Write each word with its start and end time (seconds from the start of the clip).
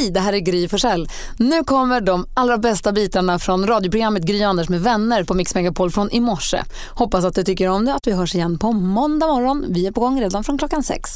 Hej, 0.00 0.10
det 0.10 0.20
här 0.20 0.32
är 0.32 0.38
Gry 0.38 0.68
Forssell. 0.68 1.08
Nu 1.36 1.64
kommer 1.64 2.00
de 2.00 2.26
allra 2.34 2.58
bästa 2.58 2.92
bitarna 2.92 3.38
från 3.38 3.66
radioprogrammet 3.66 4.22
Gry 4.22 4.42
Anders 4.42 4.68
med 4.68 4.80
vänner 4.80 5.24
på 5.24 5.34
Mix 5.34 5.54
Megapol 5.54 5.90
från 5.90 6.10
i 6.10 6.20
morse. 6.20 6.62
Hoppas 6.88 7.24
att 7.24 7.34
du 7.34 7.44
tycker 7.44 7.68
om 7.68 7.84
det 7.84 7.94
att 7.94 8.06
vi 8.06 8.12
hörs 8.12 8.34
igen 8.34 8.58
på 8.58 8.72
måndag 8.72 9.26
morgon. 9.26 9.64
Vi 9.68 9.86
är 9.86 9.92
på 9.92 10.00
gång 10.00 10.20
redan 10.20 10.44
från 10.44 10.58
klockan 10.58 10.82
sex. 10.82 11.10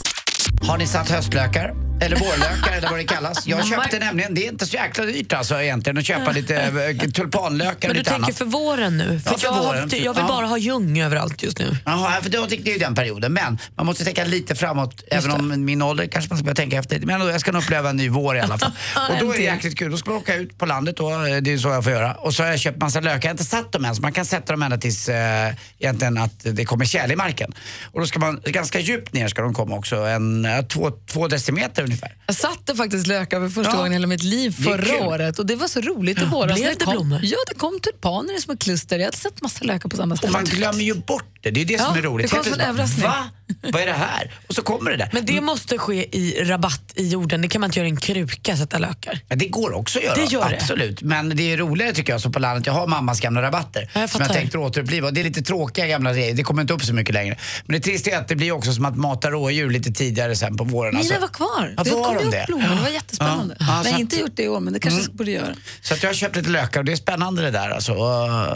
Har 0.63 0.79
ni 0.79 0.87
satt 0.87 1.11
höstlökar? 1.11 1.94
Eller 2.01 2.17
vårlökar 2.17 2.73
eller 2.77 2.91
vad 2.91 2.99
det 2.99 3.05
kallas. 3.05 3.47
Jag 3.47 3.67
köpte 3.67 3.99
nämligen, 3.99 4.35
det 4.35 4.47
är 4.47 4.49
inte 4.53 4.67
så 4.67 4.75
jäkla 4.77 5.05
dyrt 5.05 5.33
alltså 5.33 5.63
egentligen 5.63 5.99
att 5.99 6.05
köpa 6.07 6.33
lite 6.33 6.57
eh, 7.01 7.11
tulpanlökar 7.11 7.89
Men 7.89 7.91
och 7.91 7.95
du 7.95 7.99
lite 7.99 8.11
tänker 8.11 8.25
annat. 8.25 8.39
för 8.39 8.45
våren 8.45 8.99
nu? 8.99 9.21
För, 9.21 9.31
Ja, 9.31 9.39
för 9.39 9.47
jag, 9.47 9.53
har- 9.53 9.65
våren. 9.65 9.81
jag 9.93 10.15
vill 10.15 10.23
Ja. 10.23 10.29
bara 10.29 10.47
ha 10.47 10.59
ljung 10.59 11.01
överallt 11.01 11.43
just 11.43 11.59
nu. 11.59 11.77
Jaha, 11.85 12.21
för 12.23 12.31
då 12.31 12.47
tyckte 12.47 12.71
ju 12.71 12.79
den 12.79 12.95
perioden. 12.95 13.33
Men 13.33 13.59
man 13.77 13.87
måste 13.87 14.05
tänka 14.05 14.25
lite 14.25 14.55
framåt, 14.55 15.05
även 15.11 15.31
om 15.31 15.65
min 15.65 15.83
ålder 15.83 16.07
kanske 16.07 16.29
man 16.31 16.39
ska 16.39 16.45
börja 16.45 16.55
tänka 16.55 16.77
efter. 16.79 16.99
Men 17.01 17.21
jag 17.27 17.41
ska 17.41 17.53
nog 17.53 17.63
uppleva 17.63 17.91
en 17.91 17.97
ny 17.97 18.09
vår 18.09 18.37
i 18.37 18.41
alla 18.41 18.59
fall. 18.59 18.73
och 19.11 19.17
då 19.21 19.33
är 19.33 19.37
det 19.39 19.45
jäkligt 19.45 19.79
kul. 19.79 19.91
Då 19.91 19.97
ska 19.97 20.11
man 20.11 20.19
åka 20.19 20.35
ut 20.35 20.59
på 20.59 20.67
landet 20.67 20.97
då, 20.97 21.11
eh, 21.11 21.37
det 21.37 21.53
är 21.53 21.59
så 21.59 21.69
jag 21.69 21.85
får 21.85 21.93
göra. 21.93 22.15
Och 22.15 22.35
så 22.35 22.43
har 22.43 22.51
jag 22.51 22.59
köpt 22.61 22.81
massa 22.81 23.01
lökar. 23.01 23.17
Jag 23.23 23.29
har 23.29 23.31
inte 23.31 23.45
satt 23.45 23.73
dem 23.73 23.85
än, 23.85 23.95
så 23.97 24.03
man 24.03 24.13
kan 24.13 24.25
sätta 24.25 24.53
dem 24.53 24.63
ända 24.63 24.79
tills 24.79 25.09
eh, 25.09 25.55
egentligen 25.79 26.19
att 26.19 26.41
det 26.43 26.65
kommer 26.65 26.85
tjäle 26.85 27.13
i 27.13 27.17
marken. 27.17 27.53
Och 27.93 28.01
då 28.01 28.07
ska 28.07 28.19
man, 28.19 28.41
ganska 28.45 28.81
djupt 28.81 29.13
ner 29.13 29.29
ska 29.29 29.43
de 29.43 29.55
komma 29.55 29.75
också, 29.77 29.97
en, 29.97 30.45
eh, 30.45 30.63
två, 30.63 30.91
två 31.13 31.29
decimeter 31.29 31.84
ungefär. 31.85 32.17
Jag 32.27 32.37
satte 32.37 32.75
faktiskt 32.75 33.07
lökar 33.07 33.41
för 33.41 33.49
första 33.49 33.73
Ja. 33.73 33.77
gången 33.77 33.93
i 33.93 33.95
hela 33.95 34.07
mitt 34.07 34.23
liv 34.23 34.51
förra 34.65 35.07
året 35.07 35.39
och 35.39 35.47
det 35.47 35.57
var 35.57 35.69
så 35.69 35.81
roligt 35.81 36.23
i 36.23 36.25
våras. 36.25 36.61
blev 36.61 36.79
det 36.79 36.87
blommor? 36.87 37.21
Ja, 37.23 37.37
det 37.49 37.55
kom 37.55 37.81
tulpaner 37.81 38.37
i 38.39 38.41
små 38.41 38.57
kluster. 38.57 38.99
Jag 38.99 39.05
hade 39.05 39.17
sett 39.17 39.43
massa 39.43 39.65
lökar 39.65 39.89
på 39.89 39.97
samma 39.97 40.13
Och 40.13 40.19
ställe. 40.19 40.33
man 40.33 40.45
glömmer 40.45 40.81
ju 40.83 40.95
bort 40.95 41.39
det, 41.43 41.51
det 41.51 41.61
är 41.61 41.65
det 41.65 41.81
som 41.81 41.97
är 41.97 42.03
roligt. 42.03 42.31
det 42.31 42.37
kom 42.37 42.45
som 42.45 42.53
en 42.53 42.61
överraskning. 42.61 43.07
Va? 43.07 43.15
Vad 43.63 43.83
är 43.83 43.87
det 43.87 43.93
här? 43.93 44.35
Och 44.49 44.55
så 44.55 44.63
kommer 44.63 44.91
det 44.91 44.97
där. 44.97 45.09
Men 45.13 45.27
det 45.27 45.41
måste 45.41 45.79
ske 45.79 46.17
i 46.17 46.45
rabatt 46.45 46.93
i 46.95 47.09
jorden. 47.09 47.43
Det 47.43 47.49
kan 47.49 47.61
man 47.61 47.69
inte 47.69 47.79
göra 47.79 47.87
i 47.89 47.91
en 47.91 47.97
kruka, 47.97 48.57
sätta 48.57 48.79
lökar. 48.79 49.21
Men 49.29 49.39
det 49.39 49.47
går 49.49 49.73
också 49.73 49.99
att 49.99 50.05
göra. 50.05 50.15
Det 50.15 50.25
gör 50.33 50.49
det. 50.49 50.57
Absolut. 50.61 51.03
Men 51.03 51.37
det 51.37 51.53
är 51.53 51.57
roligare 51.57 51.93
tycker 51.93 52.13
jag 52.13 52.21
så 52.21 52.31
på 52.31 52.39
landet. 52.39 52.67
Jag 52.67 52.73
har 52.73 52.87
mammas 52.87 53.21
gamla 53.21 53.43
rabatter 53.43 53.91
Ja, 53.95 54.01
jag 54.01 54.11
som 54.11 54.21
jag 54.21 54.33
tänkte 54.33 54.59
återuppliva. 54.59 55.11
Det 55.11 55.21
är 55.21 55.25
lite 55.25 55.43
tråkiga 55.43 55.87
gamla 55.87 56.13
grejer. 56.13 56.35
Det 56.35 56.43
kommer 56.43 56.63
inte 56.63 56.75
upp 56.75 56.85
så 56.85 56.95
mycket 56.95 57.15
längre. 57.15 57.39
Men 57.67 57.75
det 57.77 57.81
trista 57.81 58.11
är 58.11 58.19
att 58.19 58.29
det 58.29 58.37
blir 58.37 58.53
också 58.53 58.73
som 58.73 58.85
att 58.85 58.97
mata 58.97 59.31
rådjur 59.31 59.71
lite 59.71 59.93
tidigare 59.93 60.37
sen 60.37 60.57
på 60.57 60.65
våren. 60.65 60.91
Mina 60.95 60.99
Alltså. 60.99 61.21
var 61.21 61.29
kvar. 61.29 61.75
Ja, 61.77 61.83
det 61.85 61.91
var 61.91 62.05
kom 62.05 62.17
de 62.17 62.31
det? 62.37 62.45
blommor. 62.49 62.69
Det 62.77 62.83
var 62.83 62.89
jättespännande. 62.89 63.57
Ja. 63.61 63.67
Ja, 63.67 63.73
har 63.73 63.81
att- 63.81 63.99
inte 64.01 64.17
gjort 64.17 64.33
det 64.37 64.43
i 64.43 64.49
år, 64.49 64.61
men 64.61 64.73
det 64.73 64.79
kanske 64.81 65.01
jag 65.03 65.13
borde 65.17 65.31
göra. 65.31 65.55
Så 65.83 65.95
att 65.95 66.03
jag 66.03 66.11
har 66.11 66.15
köpt 66.15 66.37
lite 66.37 66.51
lökar 66.51 66.81
och 66.81 66.85
det 66.87 66.93
är 66.93 66.97
spännande 66.97 67.43
det 67.43 67.51
där. 67.51 67.71
Alltså. 67.71 67.95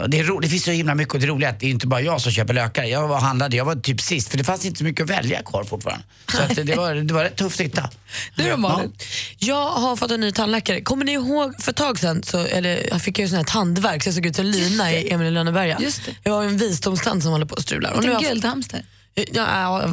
Det, 0.07 0.19
är 0.19 0.23
ro- 0.23 0.39
det 0.39 0.47
finns 0.49 0.63
så 0.63 0.71
himla 0.71 0.95
mycket 0.95 1.13
och 1.13 1.19
det 1.19 1.27
roliga 1.27 1.49
är 1.49 1.53
att 1.53 1.59
det 1.59 1.65
är 1.65 1.69
inte 1.69 1.87
bara 1.87 2.01
jag 2.01 2.21
som 2.21 2.31
köper 2.31 2.53
lökar. 2.53 2.83
Jag 2.83 3.07
var 3.07 3.19
handlade, 3.19 3.57
jag 3.57 3.65
var 3.65 3.75
typ 3.75 4.01
sist 4.01 4.29
för 4.29 4.37
det 4.37 4.43
fanns 4.43 4.65
inte 4.65 4.77
så 4.77 4.83
mycket 4.83 4.88
att 4.99 5.09
välja 5.09 5.43
kvar 5.43 5.63
fortfarande. 5.63 6.03
Så 6.31 6.41
att 6.41 6.55
det, 6.55 6.75
var, 6.75 6.95
det 6.95 7.13
var 7.13 7.23
rätt 7.23 7.35
tufft 7.35 7.59
att 7.59 7.65
hitta. 7.65 7.89
Du 8.35 8.49
då 8.49 8.57
Malin? 8.57 8.93
Jag 9.37 9.69
har 9.71 9.95
fått 9.95 10.11
en 10.11 10.19
ny 10.19 10.31
tandläkare. 10.31 10.81
Kommer 10.81 11.05
ni 11.05 11.11
ihåg 11.11 11.61
för 11.61 11.71
ett 11.71 11.77
tag 11.77 11.99
sedan 11.99 12.23
så, 12.23 12.37
eller, 12.39 12.89
jag 12.89 13.01
fick 13.01 13.19
ju 13.19 13.27
sån 13.27 13.37
här 13.37 13.43
tandvärk 13.43 14.03
så 14.03 14.07
jag 14.07 14.15
såg 14.15 14.25
ut 14.25 14.35
som 14.35 14.45
Lina 14.45 14.91
i 14.93 15.11
Emil 15.11 15.27
i 15.27 15.31
Lönneberga. 15.31 15.79
Jag 16.23 16.31
har 16.33 16.43
en 16.43 16.57
visdomstand 16.57 17.23
som 17.23 17.31
håller 17.31 17.45
på 17.45 17.55
att 17.55 17.61
strula. 17.61 17.91
Och 17.91 18.03
nu 18.03 18.13
En 18.13 18.21
guldhamster. 18.21 18.85
Ja, 19.31 19.89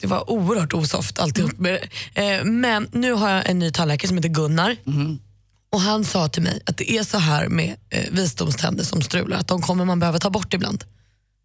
det 0.00 0.06
var 0.06 0.30
oerhört 0.30 0.74
osoft 0.74 1.18
alltihop. 1.18 1.52
det. 1.58 1.88
Eh, 2.14 2.44
Men 2.44 2.88
nu 2.92 3.12
har 3.12 3.30
jag 3.30 3.48
en 3.50 3.58
ny 3.58 3.72
tandläkare 3.72 4.08
som 4.08 4.16
heter 4.16 4.28
Gunnar. 4.28 4.76
Och 5.72 5.80
Han 5.80 6.04
sa 6.04 6.28
till 6.28 6.42
mig 6.42 6.60
att 6.66 6.76
det 6.76 6.92
är 6.92 7.02
så 7.02 7.18
här 7.18 7.48
med 7.48 7.76
eh, 7.90 8.04
visdomständer 8.10 8.84
som 8.84 9.02
strular, 9.02 9.36
att 9.36 9.48
de 9.48 9.62
kommer 9.62 9.84
man 9.84 10.00
behöva 10.00 10.18
ta 10.18 10.30
bort 10.30 10.54
ibland. 10.54 10.84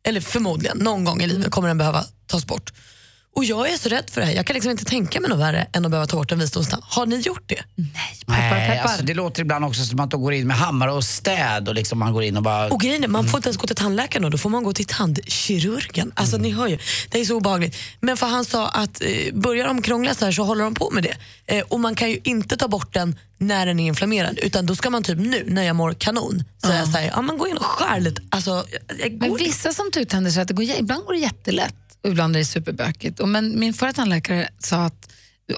Eller 0.03 0.21
förmodligen, 0.21 0.77
någon 0.77 1.03
gång 1.03 1.21
i 1.21 1.27
livet 1.27 1.51
kommer 1.51 1.67
den 1.67 1.77
behöva 1.77 2.05
tas 2.27 2.45
bort. 2.45 2.73
Och 3.35 3.43
jag 3.43 3.69
är 3.73 3.77
så 3.77 3.89
rädd 3.89 4.09
för 4.09 4.21
det 4.21 4.27
här. 4.27 4.33
Jag 4.33 4.45
kan 4.45 4.53
liksom 4.53 4.71
inte 4.71 4.85
tänka 4.85 5.21
mig 5.21 5.29
något 5.29 5.39
värre 5.39 5.67
än 5.73 5.85
att 5.85 5.91
behöva 5.91 6.07
ta 6.07 6.17
bort 6.17 6.31
en 6.31 6.39
visdomstand. 6.39 6.83
Har 6.85 7.05
ni 7.05 7.19
gjort 7.19 7.43
det? 7.45 7.63
Nej, 8.25 8.51
peppar. 8.51 8.89
Alltså, 8.89 9.05
det 9.05 9.13
låter 9.13 9.41
ibland 9.41 9.65
också 9.65 9.83
som 9.83 9.99
att 9.99 10.11
de 10.11 10.21
går 10.21 10.33
in 10.33 10.47
med 10.47 10.57
hammare 10.57 10.91
och 10.91 11.03
städ 11.03 11.69
och 11.69 11.75
liksom 11.75 11.99
man 11.99 12.13
går 12.13 12.23
in 12.23 12.37
och 12.37 12.43
bara... 12.43 12.69
Och 12.69 12.79
grejen 12.79 13.03
är, 13.03 13.07
man 13.07 13.27
får 13.27 13.37
inte 13.37 13.49
ens 13.49 13.57
gå 13.57 13.67
till 13.67 13.75
tandläkaren 13.75 14.23
då, 14.23 14.29
då 14.29 14.37
får 14.37 14.49
man 14.49 14.63
gå 14.63 14.73
till 14.73 14.85
tandkirurgen. 14.85 16.11
Alltså 16.15 16.37
ni 16.37 16.51
hör 16.51 16.67
ju, 16.67 16.77
det 17.09 17.19
är 17.19 17.25
så 17.25 17.35
obehagligt. 17.35 17.77
Men 17.99 18.17
för 18.17 18.27
han 18.27 18.45
sa 18.45 18.67
att 18.67 19.01
eh, 19.01 19.33
börjar 19.33 19.67
de 19.67 19.81
krångla 19.81 20.13
så 20.13 20.25
här 20.25 20.31
så 20.31 20.43
håller 20.43 20.63
de 20.63 20.73
på 20.73 20.89
med 20.91 21.03
det. 21.03 21.15
Eh, 21.57 21.63
och 21.69 21.79
man 21.79 21.95
kan 21.95 22.09
ju 22.11 22.19
inte 22.23 22.57
ta 22.57 22.67
bort 22.67 22.93
den 22.93 23.15
när 23.37 23.65
den 23.65 23.79
är 23.79 23.87
inflammerad 23.87 24.39
utan 24.39 24.65
då 24.65 24.75
ska 24.75 24.89
man 24.89 25.03
typ 25.03 25.17
nu 25.17 25.43
när 25.47 25.63
jag 25.63 25.75
mår 25.75 25.93
kanon 25.93 26.43
säga 26.65 26.85
så 26.85 26.91
här, 26.91 27.11
ja 27.15 27.21
gå 27.21 27.47
in 27.47 27.57
och 27.57 27.65
skär 27.65 27.99
lite. 27.99 28.21
Alltså, 28.29 28.65
jag, 28.99 29.11
jag 29.11 29.11
Men 29.13 29.35
vissa 29.35 29.73
som 29.73 29.91
tuttänder 29.91 30.31
säger 30.31 30.41
att 30.41 30.47
det 30.47 30.53
går, 30.53 30.65
ibland 30.65 31.05
går 31.05 31.13
det 31.13 31.19
jättelätt 31.19 31.75
ibland 32.07 32.35
är 32.35 32.39
det 32.39 32.45
superbökigt. 32.45 33.19
Och 33.19 33.29
men 33.29 33.59
min 33.59 33.73
förra 33.73 33.93
tandläkare 33.93 34.49
sa 34.59 34.85
att 34.85 35.09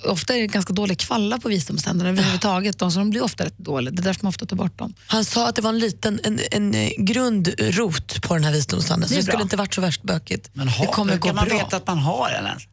ofta 0.03 0.35
är 0.35 0.41
det 0.41 0.47
ganska 0.47 0.73
dålig 0.73 0.99
kvalla 0.99 1.39
på 1.39 1.49
visdomständerna 1.49 2.09
överhuvudtaget. 2.09 2.79
De, 2.79 2.91
så 2.91 2.99
de 2.99 3.09
blir 3.09 3.23
ofta 3.23 3.45
rätt 3.45 3.57
dåliga. 3.57 3.91
Det 3.91 4.01
är 4.01 4.03
därför 4.03 4.23
man 4.23 4.29
ofta 4.29 4.45
tar 4.45 4.55
bort 4.55 4.79
dem. 4.79 4.93
Han 5.07 5.25
sa 5.25 5.47
att 5.49 5.55
det 5.55 5.61
var 5.61 5.69
en 5.69 5.79
liten 5.79 6.19
en, 6.23 6.39
en 6.51 7.05
grundrot 7.05 8.21
på 8.21 8.33
den 8.33 8.43
här 8.43 8.51
visdomstanden 8.51 9.09
så 9.09 9.15
Det 9.15 9.23
skulle 9.23 9.41
inte 9.43 9.57
varit 9.57 9.73
så 9.73 9.81
värst 9.81 10.03
bökigt. 10.03 10.49
Men 10.53 10.67
har, 10.67 10.85
det 10.85 10.91
kommer 10.91 11.13
hur 11.13 11.19
gå 11.19 11.27
kan 11.27 11.35
man 11.35 11.47
bra. 11.47 11.57
veta 11.57 11.77
att 11.77 11.87
man 11.87 11.97
har 11.97 12.29
en 12.29 12.45
ens? 12.45 12.63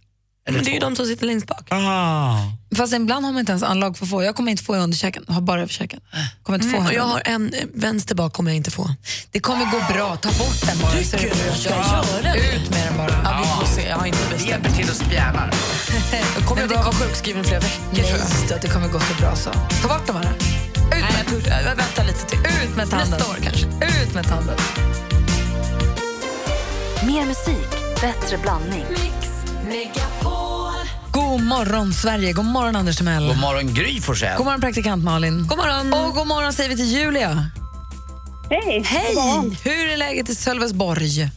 Eller 0.46 0.58
Men 0.58 0.64
det 0.64 0.70
är 0.70 0.74
ju 0.74 0.78
de 0.80 0.96
som 0.96 1.06
sitter 1.06 1.26
längst 1.26 1.46
bak. 1.46 1.66
Ah. 1.70 2.36
Fast 2.76 2.92
ibland 2.92 3.24
har 3.24 3.32
man 3.32 3.40
inte 3.40 3.52
ens 3.52 3.62
anlag 3.62 3.96
för 3.98 4.04
att 4.04 4.10
få. 4.10 4.22
Jag 4.22 4.36
kommer 4.36 4.50
inte 4.50 4.62
få 4.62 4.76
i 4.76 4.78
underkäken, 4.78 5.24
jag 5.26 5.34
har 5.34 5.40
bara 5.40 5.60
överkäken. 5.62 6.00
Kommer 6.42 6.58
inte 6.58 6.68
få 6.68 6.76
Mm, 6.76 6.86
och 6.86 6.94
jag 6.94 7.02
har 7.02 7.22
en 7.24 7.54
vänster 7.74 8.14
bak 8.14 8.32
kommer 8.32 8.50
jag 8.50 8.56
inte 8.56 8.70
få. 8.70 8.94
Det 9.30 9.40
kommer 9.40 9.64
gå 9.64 9.94
bra, 9.94 10.16
ta 10.16 10.28
bort 10.28 10.66
den 10.66 10.78
bara. 10.78 10.92
Tycker 10.92 11.18
du 11.18 11.46
jag 11.46 11.56
ska 11.56 11.70
göra 11.70 12.02
det? 12.22 12.56
Ut 12.56 12.70
med 12.70 12.86
den 12.88 12.96
bara. 12.96 13.20
Ja, 13.24 13.38
vi 13.60 13.66
får 13.66 13.74
se, 13.74 13.88
jag 13.88 13.96
har 13.96 14.06
inte 14.06 14.18
bestämt. 14.30 14.50
hjälper 14.50 14.70
till 14.70 14.90
att 14.90 14.96
spjärna. 14.96 15.50
Jag 16.38 16.48
kommer 16.48 16.66
vara 16.66 16.92
sjukskriven 16.92 17.40
i 17.42 17.44
flera 17.44 17.60
veckor 17.60 17.94
tror 17.94 18.18
jag. 18.50 18.60
Det 18.60 18.68
kommer 18.68 18.88
gå 18.88 19.00
så 19.00 19.14
bra 19.20 19.36
så. 19.36 19.50
Ta 19.82 19.88
bort 19.88 20.06
den 20.06 20.14
bara. 20.14 20.30
Ut 20.98 21.02
med, 21.46 21.64
jag 21.66 21.76
väntar 21.76 22.04
lite 22.04 22.26
till. 22.26 22.38
ut 22.38 22.76
med 22.76 22.90
tanden. 22.90 23.10
Nästa 23.10 23.30
år 23.30 23.36
kanske. 23.42 23.66
Ut 24.02 24.14
med 24.14 24.28
tanden. 24.28 24.56
Mer 27.06 27.26
musik, 27.26 27.70
bättre 28.00 28.38
blandning. 28.38 28.84
God 31.12 31.40
morgon 31.40 31.92
Sverige, 31.92 32.32
god 32.32 32.44
morgon 32.44 32.76
Anders 32.76 32.96
Timell. 32.96 33.26
God 33.26 33.38
morgon 33.38 33.74
Gry 33.74 34.00
Forssell. 34.00 34.36
God 34.36 34.46
morgon 34.46 34.60
praktikant 34.60 35.04
Malin. 35.04 35.46
God 35.46 35.58
morgon. 35.58 35.92
Och 35.92 36.14
god 36.14 36.26
morgon 36.26 36.52
säger 36.52 36.70
vi 36.70 36.76
till 36.76 36.92
Julia. 36.92 37.50
Hej! 38.50 38.82
Hej! 38.86 39.16
Hur 39.64 39.92
är 39.92 39.96
läget 39.96 40.28
i 40.28 40.34
Sölvesborg? 40.34 41.30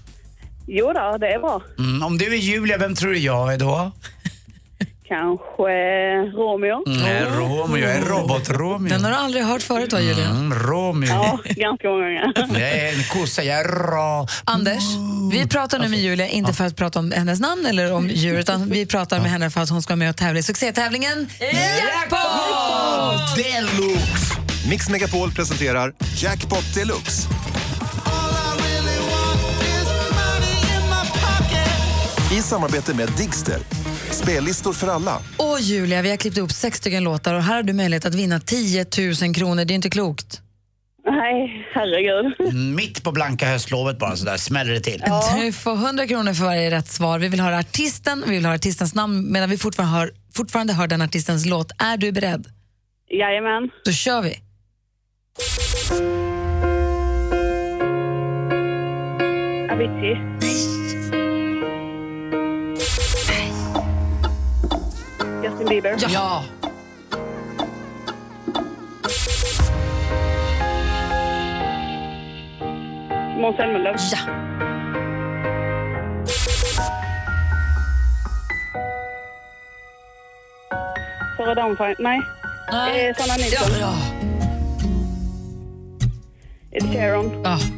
Jo 0.67 0.93
då, 0.93 1.17
det 1.19 1.27
är 1.27 1.39
bra. 1.39 1.61
Mm, 1.79 2.03
om 2.03 2.17
du 2.17 2.25
är 2.25 2.37
Julia, 2.37 2.77
vem 2.77 2.95
tror 2.95 3.11
du 3.11 3.17
jag 3.17 3.53
är 3.53 3.57
då? 3.57 3.91
Kanske 5.07 5.71
Romeo. 6.37 6.83
Nej, 6.85 7.23
Romeo. 7.23 7.77
Jag 7.77 7.91
är 7.91 8.01
robot-Romeo. 8.01 8.89
Den 8.89 9.03
har 9.03 9.11
du 9.11 9.17
aldrig 9.17 9.43
hört 9.43 9.61
förut 9.61 9.93
va 9.93 9.99
Julia? 9.99 10.25
Mm, 10.25 10.53
Romeo. 10.59 11.09
Ja, 11.09 11.39
ganska 11.45 11.87
många 11.87 12.03
gånger. 12.03 12.59
Är 12.61 12.97
en 12.97 13.03
kossa, 13.03 13.43
jag 13.43 13.59
är 13.59 13.63
ra... 13.63 14.27
Anders, 14.45 14.83
vi 15.31 15.47
pratar 15.47 15.79
nu 15.79 15.87
med 15.87 15.99
Julia, 15.99 16.27
inte 16.27 16.53
för 16.53 16.65
att 16.65 16.75
prata 16.75 16.99
om 16.99 17.11
hennes 17.11 17.39
namn 17.39 17.65
eller 17.65 17.93
om 17.93 18.09
djur, 18.09 18.39
utan 18.39 18.69
vi 18.69 18.85
pratar 18.85 19.19
med 19.19 19.31
henne 19.31 19.49
för 19.49 19.61
att 19.61 19.69
hon 19.69 19.81
ska 19.81 19.95
med 19.95 20.09
och 20.09 20.17
tävla 20.17 20.39
i 20.39 20.43
succétävlingen 20.43 21.29
Jackpot! 21.39 23.35
Deluxe! 23.35 24.35
Mix 24.69 24.89
Megapol 24.89 25.31
presenterar 25.31 25.93
Jackpot 26.17 26.73
Deluxe. 26.75 27.27
I 32.31 32.41
samarbete 32.41 32.93
med 32.93 33.09
Digster. 33.17 33.84
Spellistor 34.15 34.73
för 34.73 34.87
alla. 34.87 35.19
Och 35.37 35.59
Julia, 35.59 36.01
vi 36.01 36.09
har 36.09 36.17
klippt 36.17 36.37
ihop 36.37 36.51
sex 36.51 36.77
stycken 36.77 37.03
låtar 37.03 37.33
och 37.33 37.43
här 37.43 37.55
har 37.55 37.63
du 37.63 37.73
möjlighet 37.73 38.05
att 38.05 38.15
vinna 38.15 38.39
10 38.39 38.85
000 39.21 39.35
kronor. 39.35 39.65
Det 39.65 39.73
är 39.73 39.75
inte 39.75 39.89
klokt. 39.89 40.41
Nej, 41.05 41.67
herregud. 41.73 42.53
Mitt 42.75 43.03
på 43.03 43.11
blanka 43.11 43.47
höstlovet 43.47 43.99
bara 43.99 44.15
sådär 44.15 44.37
smäller 44.37 44.73
det 44.73 44.79
till. 44.79 45.03
Du 45.39 45.51
får 45.51 45.73
100 45.73 46.07
kronor 46.07 46.33
för 46.33 46.45
varje 46.45 46.71
rätt 46.71 46.87
svar. 46.87 47.19
Vi 47.19 47.27
vill 47.27 47.39
höra 47.39 47.57
artisten, 47.57 48.23
vi 48.27 48.35
vill 48.35 48.45
höra 48.45 48.55
artistens 48.55 48.95
namn 48.95 49.31
medan 49.31 49.49
vi 49.49 49.57
fortfarande 49.57 49.97
hör, 49.97 50.11
fortfarande 50.33 50.73
hör 50.73 50.87
den 50.87 51.01
artistens 51.01 51.45
låt. 51.45 51.71
Är 51.77 51.97
du 51.97 52.11
beredd? 52.11 52.47
Jajamän. 53.09 53.69
Då 53.85 53.91
kör 53.91 54.21
vi. 54.21 54.37
Avicii. 59.71 60.64
Justin 65.65 65.81
Bieber. 65.81 65.95
Ja. 66.13 66.43
Måns 73.37 73.55
Zelmerlöw. 73.57 73.95
Ja. 74.11 74.17
Sara 81.37 81.55
Dawn 81.55 81.77
Nej. 81.99 82.21
Nej. 82.71 83.07
Eh, 83.07 83.15
Sanna 83.15 83.35
Nilsson. 83.35 83.79
Ja. 83.79 83.93
Ed 86.71 86.93
Sheeran. 86.93 87.41
Ja. 87.43 87.74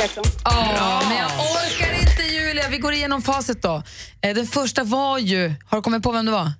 Jackson. 0.00 0.24
Ja, 0.44 1.02
men 1.08 1.16
jag 1.16 1.26
orkar 1.26 2.00
inte 2.00 2.22
Julia. 2.22 2.68
Vi 2.70 2.78
går 2.78 2.92
igenom 2.92 3.22
facit 3.22 3.62
då. 3.62 3.82
Eh, 4.22 4.34
Den 4.34 4.46
första 4.46 4.84
var 4.84 5.18
ju, 5.18 5.54
har 5.66 5.78
du 5.78 5.82
kommit 5.82 6.02
på 6.02 6.12
vem 6.12 6.26
det 6.26 6.32
var? 6.32 6.52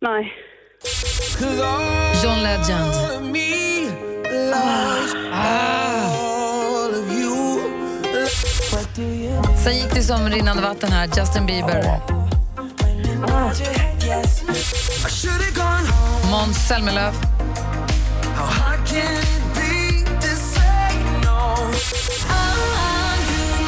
Nej. 0.00 0.32
John 2.24 2.42
Legend. 2.42 2.92
Sen 9.64 9.76
gick 9.76 9.94
det 9.94 10.02
som 10.02 10.28
rinnande 10.28 10.62
vatten 10.62 10.92
här, 10.92 11.06
Justin 11.16 11.46
Bieber. 11.46 12.00
Måns 16.30 16.68
Zelmerlöw. 16.68 17.12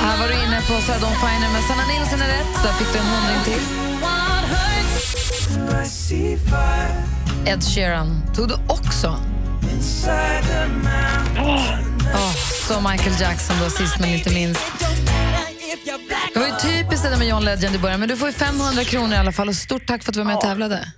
Här 0.01 0.19
var 0.19 0.29
du 0.29 0.35
inne 0.35 0.61
på 0.61 0.81
Sad 0.87 1.05
On 1.05 1.15
Finer 1.21 1.53
med 1.53 1.63
Sanna 1.69 1.87
Nilsson 1.87 2.21
är 2.21 2.29
rätt. 2.29 2.63
Där 2.63 2.73
fick 2.73 2.93
du 2.93 2.99
en 2.99 3.05
hundring 3.07 3.45
till. 3.45 3.63
Ed 7.47 7.63
Sheeran 7.65 8.23
tog 8.35 8.49
du 8.49 8.55
också. 8.69 9.17
Åh, 12.15 12.33
så 12.69 12.81
Michael 12.81 13.21
Jackson 13.21 13.57
då 13.65 13.71
sist 13.71 13.99
men 14.01 14.09
inte 14.09 14.31
minst. 14.31 14.61
Det 16.35 16.39
var 16.41 16.47
ju 16.47 16.53
typiskt 16.53 17.03
det 17.05 17.11
där 17.11 17.17
med 17.19 17.29
John 17.29 17.45
Legend 17.45 17.75
i 17.75 17.79
början, 17.79 18.01
men 18.01 18.09
du 18.09 18.17
får 18.17 18.29
ju 18.29 18.35
500 18.35 18.85
kronor 18.85 19.13
i 19.13 19.17
alla 19.17 19.33
fall 19.33 19.49
och 19.49 19.55
stort 19.57 19.87
tack 19.87 20.03
för 20.03 20.11
att 20.11 20.15
du 20.15 20.21
var 20.21 20.27
med 20.27 20.37
och 20.37 20.43
tävlade. 20.43 20.93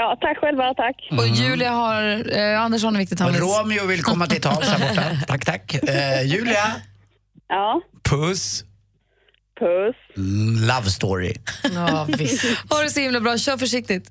Ja, 0.00 0.18
tack 0.20 0.38
själva, 0.38 0.74
tack. 0.74 0.96
Och 1.18 1.26
Julia 1.28 1.70
har, 1.70 2.02
eh, 2.38 2.60
Anders 2.62 2.82
har 2.82 2.88
en 2.92 2.98
viktig 2.98 3.18
Och. 3.18 3.40
Romeo 3.40 3.86
vill 3.86 4.02
komma 4.02 4.26
till 4.26 4.40
tals 4.40 4.68
här 4.68 4.88
borta. 4.88 5.02
Tack, 5.28 5.44
tack. 5.44 5.74
Eh, 5.74 6.22
Julia, 6.22 6.66
Ja, 7.48 7.80
puss. 8.10 8.64
puss. 9.60 9.96
Mm, 10.16 10.66
love 10.68 10.90
story. 10.90 11.34
Ja, 11.74 12.06
visst. 12.18 12.44
Ha 12.70 12.82
det 12.82 12.90
så 12.90 13.00
himla 13.00 13.20
bra, 13.20 13.38
kör 13.38 13.56
försiktigt. 13.56 14.08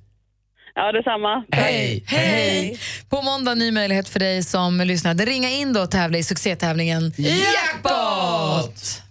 Ja, 0.76 0.92
detsamma. 0.92 1.44
Hej. 1.52 2.04
Hej! 2.08 2.80
På 3.10 3.22
måndag 3.22 3.56
ny 3.56 3.72
möjlighet 3.72 4.10
för 4.10 4.20
dig 4.20 4.44
som 4.44 4.78
lyssnar. 4.82 5.12
att 5.12 5.22
Ringa 5.22 5.50
in 5.50 5.74
då 5.74 5.82
och 5.82 5.92
tävla 5.92 6.18
i 6.18 6.24
succétävlingen 6.24 7.14
Jackpot! 7.18 9.02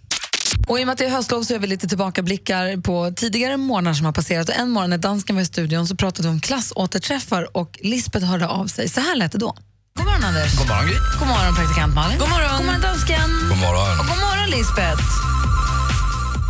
Och 0.67 0.79
I 0.79 0.83
och 0.83 0.87
med 0.87 0.93
att 0.93 0.97
det 0.97 1.05
är 1.05 1.09
höstlov 1.09 1.43
så 1.43 1.53
gör 1.53 1.59
vi 1.59 1.67
lite 1.67 1.87
tillbakablickar 1.87 2.81
på 2.81 3.11
tidigare 3.15 3.57
månader 3.57 3.95
som 3.95 4.05
har 4.05 4.13
passerat. 4.13 4.49
Och 4.49 4.55
en 4.55 4.69
morgon 4.69 4.89
när 4.89 4.97
dansken 4.97 5.35
var 5.35 5.43
i 5.43 5.45
studion 5.45 5.87
så 5.87 5.95
pratade 5.95 6.27
vi 6.27 6.33
om 6.33 6.39
klassåterträffar 6.39 7.57
och 7.57 7.79
Lisbeth 7.81 8.25
hörde 8.25 8.47
av 8.47 8.67
sig. 8.67 8.89
Så 8.89 8.99
här 8.99 9.15
lät 9.15 9.31
det 9.31 9.37
då. 9.37 9.55
God 9.95 10.05
morgon 10.05 10.23
Anders. 10.23 10.57
God 10.57 10.67
morgon 10.67 10.85
Gry. 10.87 10.95
God 11.19 11.27
morgon 11.27 11.55
praktikant 11.55 11.95
Malin. 11.95 12.17
God 12.19 12.29
morgon. 12.29 12.57
God 12.57 12.65
morgon 12.65 12.81
dansken. 12.81 13.29
God 13.49 13.57
morgon. 13.57 13.99
Och 13.99 14.05
god 14.11 14.19
morgon 14.25 14.49
Lisbeth. 14.49 15.03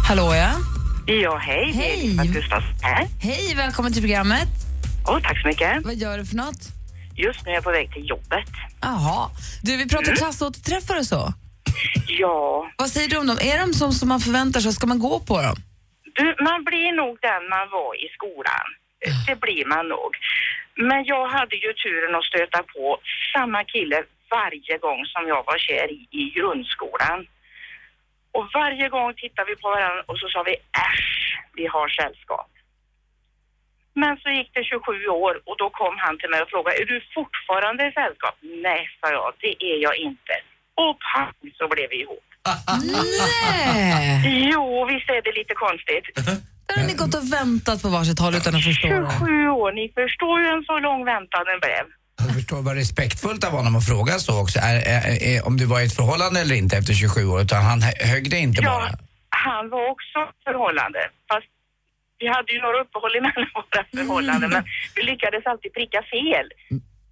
Hallå 0.08 0.36
ja. 0.36 0.52
Ja, 1.06 1.38
hej. 1.38 1.72
Hej. 1.74 2.18
Här. 2.82 3.08
Hej, 3.20 3.54
välkommen 3.56 3.94
till 3.94 4.02
programmet. 4.02 4.48
Åh, 5.08 5.20
tack 5.24 5.42
så 5.42 5.48
mycket. 5.48 5.86
Vad 5.86 5.96
gör 5.96 6.18
du 6.18 6.26
för 6.26 6.36
något? 6.36 6.62
Just 7.16 7.46
nu 7.46 7.52
är 7.52 7.56
jag 7.56 7.64
på 7.64 7.72
väg 7.72 7.94
till 7.94 8.10
jobbet. 8.10 8.50
Jaha. 8.82 9.30
Du, 9.62 9.78
vi 9.78 9.88
pratar 9.88 10.16
klassåterträffar 10.16 11.00
och 11.00 11.06
så. 11.06 11.34
Ja, 12.08 12.72
Vad 12.78 12.90
säger 12.90 13.10
du 13.10 13.18
om 13.18 13.28
dem? 13.28 13.38
Är 13.42 13.60
de 13.60 13.74
som, 13.74 13.92
som 13.92 14.10
man 14.10 14.20
förväntar 14.20 14.60
sig? 14.60 14.72
Ska 14.74 14.88
man 14.88 15.00
gå 15.00 15.20
på 15.20 15.42
dem? 15.42 15.56
du, 16.18 16.36
man 16.50 16.64
blir 16.64 16.92
nog 16.92 17.18
den 17.22 17.44
man 17.50 17.70
var 17.70 17.92
i 18.06 18.08
skolan. 18.18 18.68
Det 19.28 19.36
blir 19.36 19.66
man 19.66 19.88
nog. 19.88 20.12
Men 20.76 21.06
jag 21.06 21.28
hade 21.28 21.56
ju 21.56 21.74
turen 21.74 22.16
att 22.16 22.24
stöta 22.32 22.64
på 22.64 23.00
samma 23.34 23.64
kille 23.64 24.04
varje 24.30 24.78
gång 24.78 25.06
som 25.06 25.28
jag 25.28 25.44
var 25.46 25.58
kär 25.58 25.88
i, 25.92 26.08
i 26.12 26.24
grundskolan. 26.38 27.20
Och 28.32 28.46
varje 28.54 28.90
gång 28.90 29.14
tittade 29.14 29.50
vi 29.52 29.56
på 29.56 29.70
varandra 29.70 30.04
och 30.06 30.20
så 30.20 30.28
sa 30.30 30.44
vi 30.44 30.56
äsch, 30.90 31.40
vi 31.54 31.66
har 31.68 31.88
sällskap. 31.90 32.52
Men 33.94 34.18
så 34.18 34.30
gick 34.30 34.50
det 34.54 34.64
27 34.64 35.08
år 35.08 35.42
och 35.46 35.58
då 35.58 35.70
kom 35.70 35.96
han 35.98 36.18
till 36.18 36.30
mig 36.30 36.42
och 36.42 36.50
frågade, 36.50 36.82
är 36.82 36.86
du 36.86 37.02
fortfarande 37.14 37.88
i 37.88 37.92
sällskap? 37.92 38.36
Nej, 38.42 38.90
sa 39.02 39.12
jag, 39.12 39.34
det 39.40 39.54
är 39.72 39.78
jag 39.88 39.96
inte. 39.98 40.34
Och 40.84 40.96
pang 41.12 41.38
så 41.60 41.66
blev 41.74 41.88
vi 41.94 41.98
ihop. 42.04 42.24
Nej! 42.84 44.50
Jo, 44.52 44.86
visst 44.92 45.10
är 45.10 45.22
det 45.28 45.34
lite 45.40 45.54
konstigt. 45.66 46.06
Där 46.68 46.76
har 46.82 46.88
ni 46.88 46.94
gått 46.94 47.16
och 47.16 47.34
väntat 47.34 47.82
på 47.82 47.90
varsitt 47.90 48.20
håll 48.20 48.36
utan 48.36 48.56
att 48.56 48.64
förstå 48.64 48.88
det. 48.88 49.12
27 49.20 49.50
år, 49.50 49.72
ni 49.80 49.86
förstår 50.00 50.36
ju 50.42 50.48
en 50.56 50.64
så 50.70 50.80
lång 50.88 51.06
väntan 51.06 51.42
den 51.52 51.60
blev. 51.66 51.86
Jag 52.26 52.36
förstår 52.36 52.62
vad 52.62 52.76
respektfullt 52.76 53.44
av 53.44 53.52
honom 53.52 53.76
att 53.76 53.86
fråga 53.86 54.14
så 54.20 54.42
också. 54.42 54.60
Är, 54.60 54.76
är, 54.96 55.24
är, 55.32 55.48
om 55.48 55.58
du 55.58 55.66
var 55.66 55.80
i 55.82 55.86
ett 55.86 55.96
förhållande 55.96 56.40
eller 56.42 56.56
inte 56.56 56.78
efter 56.78 56.94
27 56.94 57.26
år. 57.26 57.42
Utan 57.42 57.64
han 57.64 57.82
hö- 57.82 58.06
högg 58.12 58.30
det 58.30 58.38
inte 58.38 58.62
bara. 58.62 58.90
Ja, 58.92 58.98
han 59.30 59.70
var 59.70 59.92
också 59.92 60.20
förhållande. 60.44 61.00
Fast 61.32 61.48
vi 62.20 62.28
hade 62.28 62.52
ju 62.54 62.60
några 62.62 62.78
uppehåll 62.84 63.16
emellan 63.20 63.48
våra 63.58 63.84
förhållanden, 63.98 64.50
men 64.50 64.64
vi 64.96 65.02
lyckades 65.12 65.46
alltid 65.46 65.74
pricka 65.74 66.00
fel. 66.14 66.48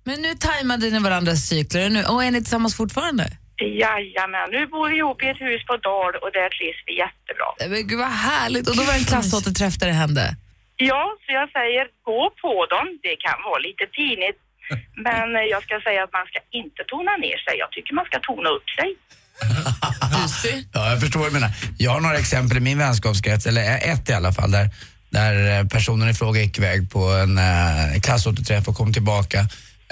Men 0.04 0.22
nu 0.22 0.34
tajmade 0.36 0.90
ni 0.90 1.00
varandras 1.00 1.40
cykler 1.50 1.90
nu, 1.90 2.04
och 2.04 2.24
är 2.24 2.32
ni 2.32 2.40
tillsammans 2.40 2.76
fortfarande? 2.78 3.26
Jajamän, 3.62 4.48
nu 4.52 4.68
bor 4.68 4.90
vi 4.90 4.96
ihop 4.98 5.24
i 5.24 5.28
ett 5.34 5.42
hus 5.42 5.62
på 5.70 5.76
Dal 5.88 6.14
och 6.24 6.32
där 6.38 6.50
trivs 6.58 6.80
vi 6.88 6.94
jättebra. 7.04 7.50
Men 7.74 7.88
gud 7.90 8.00
vad 8.00 8.16
härligt! 8.30 8.68
Och 8.70 8.76
då 8.78 8.84
var 8.84 8.94
det 8.94 9.00
en 9.00 9.12
klassåterträff 9.14 9.76
där 9.80 9.88
det 9.88 10.00
hände. 10.04 10.36
Ja, 10.92 11.04
så 11.24 11.30
jag 11.40 11.48
säger 11.58 11.84
gå 12.10 12.22
på 12.44 12.54
dem. 12.74 12.86
Det 13.06 13.16
kan 13.26 13.38
vara 13.50 13.60
lite 13.68 13.86
pinigt, 13.98 14.40
men 15.08 15.28
jag 15.54 15.62
ska 15.66 15.74
säga 15.88 16.04
att 16.04 16.14
man 16.20 16.26
ska 16.32 16.40
inte 16.62 16.82
tona 16.92 17.14
ner 17.26 17.38
sig. 17.46 17.54
Jag 17.64 17.72
tycker 17.76 17.92
man 18.00 18.06
ska 18.06 18.18
tona 18.30 18.50
upp 18.58 18.70
sig. 18.80 18.90
Ja, 20.74 20.90
jag 20.92 21.00
förstår 21.02 21.20
vad 21.20 21.30
du 21.30 21.34
menar. 21.34 21.50
Jag 21.78 21.92
har 21.92 22.00
några 22.00 22.18
exempel 22.18 22.58
i 22.58 22.60
min 22.60 22.78
vänskapskrets, 22.78 23.46
eller 23.46 23.62
ett 23.92 24.10
i 24.10 24.14
alla 24.14 24.32
fall, 24.34 24.52
där, 24.52 24.70
där 25.10 25.64
personen 25.70 26.10
i 26.10 26.14
fråga 26.14 26.42
gick 26.42 26.58
iväg 26.58 26.92
på 26.92 27.00
en 27.00 27.38
eh, 27.38 28.02
klassåterträff 28.04 28.68
och 28.68 28.76
kom 28.76 28.94
tillbaka. 28.94 29.40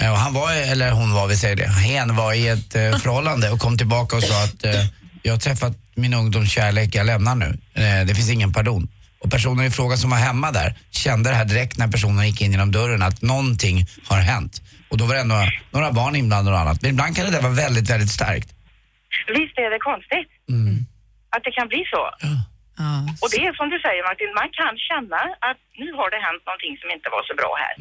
Eh, 0.00 0.10
och 0.10 0.18
han 0.18 0.34
var, 0.34 0.52
eller 0.52 0.90
hon 0.90 1.14
var, 1.14 1.28
vi 1.28 1.36
säger 1.36 1.56
det, 1.56 1.68
hen 1.68 2.16
var 2.16 2.32
i 2.32 2.48
ett 2.48 2.74
eh, 2.74 2.98
förhållande 3.02 3.50
och 3.50 3.58
kom 3.58 3.78
tillbaka 3.78 4.16
och 4.16 4.22
sa 4.22 4.44
att 4.44 4.64
eh, 4.64 4.84
jag 5.22 5.32
har 5.32 5.38
träffat 5.38 5.72
min 5.94 6.14
ungdomskärlek, 6.14 6.94
jag 6.94 7.06
lämnar 7.06 7.34
nu. 7.34 7.58
Eh, 7.74 8.06
det 8.06 8.14
finns 8.14 8.30
ingen 8.30 8.52
pardon. 8.52 8.88
Och 9.18 9.30
personen 9.30 9.66
i 9.66 9.70
fråga 9.70 9.96
som 9.96 10.10
var 10.10 10.18
hemma 10.18 10.52
där 10.52 10.74
kände 10.90 11.30
det 11.30 11.36
här 11.36 11.44
direkt 11.44 11.78
när 11.78 11.88
personen 11.88 12.26
gick 12.26 12.40
in 12.40 12.52
genom 12.52 12.72
dörren 12.72 13.02
att 13.02 13.22
någonting 13.22 13.86
har 14.08 14.20
hänt. 14.20 14.62
Och 14.88 14.96
då 14.98 15.04
var 15.06 15.14
det 15.14 15.20
ändå 15.20 15.48
några 15.70 15.92
barn 15.92 16.16
inblandade 16.16 16.56
och 16.56 16.62
annat. 16.62 16.82
Men 16.82 16.90
ibland 16.90 17.16
kan 17.16 17.24
det 17.24 17.30
där 17.32 17.42
vara 17.42 17.52
väldigt, 17.52 17.90
väldigt 17.90 18.10
starkt. 18.10 18.48
Visst 19.28 19.58
är 19.58 19.70
det 19.70 19.78
konstigt 19.78 20.28
att 21.34 21.42
det 21.46 21.52
kan 21.58 21.68
bli 21.72 21.82
så. 21.94 22.02
Ja. 22.26 22.94
Och 23.22 23.28
det 23.32 23.40
är 23.46 23.52
som 23.60 23.68
du 23.74 23.78
säger 23.86 24.02
Martin, 24.08 24.30
man 24.42 24.50
kan 24.60 24.74
känna 24.90 25.20
att 25.48 25.60
nu 25.82 25.88
har 25.98 26.08
det 26.14 26.20
hänt 26.28 26.42
någonting 26.48 26.74
som 26.80 26.88
inte 26.96 27.08
var 27.16 27.22
så 27.30 27.34
bra 27.40 27.52
här. 27.64 27.74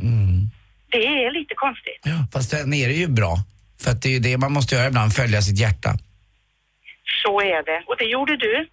Det 0.93 1.07
är 1.25 1.31
lite 1.39 1.53
konstigt. 1.55 2.01
Ja, 2.03 2.27
fast 2.33 2.51
den 2.51 2.73
är 2.73 2.87
det 2.87 2.93
ju 2.93 3.07
bra. 3.07 3.37
För 3.81 3.91
att 3.91 4.01
det 4.01 4.09
är 4.09 4.13
ju 4.13 4.19
det 4.19 4.37
man 4.37 4.51
måste 4.53 4.75
göra 4.75 4.87
ibland, 4.87 5.13
följa 5.13 5.41
sitt 5.41 5.59
hjärta. 5.59 5.97
Så 7.23 7.41
är 7.41 7.65
det. 7.65 7.83
Och 7.87 7.95
det 7.99 8.05
gjorde 8.05 8.37
du. 8.37 8.67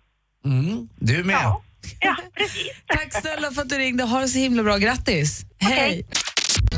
Mm. 0.45 0.89
Du 0.99 1.25
med. 1.25 1.35
Ja, 1.35 1.63
ja 2.01 2.17
precis. 2.35 2.73
Tack 2.87 3.21
snälla 3.23 3.51
för 3.51 3.63
att 3.63 3.69
du 3.69 3.79
ringde. 3.79 4.05
Ha 4.05 4.21
det 4.21 4.29
så 4.29 4.39
himla 4.39 4.63
bra. 4.63 4.77
Grattis! 4.77 5.41
Hej! 5.59 6.07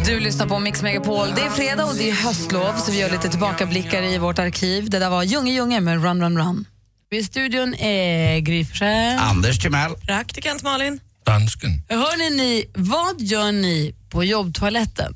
Du 0.06 0.20
lyssnar 0.20 0.46
på 0.46 0.58
Mix 0.58 0.82
Megapol. 0.82 1.28
Det 1.34 1.42
är 1.42 1.50
fredag 1.50 1.84
och 1.84 1.94
det 1.94 2.10
är 2.10 2.14
höstlov 2.14 2.72
så 2.76 2.92
vi 2.92 3.00
gör 3.00 3.10
lite 3.10 3.28
tillbakablickar 3.28 4.02
i 4.02 4.18
vårt 4.18 4.38
arkiv. 4.38 4.90
Det 4.90 4.98
där 4.98 5.10
var 5.10 5.22
Junge 5.22 5.52
Junge 5.52 5.80
med 5.80 6.04
Run 6.04 6.22
Run 6.22 6.38
Run. 6.38 6.64
I 7.10 7.22
studion 7.22 7.74
är 7.74 8.38
Gry. 8.38 8.66
Anders 9.18 9.58
Timell. 9.58 9.94
Praktikant 10.06 10.62
Malin. 10.62 11.00
Dansken. 11.24 11.70
Hörrni 11.88 12.36
ni, 12.36 12.70
vad 12.74 13.20
gör 13.20 13.52
ni 13.52 13.94
på 14.10 14.24
jobbtoaletten? 14.24 15.14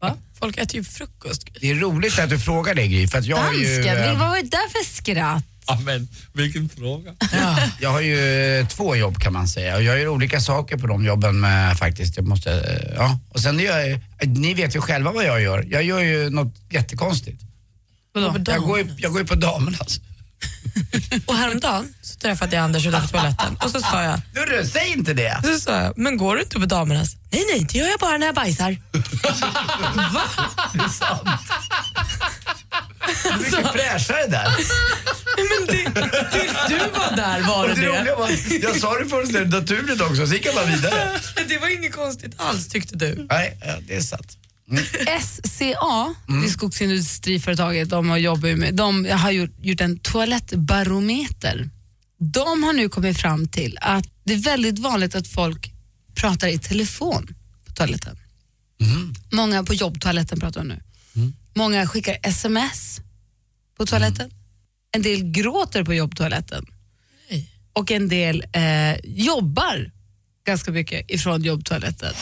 Va? 0.00 0.16
Folk 0.38 0.56
äter 0.58 0.76
ju 0.76 0.84
frukost. 0.84 1.48
Det 1.60 1.70
är 1.70 1.74
roligt 1.74 2.18
att 2.18 2.30
du 2.30 2.38
frågar 2.38 2.74
det 2.74 2.86
Gry, 2.86 3.08
för 3.08 3.18
att 3.18 3.24
jag 3.26 3.36
har 3.36 3.52
ju, 3.52 3.74
Dansken, 3.76 4.04
eh, 4.04 4.18
vad 4.18 4.28
var 4.28 4.36
det 4.36 4.50
där 4.50 4.68
för 4.68 4.94
skratt? 4.94 5.44
Ja, 5.66 5.80
men 5.84 6.08
vilken 6.32 6.68
fråga. 6.68 7.12
jag 7.80 7.90
har 7.90 8.00
ju 8.00 8.58
eh, 8.58 8.66
två 8.66 8.96
jobb 8.96 9.18
kan 9.18 9.32
man 9.32 9.48
säga 9.48 9.76
och 9.76 9.82
jag 9.82 9.98
gör 9.98 10.08
olika 10.08 10.40
saker 10.40 10.76
på 10.76 10.86
de 10.86 11.04
jobben 11.04 11.40
med, 11.40 11.78
faktiskt. 11.78 12.16
Jag 12.16 12.26
måste, 12.26 12.52
eh, 12.52 12.94
ja. 12.96 13.18
Och 13.28 13.40
sen 13.40 13.58
gör 13.58 13.78
jag, 13.78 14.00
ni 14.26 14.54
vet 14.54 14.76
ju 14.76 14.80
själva 14.80 15.12
vad 15.12 15.24
jag 15.24 15.42
gör. 15.42 15.66
Jag 15.70 15.82
gör 15.82 16.00
ju 16.00 16.30
något 16.30 16.54
jättekonstigt. 16.70 17.42
Jag 18.46 18.62
går 18.62 18.78
ju, 18.78 18.94
jag 18.98 19.12
går 19.12 19.20
ju 19.20 19.26
på 19.26 19.34
damernas. 19.34 20.00
Och 21.26 21.36
häromdagen 21.36 21.94
så 22.02 22.14
träffade 22.18 22.56
jag 22.56 22.64
Anders 22.64 22.86
utanför 22.86 23.08
toaletten 23.08 23.56
och 23.64 23.70
så 23.70 23.80
sa 23.80 24.02
jag, 24.02 24.20
Hörru, 24.34 24.66
säg 24.66 24.92
inte 24.92 25.14
det! 25.14 25.40
så 25.44 25.58
sa 25.60 25.80
jag, 25.80 25.98
men 25.98 26.16
går 26.16 26.36
du 26.36 26.42
inte 26.42 26.60
på 26.60 26.66
damernas? 26.66 27.16
Nej, 27.30 27.44
nej, 27.52 27.66
det 27.72 27.78
gör 27.78 27.86
jag 27.86 28.00
bara 28.00 28.18
när 28.18 28.26
jag 28.26 28.34
bajsar. 28.34 28.76
Du 33.12 33.28
är 33.30 33.38
mycket 33.38 33.72
fräschare 33.72 34.26
där. 34.26 34.56
Men 35.36 35.66
det, 35.66 35.82
tills 36.32 36.56
du 36.68 36.78
var 36.78 37.16
där 37.16 37.40
var 37.42 37.68
det 37.68 37.74
det 37.74 37.80
det. 37.80 37.86
roliga 38.00 38.16
var 38.16 38.30
jag 38.62 38.76
sa 38.80 38.98
det 38.98 39.06
fullständigt 39.08 39.54
naturligt 39.54 40.00
också, 40.00 40.26
så 40.26 40.34
gick 40.34 40.46
jag 40.46 40.54
bara 40.54 40.64
vidare. 40.66 41.20
Det 41.48 41.58
var 41.58 41.68
inget 41.68 41.92
konstigt 41.92 42.32
alls 42.36 42.68
tyckte 42.68 42.96
du. 42.96 43.26
Nej, 43.30 43.58
ja, 43.66 43.74
det 43.86 43.96
är 43.96 44.00
sant. 44.00 44.36
SCA, 45.22 46.14
Mm. 46.28 46.40
det 46.40 46.46
är 46.46 46.50
skogsindustriföretaget, 46.50 47.88
de 47.88 48.08
har, 48.10 48.16
jobbar 48.16 48.48
ju 48.48 48.56
med, 48.56 48.74
de 48.74 49.04
har 49.10 49.30
gjort, 49.30 49.50
gjort 49.60 49.80
en 49.80 49.98
toalettbarometer. 49.98 51.70
De 52.18 52.62
har 52.62 52.72
nu 52.72 52.88
kommit 52.88 53.18
fram 53.20 53.48
till 53.48 53.78
att 53.80 54.04
det 54.24 54.32
är 54.32 54.38
väldigt 54.38 54.78
vanligt 54.78 55.14
att 55.14 55.28
folk 55.28 55.72
pratar 56.14 56.48
i 56.48 56.58
telefon 56.58 57.34
på 57.66 57.72
toaletten. 57.72 58.16
Många 59.32 59.64
på 59.64 59.74
jobbtoaletten 59.74 60.40
pratar 60.40 60.60
de 60.60 60.68
nu. 60.68 60.82
Många 61.54 61.86
skickar 61.86 62.18
sms 62.22 63.00
på 63.78 63.86
toaletten. 63.86 64.30
En 64.92 65.02
del 65.02 65.22
gråter 65.30 65.84
på 65.84 65.94
jobbtoaletten. 65.94 66.66
Och 67.72 67.90
en 67.90 68.08
del 68.08 68.44
eh, 68.52 68.96
jobbar 69.04 69.90
ganska 70.46 70.70
mycket 70.72 71.10
ifrån 71.10 71.42
jobbtoaletten. 71.42 72.14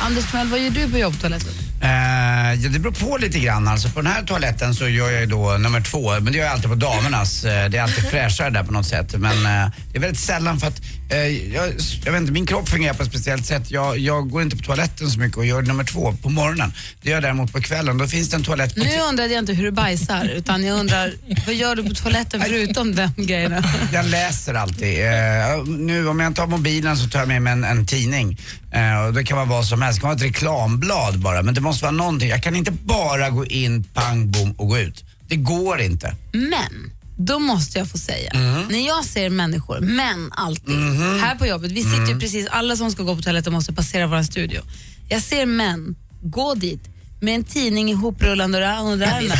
Anders 0.00 0.30
Timell, 0.30 0.48
vad 0.48 0.60
gör 0.60 0.70
du 0.70 0.90
på 0.90 0.98
jobbtoaletten? 0.98 1.52
Eh, 1.82 2.54
ja, 2.62 2.68
det 2.68 2.78
beror 2.78 2.92
på 2.92 3.16
lite 3.16 3.38
grann. 3.38 3.68
Alltså, 3.68 3.88
på 3.88 4.02
den 4.02 4.12
här 4.12 4.22
toaletten 4.22 4.74
så 4.74 4.88
gör 4.88 5.10
jag 5.10 5.20
ju 5.20 5.26
då 5.26 5.56
nummer 5.58 5.80
två, 5.80 6.10
men 6.10 6.24
det 6.24 6.38
gör 6.38 6.44
jag 6.44 6.52
alltid 6.54 6.70
på 6.70 6.76
damernas. 6.76 7.44
Eh, 7.44 7.68
det 7.70 7.78
är 7.78 7.82
alltid 7.82 8.04
fräschare 8.04 8.50
där 8.50 8.64
på 8.64 8.72
något 8.72 8.86
sätt. 8.86 9.14
Men 9.18 9.36
eh, 9.46 9.70
det 9.92 9.98
är 9.98 10.00
väldigt 10.00 10.20
sällan 10.20 10.60
för 10.60 10.66
att 10.66 10.80
jag, 11.16 11.74
jag 12.04 12.12
vet 12.12 12.20
inte, 12.20 12.32
min 12.32 12.46
kropp 12.46 12.68
fungerar 12.68 12.94
på 12.94 13.02
ett 13.02 13.08
speciellt 13.08 13.46
sätt. 13.46 13.70
Jag, 13.70 13.98
jag 13.98 14.30
går 14.30 14.42
inte 14.42 14.56
på 14.56 14.62
toaletten 14.62 15.10
så 15.10 15.18
mycket 15.18 15.38
och 15.38 15.46
gör 15.46 15.62
nummer 15.62 15.84
två 15.84 16.12
på 16.22 16.28
morgonen. 16.28 16.72
Det 17.02 17.08
gör 17.08 17.16
jag 17.16 17.22
däremot 17.22 17.52
på 17.52 17.60
kvällen. 17.60 17.98
Då 17.98 18.06
finns 18.06 18.30
det 18.30 18.36
en 18.36 18.42
toalett 18.42 18.74
på 18.74 18.80
Nu 18.80 19.00
undrade 19.08 19.34
jag 19.34 19.42
inte 19.42 19.52
hur 19.52 19.64
du 19.64 19.70
bajsar, 19.70 20.28
utan 20.34 20.64
jag 20.64 20.78
undrar 20.78 21.12
vad 21.46 21.54
gör 21.54 21.76
du 21.76 21.84
på 21.84 21.94
toaletten 21.94 22.40
förutom 22.40 22.94
de 22.94 23.12
grejerna? 23.16 23.62
Jag 23.92 24.06
läser 24.06 24.54
alltid. 24.54 25.04
Eh, 25.04 25.64
nu 25.66 26.08
om 26.08 26.20
jag 26.20 26.36
tar 26.36 26.46
mobilen 26.46 26.96
så 26.96 27.08
tar 27.08 27.18
jag 27.18 27.28
med 27.28 27.42
mig 27.42 27.52
en, 27.52 27.64
en 27.64 27.86
tidning. 27.86 28.38
Eh, 28.72 29.06
och 29.06 29.14
det 29.14 29.24
kan 29.24 29.36
vara 29.36 29.46
vad 29.46 29.66
som 29.66 29.82
helst. 29.82 29.96
Det 29.96 30.00
kan 30.00 30.08
vara 30.08 30.16
ett 30.16 30.22
reklamblad 30.22 31.18
bara. 31.18 31.42
Men 31.42 31.54
det 31.54 31.60
måste 31.60 31.84
vara 31.84 31.92
någonting. 31.92 32.28
Jag 32.28 32.42
kan 32.42 32.56
inte 32.56 32.72
bara 32.72 33.30
gå 33.30 33.46
in, 33.46 33.84
pang, 33.84 34.30
bom 34.30 34.52
och 34.52 34.68
gå 34.68 34.78
ut. 34.78 35.04
Det 35.28 35.36
går 35.36 35.80
inte. 35.80 36.14
Men, 36.32 36.92
då 37.26 37.38
måste 37.38 37.78
jag 37.78 37.88
få 37.90 37.98
säga, 37.98 38.30
Mm. 38.30 38.68
när 38.68 38.86
jag 38.86 39.04
ser 39.04 39.30
människor, 39.30 39.80
män 39.80 40.30
alltid, 40.32 40.74
Mhm. 40.76 41.18
här 41.20 41.34
på 41.36 41.46
jobbet, 41.46 41.72
vi 41.72 41.82
sitter 41.82 41.96
ju 41.98 42.04
Mm. 42.04 42.20
precis, 42.20 42.46
alla 42.46 42.76
som 42.76 42.90
ska 42.90 43.02
gå 43.02 43.16
på 43.16 43.22
toaletten 43.22 43.52
måste 43.52 43.72
passera 43.72 44.06
vår 44.06 44.22
studio. 44.22 44.60
Jag 45.08 45.22
ser 45.22 45.46
män 45.46 45.96
gå 46.22 46.54
dit 46.54 46.89
med 47.20 47.34
en 47.34 47.44
tidning 47.44 47.90
ihoprullande 47.90 48.58
under 48.82 49.06
armen. 49.06 49.32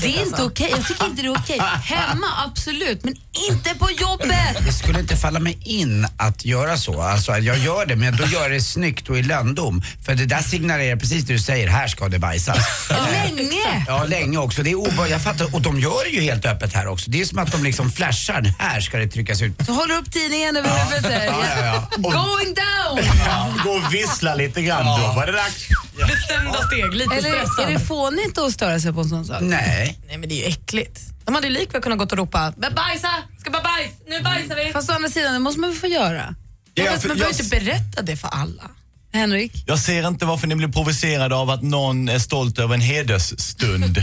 Det 0.00 0.16
är 0.16 0.26
inte 0.26 0.42
okej, 0.42 0.68
jag 0.76 0.86
tycker 0.86 1.06
inte 1.06 1.22
det 1.22 1.28
är 1.28 1.38
okej. 1.38 1.60
Hemma, 1.84 2.26
absolut, 2.46 3.04
men 3.04 3.14
inte 3.50 3.74
på 3.74 3.90
jobbet! 3.90 4.66
Det 4.66 4.72
skulle 4.72 5.00
inte 5.00 5.16
falla 5.16 5.40
mig 5.40 5.58
in 5.64 6.08
att 6.16 6.44
göra 6.44 6.76
så. 6.76 7.02
Alltså, 7.02 7.32
jag 7.36 7.58
gör 7.58 7.86
det, 7.86 7.96
men 7.96 8.16
då 8.16 8.24
gör 8.24 8.42
jag 8.42 8.50
det 8.50 8.60
snyggt 8.60 9.08
och 9.08 9.18
i 9.18 9.22
lönndom. 9.22 9.82
För 10.04 10.14
det 10.14 10.26
där 10.26 10.42
signalerar 10.42 10.96
precis 10.96 11.24
det 11.24 11.32
du 11.32 11.38
säger, 11.38 11.68
här 11.68 11.88
ska 11.88 12.08
det 12.08 12.18
bajsas. 12.18 12.58
Länge! 12.88 13.84
Ja, 13.86 14.04
länge 14.04 14.38
också. 14.38 14.62
Det 14.62 14.70
är 14.70 14.74
obe- 14.74 15.08
jag 15.10 15.22
fattar, 15.22 15.54
och 15.54 15.62
de 15.62 15.80
gör 15.80 16.04
det 16.04 16.10
ju 16.10 16.20
helt 16.20 16.46
öppet 16.46 16.74
här 16.74 16.86
också. 16.86 17.10
Det 17.10 17.20
är 17.20 17.24
som 17.24 17.38
att 17.38 17.52
de 17.52 17.64
liksom 17.64 17.92
flashar, 17.92 18.54
här 18.58 18.80
ska 18.80 18.98
det 18.98 19.08
tryckas 19.08 19.42
ut. 19.42 19.52
Så 19.66 19.72
håller 19.72 19.98
upp 19.98 20.12
tidningen 20.12 20.56
över 20.56 20.70
huvudet. 20.84 21.22
Ja, 21.26 21.44
ja, 21.56 21.64
ja. 21.64 21.98
Going 21.98 22.54
down! 22.54 23.04
Ja, 23.26 23.54
gå 23.64 23.70
och 23.70 23.94
vissla 23.94 24.34
lite 24.34 24.62
grann, 24.62 25.00
då 25.00 25.06
var 25.06 25.26
det 25.26 25.32
dags. 25.32 25.68
Bestämda 26.08 26.66
steg, 26.66 26.94
lite 26.94 27.21
stressad. 27.22 27.68
är 27.68 27.72
det 27.72 27.80
fånigt 27.80 28.38
att 28.38 28.52
störa 28.52 28.80
sig 28.80 28.92
på 28.92 29.00
en 29.00 29.08
sån 29.08 29.24
sak? 29.26 29.38
Nej. 29.40 29.98
Nej 30.06 30.18
men 30.18 30.28
det 30.28 30.34
är 30.34 30.36
ju 30.36 30.44
äckligt. 30.44 31.00
De 31.24 31.34
hade 31.34 31.46
ju 31.46 31.52
likväl 31.52 31.82
kunnat 31.82 31.98
gått 31.98 32.12
och 32.12 32.18
ropa 32.18 32.52
"Men 32.56 32.74
bajsa, 32.74 33.08
ska 33.40 33.50
bara 33.50 33.62
bajs, 33.62 33.90
nu 34.08 34.20
bajsar 34.22 34.56
vi. 34.56 34.72
Fast 34.72 34.90
å 34.90 34.92
andra 34.92 35.08
sidan, 35.10 35.32
det 35.32 35.38
måste 35.38 35.60
man 35.60 35.70
väl 35.70 35.78
få 35.78 35.86
göra? 35.86 36.34
Ja, 36.74 36.84
man 36.84 36.92
jag- 36.92 37.02
behöver 37.02 37.28
inte 37.28 37.44
berätta 37.60 38.02
det 38.02 38.16
för 38.16 38.28
alla. 38.28 38.70
Henrik? 39.12 39.52
Jag 39.66 39.78
ser 39.78 40.08
inte 40.08 40.24
varför 40.24 40.46
ni 40.46 40.54
blir 40.54 40.68
provocerade 40.68 41.34
av 41.34 41.50
att 41.50 41.62
någon 41.62 42.08
är 42.08 42.18
stolt 42.18 42.58
över 42.58 42.74
en 42.74 42.80
hedersstund. 42.80 43.98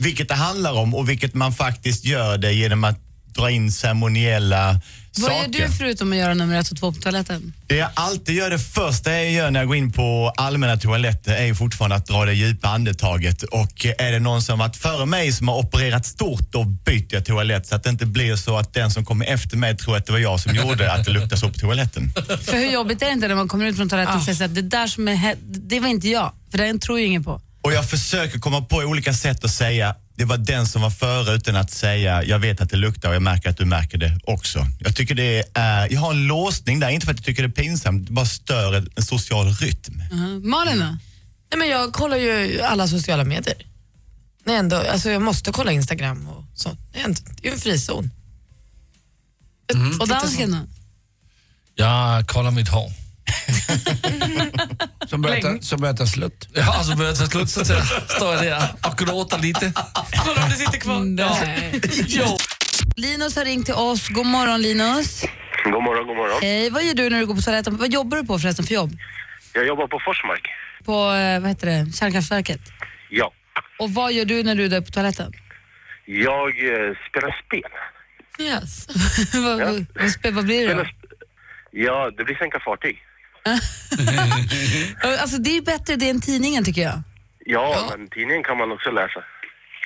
vilket 0.00 0.28
det 0.28 0.34
handlar 0.34 0.72
om 0.72 0.94
och 0.94 1.08
vilket 1.08 1.34
man 1.34 1.52
faktiskt 1.52 2.04
gör 2.04 2.38
det 2.38 2.52
genom 2.52 2.84
att 2.84 2.98
dra 3.26 3.50
in 3.50 3.72
ceremoniella 3.72 4.80
Vad 5.16 5.32
gör 5.32 5.38
saker. 5.38 5.66
du 5.66 5.72
förutom 5.72 6.12
att 6.12 6.18
göra 6.18 6.34
nummer 6.34 6.60
ett 6.60 6.70
och 6.70 6.76
två 6.76 6.92
på 6.92 7.00
toaletten? 7.00 7.52
Det 7.66 7.76
jag 7.76 7.90
alltid 7.94 8.34
gör, 8.34 8.50
det 8.50 8.58
första 8.58 9.12
jag 9.12 9.30
gör 9.30 9.50
när 9.50 9.60
jag 9.60 9.66
går 9.66 9.76
in 9.76 9.92
på 9.92 10.32
allmänna 10.36 10.76
toaletter 10.76 11.32
är 11.36 11.54
fortfarande 11.54 11.96
att 11.96 12.06
dra 12.06 12.24
det 12.24 12.32
djupa 12.32 12.68
andetaget. 12.68 13.42
Och 13.42 13.86
är 13.98 14.12
det 14.12 14.18
någon 14.18 14.42
som 14.42 14.58
varit 14.58 14.76
före 14.76 15.06
mig 15.06 15.32
som 15.32 15.48
har 15.48 15.58
opererat 15.58 16.06
stort, 16.06 16.52
då 16.52 16.64
byter 16.64 17.06
jag 17.14 17.24
toalett 17.24 17.66
så 17.66 17.74
att 17.74 17.84
det 17.84 17.90
inte 17.90 18.06
blir 18.06 18.36
så 18.36 18.56
att 18.56 18.74
den 18.74 18.90
som 18.90 19.04
kommer 19.04 19.26
efter 19.26 19.56
mig 19.56 19.76
tror 19.76 19.96
att 19.96 20.06
det 20.06 20.12
var 20.12 20.18
jag 20.18 20.40
som 20.40 20.54
gjorde 20.54 20.92
att 20.92 21.04
det 21.04 21.10
luktar 21.10 21.36
så 21.36 21.48
på 21.48 21.58
toaletten. 21.58 22.12
För 22.42 22.56
hur 22.56 22.72
jobbigt 22.72 23.02
är 23.02 23.06
det 23.06 23.12
inte 23.12 23.28
när 23.28 23.34
man 23.34 23.48
kommer 23.48 23.66
ut 23.66 23.76
från 23.76 23.88
toaletten 23.88 24.16
och 24.16 24.22
säger 24.22 24.44
att 24.44 24.54
det 24.54 24.62
där 24.62 24.86
som 24.86 25.08
är 25.08 25.34
det 25.40 25.80
var 25.80 25.88
inte 25.88 26.08
jag, 26.08 26.32
för 26.50 26.58
den 26.58 26.78
tror 26.78 26.98
ju 26.98 27.06
ingen 27.06 27.24
på. 27.24 27.40
Och 27.62 27.72
jag 27.72 27.90
försöker 27.90 28.38
komma 28.38 28.60
på 28.60 28.76
olika 28.76 29.14
sätt 29.14 29.44
att 29.44 29.50
säga 29.50 29.94
det 30.18 30.24
var 30.24 30.36
den 30.38 30.66
som 30.66 30.82
var 30.82 30.90
före 30.90 31.34
utan 31.34 31.56
att 31.56 31.70
säga 31.70 32.24
jag 32.24 32.38
vet 32.38 32.60
att 32.60 32.70
det 32.70 32.76
luktar 32.76 33.08
och 33.08 33.14
jag 33.14 33.22
märker 33.22 33.50
att 33.50 33.56
du 33.56 33.64
märker 33.64 33.98
det 33.98 34.20
också. 34.24 34.66
Jag 34.78 34.96
tycker 34.96 35.14
det 35.14 35.44
är, 35.54 35.92
jag 35.92 36.00
har 36.00 36.10
en 36.10 36.26
låsning 36.26 36.80
där, 36.80 36.88
inte 36.88 37.06
för 37.06 37.12
att 37.12 37.18
jag 37.18 37.24
tycker 37.24 37.42
det 37.42 37.48
är 37.48 37.62
pinsamt, 37.62 38.06
det 38.06 38.12
bara 38.12 38.26
stör 38.26 38.74
en, 38.74 39.02
social 39.02 39.54
rytm. 39.54 40.02
Uh-huh. 40.10 40.44
Malin 40.44 40.78
då? 40.78 40.84
Nej, 40.84 41.58
men 41.58 41.68
jag 41.68 41.92
kollar 41.92 42.16
ju 42.16 42.60
alla 42.60 42.88
sociala 42.88 43.24
medier. 43.24 43.66
Nej, 44.44 44.56
ändå, 44.56 44.76
alltså 44.76 45.10
jag 45.10 45.22
måste 45.22 45.52
kolla 45.52 45.72
Instagram 45.72 46.28
och 46.28 46.44
så. 46.54 46.76
Det 46.92 47.00
är, 47.00 47.14
ju 47.42 47.52
en 47.52 47.58
frizon. 47.58 48.10
Och 50.00 50.08
dansken 50.08 50.50
då? 50.50 50.58
Jag 51.74 52.28
kollar 52.28 52.50
mitt 52.50 52.68
hår. 52.68 52.92
Som 55.06 55.22
börjar 55.22 55.40
ta, 55.40 55.60
som 55.60 55.80
börjar 55.80 55.94
ta 55.94 56.06
slut. 56.06 56.48
Ja, 56.54 56.82
så 56.82 56.96
börjar 56.96 57.12
ta 57.12 57.26
slut 57.26 57.50
så 57.50 57.64
står 58.08 58.34
jag 58.34 58.42
där 58.44 58.62
och 58.86 58.98
gråter 58.98 59.38
lite. 59.38 59.72
Kolla 60.24 60.42
om 60.44 60.50
det 60.50 60.56
sitter 60.56 60.78
kvar. 60.80 61.00
Nej. 61.00 61.80
Jo. 62.06 62.36
Linus 62.96 63.36
har 63.36 63.44
ringt 63.44 63.66
till 63.66 63.74
oss. 63.74 64.08
God 64.08 64.26
morgon 64.26 64.62
Linus. 64.62 65.22
God 65.64 65.82
morgon, 65.82 66.06
god 66.06 66.16
morgon. 66.16 66.38
Hej, 66.42 66.70
vad 66.70 66.84
gör 66.84 66.94
du 66.94 67.10
när 67.10 67.20
du 67.20 67.26
går 67.26 67.34
på 67.34 67.40
toaletten? 67.42 67.76
Vad 67.76 67.92
jobbar 67.92 68.16
du 68.18 68.24
på 68.26 68.38
förresten 68.38 68.64
för 68.64 68.74
jobb? 68.74 68.90
Jag 69.52 69.66
jobbar 69.66 69.86
på 69.86 70.00
Forsmark. 70.04 70.48
På 70.84 70.92
eh, 70.92 71.40
vad 71.40 71.48
heter 71.48 71.66
det? 71.66 71.92
kärnkraftverket? 71.96 72.60
Ja. 73.10 73.32
Och 73.78 73.90
vad 73.90 74.12
gör 74.12 74.24
du 74.24 74.42
när 74.42 74.54
du 74.54 74.64
är 74.64 74.68
där 74.68 74.80
på 74.80 74.90
toaletten? 74.90 75.32
Jag 76.06 76.48
eh, 76.48 76.96
spelar 77.10 77.42
spel. 77.46 77.70
Yes. 78.40 78.86
vad, 79.34 79.58
vad, 79.60 79.86
vad, 79.94 80.06
spe- 80.08 80.30
vad 80.32 80.44
blir 80.44 80.68
det 80.68 80.74
då? 80.74 80.84
Ja, 81.70 82.10
det 82.16 82.24
blir 82.24 82.34
sänka 82.34 82.60
fartyg. 82.64 83.02
Alltså 85.20 85.38
det 85.38 85.56
är 85.56 85.62
bättre 85.62 85.96
det 85.96 86.08
än 86.08 86.20
tidningen 86.20 86.64
tycker 86.64 86.82
jag. 86.82 87.02
Ja, 87.44 87.86
men 87.90 88.08
tidningen 88.08 88.42
kan 88.44 88.58
man 88.58 88.72
också 88.72 88.90
läsa. 88.90 89.24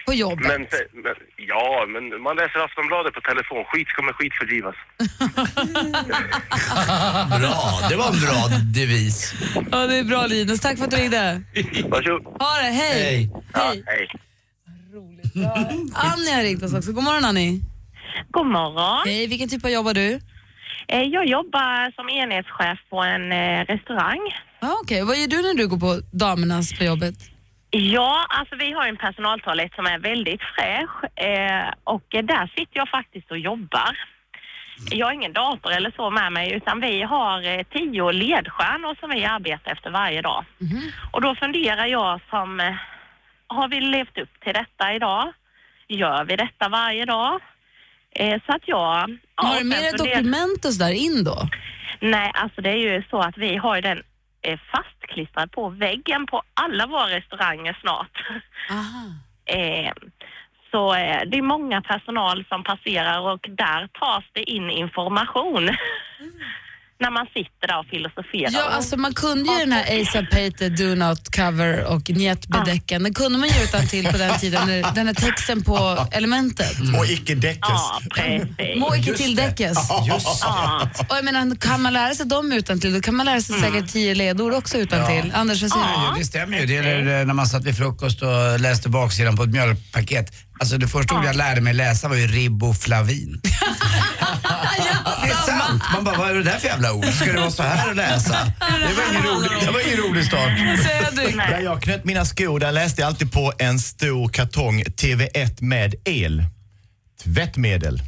På 0.07 0.15
jobbet. 0.15 0.47
Men, 0.47 0.61
men, 0.93 1.15
ja, 1.37 1.87
men 1.89 2.23
man 2.23 2.37
läser 2.37 2.65
Aftonbladet 2.65 3.15
på 3.15 3.21
telefon. 3.21 3.65
Skit 3.65 3.89
ska 3.89 4.03
med 4.03 4.15
skit 4.15 4.33
fördrivas. 4.41 4.75
Bra, 7.41 7.89
det 7.89 7.97
var 7.97 8.09
en 8.09 8.21
bra 8.21 8.49
devis. 8.75 9.35
Ja, 9.71 9.87
det 9.87 9.97
är 9.97 10.05
bra 10.05 10.27
Linus. 10.27 10.61
Tack 10.61 10.79
för 10.79 10.85
att 10.85 10.91
du 10.91 10.97
ringde. 10.97 11.43
Varsågod. 11.89 12.25
Ha 12.43 12.57
det, 12.63 12.71
hej. 12.83 13.03
Hej. 13.03 13.31
Ja, 13.53 13.75
hej. 13.87 14.09
Annie 15.95 16.33
har 16.35 16.43
ringt 16.43 16.63
oss 16.63 16.75
också. 16.75 16.93
God 16.93 17.05
morgon 17.05 17.25
Annie. 17.25 17.61
God 18.31 18.47
morgon. 18.47 19.03
Hej, 19.05 19.27
vilken 19.27 19.49
typ 19.49 19.65
av 19.65 19.71
jobb 19.71 19.87
har 19.87 19.95
du? 19.95 20.21
Eh, 20.89 21.03
Jag 21.03 21.27
jobbar 21.27 21.93
som 21.97 22.09
enhetschef 22.09 22.79
på 22.91 23.01
en 23.03 23.33
eh, 23.33 23.65
restaurang. 23.65 24.21
Ah, 24.61 24.73
Okej, 24.83 25.05
vad 25.05 25.17
gör 25.17 25.27
du 25.29 25.43
när 25.43 25.55
du 25.55 25.69
går 25.69 25.79
på 25.79 26.01
damernas 26.13 26.79
på 26.79 26.85
jobbet? 26.85 27.15
Ja, 27.71 28.27
alltså 28.29 28.57
vi 28.57 28.73
har 28.73 28.87
en 28.87 28.97
personaltoalett 28.97 29.75
som 29.75 29.87
är 29.87 29.99
väldigt 29.99 30.41
fräsch 30.43 31.19
eh, 31.27 31.69
och 31.85 32.05
där 32.11 32.47
sitter 32.57 32.77
jag 32.77 32.89
faktiskt 32.89 33.31
och 33.31 33.39
jobbar. 33.39 33.99
Jag 34.91 35.07
har 35.07 35.13
ingen 35.13 35.33
dator 35.33 35.73
eller 35.73 35.91
så 35.97 36.11
med 36.11 36.33
mig 36.33 36.53
utan 36.53 36.81
vi 36.81 37.03
har 37.03 37.65
tio 37.65 38.11
ledstjärnor 38.13 38.97
som 39.01 39.11
vi 39.11 39.25
arbetar 39.25 39.73
efter 39.73 39.91
varje 39.91 40.23
dag. 40.23 40.45
Och 41.13 41.21
då 41.21 41.35
funderar 41.35 41.87
jag 41.87 42.21
som, 42.31 42.77
har 43.47 43.69
vi 43.69 43.81
levt 43.81 44.19
upp 44.19 44.41
till 44.45 44.53
detta 44.55 44.95
idag? 44.95 45.33
Gör 45.89 46.25
vi 46.25 46.37
detta 46.37 46.69
varje 46.69 47.05
dag? 47.05 47.41
Eh, 48.15 48.41
så 48.47 48.53
att 48.53 48.63
jag... 48.69 49.19
ja, 49.37 49.43
har 49.43 49.59
du 49.59 49.65
med 49.65 49.79
dig 49.79 49.93
dokument 49.93 50.65
och 50.65 50.73
sådär 50.73 50.93
in 50.93 51.25
då? 51.25 51.49
Nej, 52.01 52.31
alltså 52.35 52.61
det 52.61 52.71
är 52.71 52.77
ju 52.77 53.03
så 53.11 53.19
att 53.19 53.37
vi 53.37 53.57
har 53.57 53.77
ju 53.77 53.83
den 53.83 54.03
eh, 54.43 54.59
fastklistrad 54.73 55.53
på 55.53 55.69
väggen 55.69 56.27
på 56.27 56.43
alla 56.55 56.87
våra 56.87 57.17
restauranger 57.17 57.79
snart. 57.81 58.25
eh, 59.47 59.93
så 60.71 60.93
det 61.27 61.39
är 61.39 61.43
många 61.43 61.83
personal 61.83 62.45
som 62.49 62.65
passerar 62.65 63.21
och 63.21 63.47
där 63.49 63.89
tas 64.01 64.25
det 64.33 64.51
in 64.51 64.71
information. 64.71 65.71
När 67.03 67.11
man 67.11 67.27
sitter 67.27 67.67
där 67.71 67.79
och 67.79 67.87
filosoferar. 67.87 68.51
Ja, 68.53 68.65
alltså 68.77 68.97
man 68.97 69.15
kunde 69.15 69.53
ju 69.53 69.59
den 69.59 69.73
här 69.73 70.01
Asa 70.03 70.23
Pater, 70.23 70.69
Do 70.71 70.95
Not 71.05 71.37
Cover 71.37 71.85
och 71.85 72.11
Njet 72.11 72.47
Bedecken. 72.49 73.03
Den 73.03 73.15
kunde 73.15 73.39
man 73.39 73.49
ju 73.49 73.65
utan 73.65 73.87
till 73.87 74.07
på 74.07 74.17
den 74.19 74.39
tiden, 74.39 74.69
den 74.95 75.07
här 75.07 75.15
texten 75.15 75.63
på 75.65 76.07
elementet. 76.13 76.73
Och 76.99 77.07
icke 77.07 77.35
däckes. 77.35 77.59
Ja, 77.61 78.01
precis. 78.15 78.77
Må 78.81 78.97
icke 78.97 79.15
tilldäckes. 79.15 79.79
Ja. 79.89 80.21
Och 81.09 81.17
jag 81.17 81.25
menar, 81.25 81.57
kan 81.57 81.83
man 81.83 81.93
lära 81.93 82.15
sig 82.15 82.27
dem 82.27 82.53
utan 82.53 82.81
till, 82.81 82.95
då 82.95 83.01
kan 83.01 83.15
man 83.15 83.27
lära 83.27 83.41
sig 83.41 83.61
säkert 83.61 83.93
tio 83.93 84.15
ledord 84.15 84.53
också 84.55 84.79
utan 84.79 85.07
till. 85.07 85.33
Anders, 85.35 85.63
vad 85.63 85.71
säger 85.71 85.85
Ja, 85.85 86.13
du? 86.15 86.21
det 86.21 86.27
stämmer 86.27 86.59
ju. 86.61 86.67
Det 86.67 86.77
eh, 86.77 87.27
när 87.27 87.35
man 87.35 87.47
satt 87.47 87.65
vid 87.65 87.77
frukost 87.77 88.23
och 88.23 88.61
läste 88.61 88.89
baksidan 88.89 89.37
på 89.37 89.43
ett 89.43 89.51
mjölkpaket. 89.51 90.33
Alltså 90.63 90.79
det 90.79 90.89
första 90.89 91.15
ordet 91.15 91.27
jag 91.27 91.37
lärde 91.37 91.61
mig 91.61 91.75
läsa 91.75 92.09
var 92.09 92.17
ju 92.17 92.27
riboflavin. 92.27 93.41
Man 95.95 96.05
bara, 96.05 96.19
vad 96.19 96.31
är 96.31 96.35
det 96.35 96.43
där 96.43 96.59
för 96.59 96.69
jävla 96.69 96.93
ord? 96.93 97.05
Ska 97.05 97.33
det 97.33 97.41
vara 97.41 97.51
så 97.51 97.63
här 97.63 97.91
att 97.91 97.97
läsa? 97.97 98.53
Det 98.61 98.95
var 98.95 99.11
ingen 99.11 99.23
rolig, 99.23 99.51
det 99.61 99.71
var 99.71 99.87
ingen 99.87 99.97
rolig 99.97 100.25
start. 100.25 100.51
Där 101.51 101.61
jag 101.61 101.83
knöt 101.83 102.05
mina 102.05 102.25
skor, 102.25 102.61
där 102.61 102.73
läste 102.73 103.01
jag 103.01 103.09
alltid 103.09 103.33
på 103.33 103.53
en 103.59 103.79
stor 103.79 104.29
kartong 104.29 104.83
TV1 104.83 105.57
med 105.59 105.95
el. 106.05 106.45
Tvättmedel. 107.25 108.03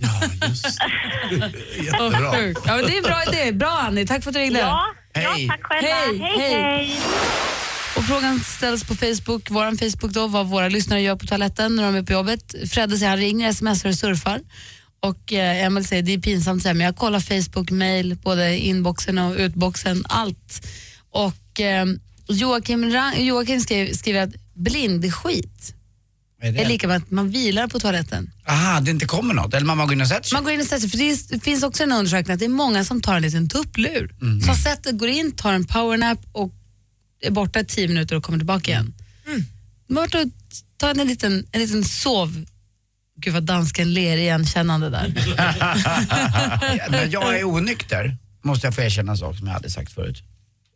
Jättebra. 1.76 2.30
Åh, 2.30 2.37
sjukt. 2.37 2.61
ja, 2.66 2.76
men 2.76 2.87
det 2.87 2.92
är 2.92 2.96
en 2.96 3.02
bra 3.02 3.23
idé. 3.28 3.52
Bra 3.52 3.80
Annie, 3.88 4.06
tack 4.06 4.23
för 4.23 4.30
att 4.30 4.34
du 4.34 4.40
ringde. 4.40 4.58
Ja, 4.58 4.87
Hej. 5.14 5.44
ja 5.46 5.52
tack 5.52 5.62
själva. 5.62 5.88
Hej, 5.88 6.18
hej. 6.18 6.52
hej. 6.52 6.62
hej. 6.62 7.53
Och 8.04 8.08
frågan 8.08 8.40
ställs 8.40 8.84
på 8.84 8.94
Facebook, 8.94 9.50
vår 9.50 9.90
Facebook 9.90 10.12
då, 10.12 10.26
vad 10.26 10.46
våra 10.46 10.68
lyssnare 10.68 11.00
gör 11.00 11.16
på 11.16 11.26
toaletten 11.26 11.76
när 11.76 11.82
de 11.82 11.94
är 11.94 12.02
på 12.02 12.12
jobbet. 12.12 12.54
Fredde 12.70 12.99
säger 12.99 13.11
han 13.11 13.18
ringer, 13.18 13.52
smsar 13.52 13.88
och 13.88 13.94
surfar. 13.94 14.40
Och 15.00 15.32
eh, 15.32 15.64
Emil 15.64 15.84
säger 15.84 16.02
det 16.02 16.12
är 16.12 16.18
pinsamt 16.18 16.64
men 16.64 16.80
jag 16.80 16.96
kollar 16.96 17.20
Facebook, 17.20 17.70
mail, 17.70 18.16
både 18.23 18.58
inboxen 18.58 19.18
och 19.18 19.37
utboxen, 19.37 20.04
allt. 20.08 20.66
Och 21.11 21.61
eh, 21.61 21.87
Joakim, 22.28 22.92
Joakim 23.16 23.61
skriver, 23.61 23.94
skriver 23.94 24.23
att 24.23 24.34
blindskit 24.54 25.75
är 26.42 26.61
är 26.61 26.68
lika 26.68 26.88
med 26.88 26.96
att 26.96 27.11
man 27.11 27.30
vilar 27.30 27.66
på 27.68 27.80
toaletten. 27.80 28.30
Aha, 28.46 28.80
det 28.80 28.90
inte 28.90 29.06
kommer 29.06 29.34
något. 29.34 29.54
Eller 29.54 29.66
man 29.66 29.78
går 29.78 29.92
in 29.92 30.00
och 30.00 30.08
sätter 30.08 30.28
sig. 30.28 30.37
Man 30.37 30.44
går 30.44 30.52
in 30.52 30.61
och 30.61 30.66
sätter 30.66 30.80
sig, 30.80 30.90
för 30.90 30.99
det, 30.99 31.11
är, 31.11 31.18
det 31.28 31.40
finns 31.40 31.62
också 31.62 31.82
en 31.82 31.92
undersökning 31.92 32.34
att 32.34 32.40
det 32.40 32.44
är 32.44 32.49
många 32.49 32.84
som 32.84 33.00
tar 33.00 33.16
en 33.16 33.23
liten 33.23 33.49
tupplur. 33.49 34.14
Mm. 34.23 34.40
Som 34.40 34.54
sätter, 34.54 34.92
går 34.92 35.08
in, 35.08 35.32
tar 35.32 35.52
en 35.52 35.64
powernap 35.64 36.18
och 36.32 36.52
är 37.26 37.31
borta 37.31 37.61
i 37.61 37.64
tio 37.64 37.88
minuter 37.88 38.16
och 38.16 38.23
kommer 38.23 38.38
tillbaka 38.38 38.71
igen. 38.71 38.95
Mm. 39.26 39.45
Bort 39.88 40.14
och 40.14 40.21
ta 40.76 40.90
en 40.90 41.07
liten, 41.07 41.47
en 41.52 41.61
liten 41.61 41.85
sov... 41.85 42.45
Gud 43.16 43.35
vad 43.35 43.43
dansken 43.43 43.95
ler 43.95 44.16
igenkännande 44.16 44.90
där. 44.90 45.09
När 46.90 47.09
jag 47.12 47.38
är 47.38 47.45
onykter 47.45 48.16
måste 48.45 48.66
jag 48.66 48.75
få 48.75 48.81
erkänna 48.83 49.12
en 49.12 49.19
sak 49.19 49.37
som 49.38 49.47
jag 49.47 49.54
hade 49.54 49.71
sagt 49.71 49.93
förut. 49.93 50.23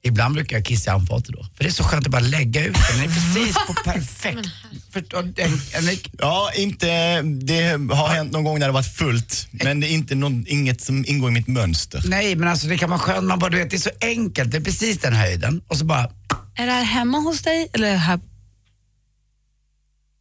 Ibland 0.03 0.35
brukar 0.35 0.57
jag 0.57 0.65
kissa 0.65 0.91
i 0.91 0.93
handfatet 0.93 1.35
då. 1.35 1.47
För 1.55 1.65
det 1.65 1.71
är 1.71 1.73
så 1.73 1.85
skönt 1.85 2.07
att 2.07 2.13
bara 2.13 2.23
lägga 2.23 2.67
ut 2.67 2.75
den. 2.75 3.01
Den 3.01 3.11
är 3.11 3.15
precis 3.15 3.55
på 3.67 3.75
perfekt. 3.85 4.49
För, 4.91 5.05
en, 5.15 5.53
en, 5.89 5.97
Ja, 6.19 6.51
inte, 6.57 7.23
det 7.23 7.95
har 7.95 8.09
hänt 8.09 8.33
någon 8.33 8.45
gång 8.45 8.59
när 8.59 8.67
det 8.67 8.73
varit 8.73 8.95
fullt, 8.97 9.49
men 9.51 9.81
det 9.81 9.87
är 9.87 9.93
inte 9.95 10.15
någon, 10.15 10.45
inget 10.49 10.81
som 10.81 11.05
ingår 11.09 11.31
i 11.31 11.33
mitt 11.33 11.47
mönster. 11.47 12.03
nej, 12.07 12.37
men 12.37 12.49
alltså 12.49 12.67
det 12.67 12.79
kan 12.79 12.91
vara 12.91 13.01
skönt. 13.01 13.27
Man 13.27 13.39
bara, 13.39 13.51
du 13.51 13.59
vet, 13.59 13.71
det 13.71 13.77
är 13.77 13.79
så 13.79 13.91
enkelt. 14.01 14.51
Det 14.51 14.57
är 14.57 14.63
precis 14.63 14.99
den 14.99 15.13
höjden. 15.15 15.63
Och 15.69 15.77
så 15.77 15.85
bara, 15.85 16.11
är 16.59 16.67
det 16.67 16.73
här 16.73 16.83
hemma 16.85 17.19
hos 17.19 17.43
dig? 17.43 17.69
Eller 17.73 17.97
här? 17.97 18.21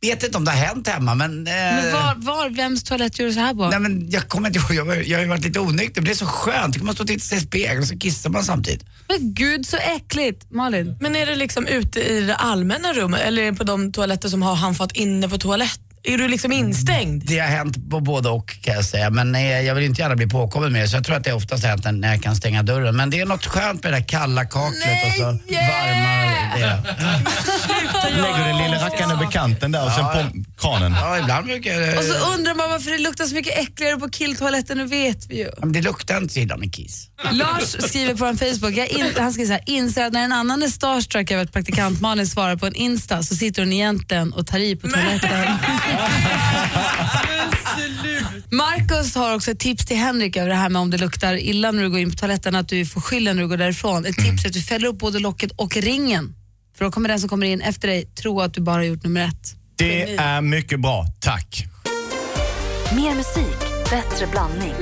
vet 0.01 0.24
inte 0.24 0.38
om 0.38 0.46
det 0.46 0.51
har 0.51 0.58
hänt 0.58 0.88
hemma 0.88 1.15
men... 1.15 1.48
Eh, 1.48 1.53
Men 1.53 1.91
var, 1.94 2.15
var, 2.17 2.50
vems 2.50 2.84
toalett 2.84 3.20
gör 3.20 3.25
du 3.27 3.34
så 3.34 3.39
här 3.39 3.53
på? 3.53 3.70
Nej 3.70 3.79
men 3.79 4.10
jag 4.10 4.27
kommer 4.27 4.48
inte 4.50 4.60
ihåg, 4.60 4.74
jag, 4.74 4.86
var- 4.86 4.96
jag 4.96 5.17
har 5.17 5.24
ju 5.24 5.29
varit 5.29 5.44
lite 5.44 5.60
onykter 5.60 6.01
men 6.01 6.06
det 6.06 6.12
är 6.12 6.15
så 6.15 6.25
skönt. 6.25 6.74
Då 6.74 6.79
kan 6.79 6.86
man 6.86 6.96
stå 6.96 7.03
och 7.03 7.08
titta 7.08 7.20
sig 7.25 7.38
i 7.38 7.41
spegeln 7.41 7.82
och 7.82 7.88
så 7.88 7.98
kissar 8.00 8.29
man 8.29 8.44
samtidigt. 8.44 8.86
Men 9.08 9.34
gud 9.34 9.65
så 9.65 9.77
äckligt. 9.77 10.51
Malin? 10.51 10.98
Men 11.01 11.15
är 11.15 11.25
det 11.25 11.36
liksom 11.36 11.67
ute 11.67 12.00
i 12.00 12.22
det 12.22 12.36
allmänna 12.36 12.94
rummet 12.94 13.22
eller 13.22 13.41
är 13.44 13.51
det 13.51 13.58
på 13.58 13.63
de 13.63 13.91
toaletter 13.91 14.29
som 14.29 14.41
har 14.41 14.56
handfat 14.56 14.91
inne 14.91 15.29
på 15.29 15.38
toalett? 15.38 15.79
Är 16.10 16.18
du 16.18 16.28
liksom 16.28 16.52
instängd? 16.52 17.24
Det 17.26 17.40
har 17.40 17.48
hänt 17.48 17.90
på 17.90 18.00
både 18.00 18.30
och 18.30 18.62
kan 18.62 18.74
jag 18.74 18.86
säga. 18.86 19.10
Men 19.10 19.36
eh, 19.36 19.62
jag 19.62 19.76
vill 19.76 19.84
inte 19.84 20.02
gärna 20.02 20.16
bli 20.16 20.28
påkommen 20.28 20.74
med 20.74 20.82
det 20.82 20.88
så 20.88 20.96
jag 20.96 21.04
tror 21.04 21.16
att 21.16 21.24
det 21.24 21.34
oftast 21.34 21.64
har 21.64 21.70
hänt 21.70 21.86
när 21.92 22.12
jag 22.12 22.24
kan 22.24 22.36
stänga 22.36 22.64
dörren. 22.64 22.96
Men 22.96 23.10
det 23.10 23.20
är 23.20 23.26
något 23.26 23.46
skönt 23.46 23.84
med 23.84 23.94
det 23.94 23.98
där 23.98 24.06
kalla 24.06 24.46
kaklet 24.46 25.06
och 25.06 25.14
så 25.18 25.24
varma 25.24 26.28
det. 26.58 26.84
Lägger 28.10 28.46
den 28.48 28.58
lilla 28.58 28.86
rackaren 28.86 29.12
över 29.12 29.32
kanten 29.32 29.72
där 29.72 29.86
och 29.86 29.92
sen 29.92 30.04
på 30.06 30.44
kranen. 30.62 30.92
Ja, 30.92 31.20
ibland 31.20 31.46
brukar 31.46 31.72
jag... 31.72 31.98
Och 31.98 32.04
så 32.04 32.34
undrar 32.34 32.56
man 32.56 32.70
varför 32.70 32.92
det 32.92 32.98
luktar 32.98 33.26
så 33.26 33.36
mycket 33.36 33.60
äckligare 33.60 33.98
på 33.98 34.10
killtoaletten, 34.10 34.78
nu 34.78 34.86
vet 34.86 35.30
vi 35.30 35.38
ju. 35.38 35.50
Men 35.60 35.72
det 35.72 35.82
luktar 35.82 36.18
inte 36.18 36.34
så 36.34 36.40
illa 36.40 36.58
med 36.58 36.74
kiss. 36.74 37.10
Lars 37.32 37.90
skriver 37.90 38.16
på 38.16 38.26
en 38.26 38.38
Facebook, 38.38 38.74
jag 38.74 38.88
in, 38.88 39.06
han 39.18 39.34
skriver 39.34 39.48
så 39.48 39.54
här, 39.54 39.62
inser 39.65 40.06
att 40.06 40.13
när 40.13 40.24
en 40.24 40.32
annan 40.32 40.63
är 40.63 40.67
starstruck 40.67 41.32
över 41.32 41.43
att 41.43 41.54
praktikant 41.54 42.02
Malin 42.02 42.28
svarar 42.28 42.56
på 42.56 42.65
en 42.65 42.76
Insta 42.76 43.24
så 43.24 43.36
sitter 43.36 43.62
hon 43.62 43.74
egentligen 43.74 44.34
och 44.34 44.48
tar 44.48 44.60
i 44.60 44.76
på 44.76 44.88
toaletten. 44.88 45.58
Marcus 48.52 49.16
har 49.16 49.36
också 49.36 49.52
ett 49.52 49.60
tips 49.60 49.86
till 49.86 49.98
Henrik 49.98 50.38
över 50.38 50.50
det 50.50 50.56
här 50.56 50.70
med 50.70 50.82
om 50.82 50.90
det 50.90 50.98
luktar 50.98 51.34
illa 51.34 51.72
när 51.72 51.84
du 51.84 51.90
går 51.90 52.00
in 52.00 52.12
på 52.12 52.18
toaletten, 52.18 52.56
att 52.56 52.68
du 52.70 52.86
får 52.86 53.02
skyllen 53.02 53.36
när 53.36 53.44
du 53.44 53.50
går 53.50 53.58
därifrån. 53.58 54.06
Ett 54.06 54.16
tips 54.16 54.44
är 54.44 54.48
att 54.48 54.54
du 54.54 54.62
fäller 54.62 54.88
upp 54.88 55.00
både 55.00 55.20
locket 55.20 55.52
och 55.56 55.78
ringen. 55.78 56.36
För 56.78 56.86
då 56.86 56.92
kommer 56.92 57.10
den 57.10 57.20
som 57.20 57.30
kommer 57.30 57.48
in 57.48 57.62
efter 57.62 57.88
dig 57.88 58.06
tro 58.06 58.42
att 58.42 58.54
du 58.54 58.62
bara 58.62 58.76
har 58.76 58.84
gjort 58.84 59.04
nummer 59.04 59.22
ett. 59.22 59.56
Det 59.76 60.16
är 60.16 60.42
mycket 60.42 60.80
bra, 60.80 61.06
tack. 61.20 61.66
Mer 62.96 63.16
musik, 63.16 63.58
bättre 63.90 64.28
blandning. 64.32 64.74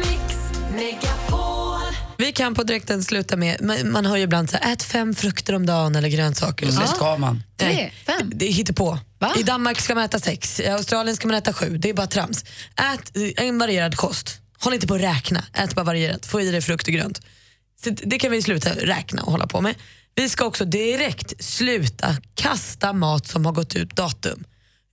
Vi 2.17 2.31
kan 2.31 2.55
på 2.55 2.63
direkten 2.63 3.03
sluta 3.03 3.35
med, 3.37 3.61
man, 3.61 3.91
man 3.91 4.05
hör 4.05 4.17
ju 4.17 4.23
ibland 4.23 4.49
så 4.49 4.57
här, 4.57 4.73
ät 4.73 4.83
fem 4.83 5.15
frukter 5.15 5.55
om 5.55 5.65
dagen 5.65 5.95
eller 5.95 6.09
grönsaker. 6.09 6.65
Det 6.65 6.71
ska 6.71 7.17
man. 7.17 7.43
Tre, 7.57 7.91
fem. 8.05 8.31
Det 8.35 8.45
hittar 8.45 8.73
på. 8.73 8.99
I 9.39 9.43
Danmark 9.43 9.79
ska 9.81 9.95
man 9.95 10.03
äta 10.03 10.19
sex, 10.19 10.59
i 10.59 10.67
Australien 10.67 11.15
ska 11.15 11.27
man 11.27 11.37
äta 11.37 11.53
sju. 11.53 11.77
Det 11.77 11.89
är 11.89 11.93
bara 11.93 12.07
trams. 12.07 12.43
Ät 12.93 13.11
en 13.39 13.57
varierad 13.57 13.95
kost. 13.97 14.39
Håll 14.59 14.73
inte 14.73 14.87
på 14.87 14.95
att 14.95 15.01
räkna, 15.01 15.43
ät 15.53 15.75
bara 15.75 15.85
varierat. 15.85 16.25
Få 16.25 16.41
i 16.41 16.51
dig 16.51 16.61
frukt 16.61 16.87
och 16.87 16.93
grönt. 16.93 17.21
Så 17.83 17.89
det- 17.89 18.03
det 18.05 18.19
kan 18.19 18.31
vi 18.31 18.41
sluta 18.41 18.69
räkna 18.69 19.23
och 19.23 19.31
hålla 19.31 19.47
på 19.47 19.61
med. 19.61 19.75
Vi 20.15 20.29
ska 20.29 20.45
också 20.45 20.65
direkt 20.65 21.43
sluta 21.43 22.15
kasta 22.35 22.93
mat 22.93 23.27
som 23.27 23.45
har 23.45 23.53
gått 23.53 23.75
ut 23.75 23.95
datum. 23.95 24.43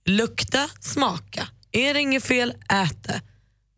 Lukta, 0.05 0.69
smaka. 0.79 1.47
Är 1.71 1.93
det 1.93 1.99
inget 1.99 2.23
fel, 2.23 2.53
ät 2.69 3.03
det. 3.03 3.21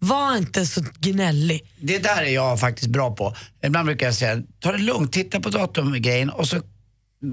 Var 0.07 0.37
inte 0.37 0.65
så 0.65 0.83
gnällig. 0.99 1.71
Det 1.79 1.99
där 1.99 2.21
är 2.21 2.29
jag 2.33 2.59
faktiskt 2.59 2.87
bra 2.89 3.15
på. 3.15 3.35
Ibland 3.65 3.85
brukar 3.85 4.05
jag 4.05 4.15
säga, 4.15 4.41
ta 4.59 4.71
det 4.71 4.77
lugnt, 4.77 5.13
titta 5.13 5.39
på 5.39 5.49
datumgrejen 5.49 6.29
och 6.29 6.47
så 6.47 6.61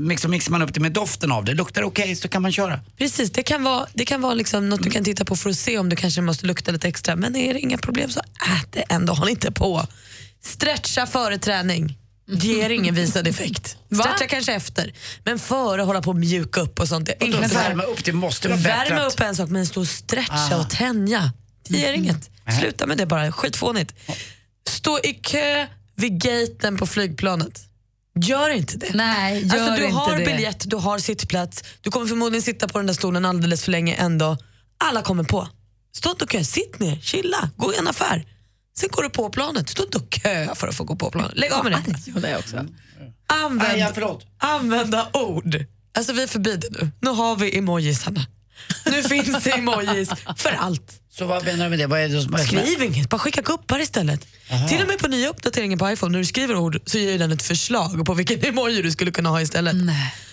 liksom 0.06 0.30
mixar 0.30 0.50
man 0.52 0.62
upp 0.62 0.74
det 0.74 0.80
med 0.80 0.92
doften 0.92 1.32
av 1.32 1.44
det. 1.44 1.54
Luktar 1.54 1.80
det 1.80 1.86
okej 1.86 2.16
så 2.16 2.28
kan 2.28 2.42
man 2.42 2.52
köra. 2.52 2.80
Precis, 2.98 3.30
det 3.32 3.42
kan 3.42 3.62
vara, 3.62 3.86
det 3.94 4.04
kan 4.04 4.20
vara 4.20 4.34
liksom 4.34 4.68
något 4.68 4.82
du 4.82 4.90
kan 4.90 5.04
titta 5.04 5.24
på 5.24 5.36
för 5.36 5.50
att 5.50 5.56
se 5.56 5.78
om 5.78 5.88
du 5.88 5.96
kanske 5.96 6.20
måste 6.20 6.46
lukta 6.46 6.70
lite 6.72 6.88
extra. 6.88 7.16
Men 7.16 7.36
är 7.36 7.54
det 7.54 7.60
inga 7.60 7.78
problem 7.78 8.10
så 8.10 8.20
ät 8.20 8.72
det 8.72 8.80
ändå, 8.88 9.12
håll 9.12 9.28
inte 9.28 9.52
på. 9.52 9.86
Stretcha 10.44 11.06
före 11.06 11.38
träning. 11.38 11.98
Ger 12.26 12.70
ingen 12.70 12.94
visad 12.94 13.26
effekt. 13.28 13.76
Stretcha 13.94 14.26
kanske 14.28 14.52
efter, 14.54 14.92
men 15.24 15.38
före 15.38 15.82
hålla 15.82 16.02
på 16.02 16.10
och 16.10 16.16
mjuka 16.16 16.60
upp 16.60 16.80
och 16.80 16.88
sånt. 16.88 17.08
Och 17.08 17.28
värma 17.54 17.82
upp, 17.82 18.04
det 18.04 18.12
måste 18.12 18.48
vara 18.48 18.58
bättre 18.58 18.70
Värma 18.94 19.04
upp 19.06 19.20
en 19.20 19.36
sak, 19.36 19.50
men 19.50 19.66
stå 19.66 19.80
och 19.80 19.88
stretcha 19.88 20.54
Ah. 20.56 20.60
och 20.60 20.70
tänja. 20.70 21.32
Det 21.68 21.78
ger 21.78 21.92
inget. 21.92 22.30
Sluta 22.60 22.86
med 22.86 22.98
det 22.98 23.06
bara, 23.06 23.32
skitfånigt. 23.32 23.94
Stå 24.68 24.98
i 24.98 25.12
kö 25.12 25.66
vid 25.96 26.20
gaten 26.22 26.76
på 26.76 26.86
flygplanet. 26.86 27.60
Gör 28.14 28.50
inte 28.50 28.76
det. 28.76 28.90
Nej, 28.94 29.46
gör 29.46 29.54
alltså, 29.54 29.76
du 29.76 29.84
inte 29.84 29.98
har 29.98 30.18
det. 30.18 30.24
biljett, 30.24 30.70
du 30.70 30.76
har 30.76 30.98
sittplats, 30.98 31.64
du 31.80 31.90
kommer 31.90 32.06
förmodligen 32.06 32.42
sitta 32.42 32.68
på 32.68 32.78
den 32.78 32.86
där 32.86 32.94
stolen 32.94 33.24
alldeles 33.24 33.64
för 33.64 33.72
länge 33.72 33.94
ändå. 33.94 34.36
Alla 34.78 35.02
kommer 35.02 35.24
på. 35.24 35.48
Stå 35.94 36.10
inte 36.10 36.24
och 36.24 36.30
kö, 36.30 36.44
sitt 36.44 36.78
ner, 36.78 37.00
chilla, 37.00 37.50
gå 37.56 37.72
i 37.74 37.76
en 37.76 37.88
affär. 37.88 38.26
Sen 38.76 38.88
går 38.92 39.02
du 39.02 39.10
på 39.10 39.30
planet, 39.30 39.68
stå 39.68 39.82
inte 39.82 39.98
och 39.98 40.10
kö 40.10 40.54
för 40.54 40.68
att 40.68 40.74
få 40.74 40.84
gå 40.84 40.96
på 40.96 41.10
planet. 41.10 41.32
Lägg 41.34 41.52
av 41.52 41.64
med 41.64 41.72
det. 41.72 42.20
Det 42.20 42.38
också. 42.38 42.66
Använd, 43.26 43.78
Nej, 43.78 43.92
ja, 44.00 44.20
använda 44.38 45.08
ord. 45.12 45.64
Alltså 45.94 46.12
vi 46.12 46.22
är 46.22 46.26
förbi 46.26 46.56
det 46.56 46.68
nu. 46.70 46.90
Nu 47.00 47.10
har 47.10 47.36
vi 47.36 47.58
emojisarna. 47.58 48.26
Nu 48.86 49.02
finns 49.02 49.44
det 49.44 49.50
emojis 49.58 50.10
för 50.36 50.50
allt. 50.50 51.01
Så 51.22 51.26
vad 51.26 51.44
menar 51.44 51.64
du 51.64 51.70
med 51.70 51.78
det? 51.78 51.86
Vad 51.86 52.00
är 52.00 52.08
det 52.08 52.22
som 52.22 52.38
Skriv 52.38 52.82
inget, 52.82 53.08
bara 53.08 53.18
skicka 53.18 53.42
kuppar 53.42 53.80
istället. 53.80 54.26
Till 54.68 54.82
och 54.82 54.88
med 54.88 54.98
på 54.98 55.08
nya 55.08 55.28
uppdateringen 55.28 55.78
på 55.78 55.90
iPhone, 55.90 56.12
när 56.12 56.18
du 56.18 56.24
skriver 56.24 56.56
ord 56.56 56.80
så 56.86 56.98
ger 56.98 57.18
den 57.18 57.32
ett 57.32 57.42
förslag 57.42 58.06
på 58.06 58.14
vilken 58.14 58.44
emoji 58.48 58.82
du 58.82 58.90
skulle 58.90 59.10
kunna 59.10 59.28
ha 59.28 59.40
istället. 59.40 59.74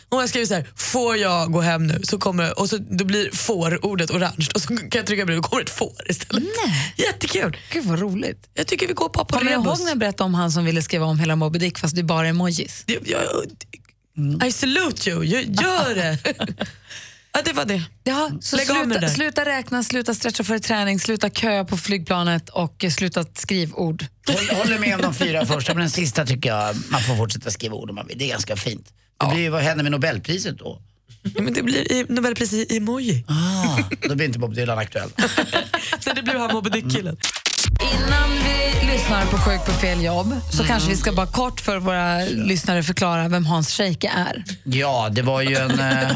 Om 0.09 0.19
jag 0.19 0.29
skriver 0.29 0.45
så 0.45 0.53
här, 0.53 0.67
får 0.75 1.17
jag 1.17 1.51
gå 1.51 1.61
hem 1.61 1.87
nu? 1.87 1.99
Så 2.03 2.17
kommer, 2.17 2.59
och 2.59 2.69
så, 2.69 2.77
då 2.77 3.05
blir 3.05 3.31
får-ordet 3.31 4.11
orange 4.11 4.47
och 4.55 4.61
så 4.61 4.67
kan 4.67 4.89
jag 4.91 5.05
trycka 5.05 5.25
på 5.25 5.31
det 5.31 5.37
och 5.37 5.43
kommer 5.43 5.63
ett 5.63 5.69
får 5.69 5.93
istället. 6.05 6.43
Jättekul. 6.97 7.57
Gud 7.71 7.85
vad 7.85 7.99
roligt. 7.99 8.49
Jag 8.53 8.67
tycker 8.67 8.87
vi 8.87 8.93
går 8.93 9.09
på 9.09 9.25
Kommer 9.25 9.45
du 9.45 9.51
ihåg 9.51 9.79
när 9.79 9.89
jag 9.89 9.97
berättade 9.97 10.23
om 10.23 10.33
han 10.33 10.51
som 10.51 10.65
ville 10.65 10.81
skriva 10.81 11.05
om 11.05 11.19
hela 11.19 11.35
Moby 11.35 11.59
Dick 11.59 11.79
fast 11.79 11.95
det 11.95 12.01
är 12.01 12.03
bara 12.03 12.27
emojis? 12.27 12.83
Jag, 12.85 12.99
jag, 13.05 14.47
I 14.47 14.51
salute 14.51 15.09
you, 15.09 15.23
jag, 15.23 15.43
gör 15.43 15.95
det. 15.95 16.17
ja, 17.33 17.41
det 17.45 17.53
var 17.53 17.65
det. 17.65 17.81
Ja, 18.03 18.31
så 18.41 18.55
Lägg 18.55 18.65
sluta, 18.67 18.99
det. 18.99 19.09
sluta 19.09 19.45
räkna, 19.45 19.83
sluta 19.83 20.13
stretcha 20.13 20.43
för 20.43 20.59
träning, 20.59 20.99
sluta 20.99 21.29
köa 21.29 21.65
på 21.65 21.77
flygplanet 21.77 22.49
och 22.49 22.83
eh, 22.83 22.89
sluta 22.91 23.25
skriva 23.33 23.75
ord. 23.75 24.05
Håll, 24.27 24.57
håller 24.57 24.79
med 24.79 24.95
om 24.95 25.01
de 25.01 25.13
fyra 25.13 25.45
första, 25.45 25.73
men 25.73 25.81
den 25.81 25.89
sista 25.89 26.25
tycker 26.25 26.49
jag 26.49 26.75
man 26.89 27.01
får 27.01 27.15
fortsätta 27.15 27.51
skriva 27.51 27.75
ord 27.75 27.89
om 27.89 27.95
man 27.95 28.07
vill. 28.07 28.17
Det 28.17 28.25
är 28.25 28.29
ganska 28.29 28.55
fint. 28.55 28.87
Det 29.19 29.27
blir, 29.33 29.43
ju- 29.43 29.49
vad 29.49 29.61
händer 29.61 29.83
med 29.83 29.91
Nobelpriset 29.91 30.57
då? 30.59 30.81
Ja, 31.35 31.41
men 31.41 31.53
det 31.53 31.63
blir 31.63 31.91
i, 31.91 32.05
Nobelpris 32.09 32.53
i 32.53 32.77
emoji. 32.77 33.25
Ah, 33.27 33.77
då 34.09 34.15
blir 34.15 34.25
inte 34.25 34.39
Bob 34.39 34.55
Dylan 34.55 34.77
aktuell. 34.79 35.09
Så 35.99 36.13
det 36.13 36.23
blir 36.23 36.33
han 36.35 36.51
Moby 36.53 36.69
Dick-killen. 36.69 37.17
Innan 37.81 38.29
vi 38.31 38.68
lyssnar 38.91 39.25
på 39.25 39.37
Sjuk 39.37 39.65
på 39.65 39.71
fel 39.71 40.03
jobb 40.03 40.33
så 40.51 40.63
kanske 40.63 40.89
vi 40.89 40.95
ska 40.97 41.11
bara 41.11 41.27
kort 41.27 41.59
för 41.61 41.77
våra 41.77 42.19
lyssnare 42.25 42.83
förklara 42.83 43.27
vem 43.27 43.45
Hans 43.45 43.71
Scheike 43.77 44.11
är. 44.17 44.43
Ja, 44.63 45.09
det 45.11 45.21
var 45.21 45.41
ju 45.41 45.55
en, 45.55 45.79
eh, 45.79 46.11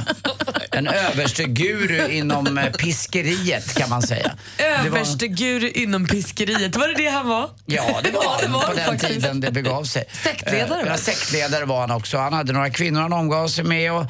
En 0.72 0.88
överste 0.88 1.44
guru 1.44 2.08
inom 2.12 2.58
eh, 2.58 2.72
piskeriet 2.72 3.74
kan 3.76 3.90
man 3.90 4.02
säga. 4.02 4.32
Det 4.58 4.64
var- 4.90 4.98
Överste 4.98 5.28
guru 5.28 5.70
inom 5.70 6.08
piskeriet, 6.08 6.76
var 6.76 6.88
det 6.88 6.94
det 7.04 7.10
han 7.10 7.28
var? 7.28 7.50
Ja, 7.66 8.00
det 8.04 8.12
var 8.12 8.24
han 8.42 8.62
på 8.62 8.74
den 8.76 8.86
faktiskt. 8.86 9.12
tiden 9.14 9.42
det 9.42 9.52
begav 9.52 9.84
sig. 9.84 10.04
Sektledare, 10.24 10.82
Eh, 10.82 10.88
Ja, 10.88 10.98
sektledare 10.98 11.66
var 11.66 11.80
han 11.82 11.92
också. 11.92 12.18
Han 12.18 12.34
hade 12.34 12.54
några 12.54 12.70
kvinnor 12.70 13.02
han 13.02 13.14
omgav 13.14 13.48
sig 13.48 13.64
med 13.64 13.94
och 13.94 14.06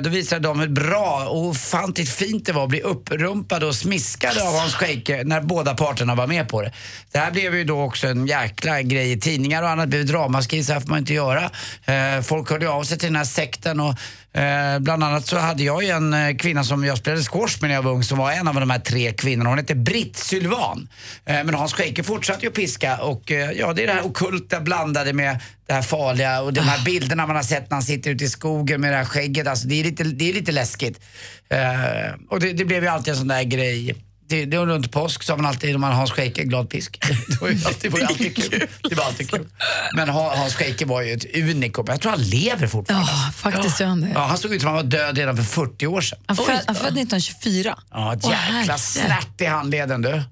då 0.00 0.10
visade 0.10 0.40
de 0.48 0.60
hur 0.60 0.68
bra 0.68 1.26
och 1.28 1.44
ofantligt 1.46 2.10
fint 2.10 2.46
det 2.46 2.52
var 2.52 2.62
att 2.62 2.68
bli 2.68 2.80
upprumpade 2.80 3.66
och 3.66 3.74
smiskade 3.74 4.42
av 4.48 4.58
Hans 4.58 4.74
Scheike 4.74 5.22
när 5.24 5.40
båda 5.40 5.74
parterna 5.74 6.14
var 6.14 6.26
med 6.26 6.48
på 6.48 6.62
det. 6.62 6.72
Det 7.12 7.18
här 7.18 7.30
blev 7.30 7.54
ju 7.54 7.64
då 7.64 7.80
också 7.94 8.06
en 8.06 8.26
jäkla 8.26 8.82
grej 8.82 9.12
i 9.12 9.20
tidningar 9.20 9.62
och 9.62 9.68
annat. 9.68 9.84
Det 9.90 9.96
blev 9.96 10.06
dramaskri, 10.06 10.64
så 10.64 10.72
här 10.72 10.80
får 10.80 10.88
man 10.88 10.98
inte 10.98 11.14
göra. 11.14 11.50
Eh, 11.84 12.22
folk 12.22 12.50
hörde 12.50 12.68
av 12.68 12.84
sig 12.84 12.98
till 12.98 13.08
den 13.08 13.16
här 13.16 13.24
sekten 13.24 13.80
och 13.80 13.94
Eh, 14.36 14.78
bland 14.78 15.04
annat 15.04 15.26
så 15.26 15.38
hade 15.38 15.62
jag 15.62 15.82
ju 15.82 15.88
en 15.88 16.14
eh, 16.14 16.36
kvinna 16.36 16.64
som 16.64 16.84
jag 16.84 16.98
spelade 16.98 17.22
squash 17.22 17.60
med 17.60 17.70
när 17.70 17.74
jag 17.74 17.82
var 17.82 17.92
ung 17.92 18.02
som 18.02 18.18
var 18.18 18.32
en 18.32 18.48
av 18.48 18.54
de 18.54 18.70
här 18.70 18.78
tre 18.78 19.12
kvinnorna. 19.12 19.50
Hon 19.50 19.58
hette 19.58 19.74
Britt 19.74 20.16
Sylvan. 20.16 20.88
Eh, 21.24 21.44
men 21.44 21.54
Hans 21.54 21.72
Scheike 21.72 22.02
fortsatte 22.02 22.42
ju 22.42 22.48
att 22.48 22.54
piska 22.54 22.96
och 22.96 23.32
eh, 23.32 23.50
ja, 23.50 23.72
det 23.72 23.82
är 23.82 23.86
det 23.86 23.92
här 23.92 24.06
okulta 24.06 24.60
blandade 24.60 25.12
med 25.12 25.40
det 25.66 25.72
här 25.72 25.82
farliga 25.82 26.42
och 26.42 26.52
de 26.52 26.60
här 26.60 26.84
bilderna 26.84 27.26
man 27.26 27.36
har 27.36 27.42
sett 27.42 27.70
när 27.70 27.76
han 27.76 27.82
sitter 27.82 28.10
ute 28.10 28.24
i 28.24 28.28
skogen 28.28 28.80
med 28.80 28.92
det 28.92 28.96
här 28.96 29.04
skägget. 29.04 29.46
Alltså, 29.46 29.68
det, 29.68 29.80
är 29.80 29.84
lite, 29.84 30.04
det 30.04 30.30
är 30.30 30.34
lite 30.34 30.52
läskigt. 30.52 31.00
Eh, 31.48 32.14
och 32.30 32.40
det, 32.40 32.52
det 32.52 32.64
blev 32.64 32.82
ju 32.82 32.88
alltid 32.88 33.12
en 33.12 33.18
sån 33.18 33.28
där 33.28 33.42
grej. 33.42 33.94
Det, 34.26 34.44
det 34.44 34.56
runt 34.56 34.92
påsk 34.92 35.22
sa 35.22 35.36
man 35.36 35.46
alltid 35.46 35.70
när 35.70 35.78
man 35.78 35.90
har 35.90 35.96
Hans 35.98 36.10
Scheike, 36.10 36.44
glad 36.44 36.70
pisk. 36.70 36.98
Det 37.28 37.40
var 37.40 37.48
ju 37.48 37.58
alltid, 37.66 37.92
var 37.92 38.00
kul. 38.34 38.66
Det 38.88 38.94
var 38.94 39.04
alltid 39.04 39.30
kul. 39.30 39.48
Men 39.96 40.08
Ha- 40.08 40.36
Hans 40.36 40.54
Scheike 40.54 40.84
var 40.86 41.02
ju 41.02 41.12
ett 41.12 41.36
unikum. 41.36 41.84
Jag 41.88 42.00
tror 42.00 42.10
han 42.12 42.22
lever 42.22 42.66
fortfarande. 42.66 43.08
Ja, 43.26 43.32
faktiskt 43.36 43.80
gör 43.80 43.86
han 43.88 44.00
det. 44.00 44.10
Ja, 44.14 44.26
han 44.26 44.38
såg 44.38 44.54
ut 44.54 44.60
som 44.60 44.66
han 44.68 44.76
var 44.76 44.82
död 44.82 45.18
redan 45.18 45.36
för 45.36 45.42
40 45.44 45.86
år 45.86 46.00
sedan. 46.00 46.18
Han 46.26 46.36
född 46.36 46.60
han 46.66 46.74
född 46.74 46.84
1924. 46.86 47.78
Ja, 47.90 48.14
ett 48.14 48.24
jäkla 48.28 48.78
snärt 48.78 49.40
i 49.40 49.44
handleden 49.46 50.02
du. 50.02 50.22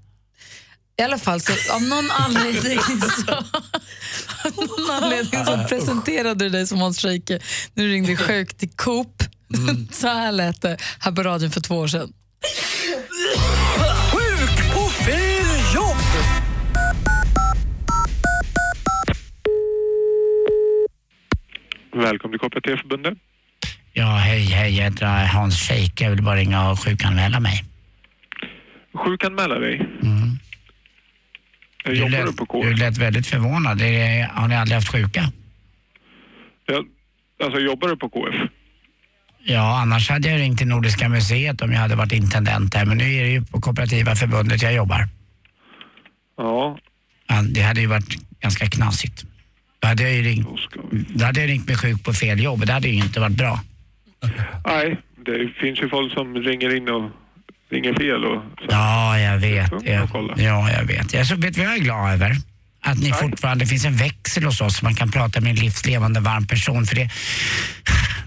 I 0.98 1.02
alla 1.02 1.18
fall, 1.18 1.40
så 1.40 1.52
av 1.74 1.83
någon 1.83 2.11
anledning 2.11 2.78
så, 3.26 3.33
av 3.33 4.52
någon 4.57 4.90
anledning 5.02 5.44
så 5.44 5.64
presenterade 5.68 6.44
du 6.44 6.48
dig 6.48 6.66
som 6.66 6.78
Hans 6.81 6.98
Scheike 6.98 7.38
när 7.74 7.85
du 7.85 7.90
ringde 7.92 8.16
sjuk 8.16 8.55
till 8.59 8.70
Coop. 8.76 9.22
Så 9.92 10.07
här 10.09 10.33
lät 10.33 10.62
det 10.62 10.76
här 10.98 11.12
på 11.12 11.22
radion 11.22 11.50
för 11.50 11.61
två 11.61 11.76
år 11.76 11.88
sedan. 11.88 12.12
Välkommen 21.92 22.33
till 22.33 22.40
Kooperativförbundet. 22.40 23.18
Ja, 23.92 24.16
hej, 24.16 24.40
hej. 24.44 24.76
Jag 24.76 24.85
heter 24.85 25.26
Hans 25.26 25.61
Scheike. 25.68 26.05
Jag 26.05 26.11
vill 26.11 26.22
bara 26.22 26.37
ringa 26.37 26.70
och 26.70 26.81
sjukanmäla 26.81 27.40
mig. 27.40 27.64
Sjukanmäla 28.94 29.59
dig. 29.59 29.74
Mm. 30.02 30.38
Eh, 31.85 31.92
Jobbar 31.92 32.26
du 32.26 32.33
på 32.33 32.46
KF? 32.46 32.64
Du 32.64 32.74
lät 32.74 32.98
väldigt 32.98 33.26
förvånad. 33.26 33.78
Det 33.78 34.28
har 34.33 34.48
ni 34.48 34.57
aldrig 34.57 34.74
haft 34.74 34.92
sjuka? 34.92 35.33
Ja, 36.66 36.85
alltså 37.44 37.61
jobbar 37.61 37.88
du 37.88 37.96
på 37.96 38.09
KF? 38.09 38.35
Ja, 39.44 39.81
annars 39.81 40.11
hade 40.11 40.28
jag 40.31 40.40
ringt 40.40 40.59
till 40.59 40.66
Nordiska 40.68 41.09
museet 41.09 41.61
om 41.62 41.72
jag 41.72 41.78
hade 41.81 41.94
varit 41.96 42.12
intendent 42.12 42.72
där. 42.72 42.87
Men 42.87 42.98
nu 42.98 43.05
är 43.14 43.22
det 43.24 43.31
ju 43.31 43.44
på 43.44 43.61
Kooperativa 43.61 44.14
förbundet 44.16 44.62
jag 44.62 44.74
jobbar. 44.74 45.09
Ja. 46.37 46.78
Ja, 47.26 47.42
det 47.42 47.61
hade 47.62 47.81
ju 47.81 47.87
varit 47.87 48.40
ganska 48.40 48.66
knasigt. 48.66 49.24
Då 49.82 49.88
hade 49.88 50.02
jag 50.02 50.12
ju 50.12 50.22
ringt, 50.22 50.46
då 50.90 51.24
hade 51.24 51.40
jag 51.40 51.48
ringt 51.50 51.68
mig 51.68 51.76
sjuk 51.76 52.04
på 52.04 52.12
fel 52.12 52.40
jobb. 52.40 52.66
Det 52.66 52.72
hade 52.72 52.88
ju 52.88 52.94
inte 52.94 53.20
varit 53.20 53.36
bra. 53.36 53.60
Nej, 54.66 54.98
det 55.26 55.48
finns 55.60 55.82
ju 55.82 55.88
folk 55.88 56.12
som 56.12 56.34
ringer 56.34 56.76
in 56.76 56.88
och 56.88 57.10
ringer 57.70 57.94
fel 57.94 58.24
och 58.24 58.42
så. 58.58 58.66
Ja, 58.70 59.18
jag 59.18 59.38
vet. 59.38 59.72
Jag, 59.84 60.08
ja, 60.36 60.70
jag 60.70 60.84
vet. 60.84 61.14
Jag 61.14 61.26
så 61.26 61.36
vet 61.36 61.56
vad 61.56 61.66
jag 61.66 61.74
är 61.74 61.78
glad 61.78 62.12
över? 62.12 62.36
Att 62.80 62.98
ni 62.98 63.12
fortfarande, 63.12 63.64
det 63.64 63.68
finns 63.68 63.84
en 63.84 63.96
växel 63.96 64.44
hos 64.44 64.60
oss 64.60 64.76
så 64.76 64.84
man 64.84 64.94
kan 64.94 65.10
prata 65.10 65.40
med 65.40 65.50
en 65.50 65.56
livslevande 65.56 66.20
varm 66.20 66.46
person. 66.46 66.86
För 66.86 66.96
det, 66.96 67.10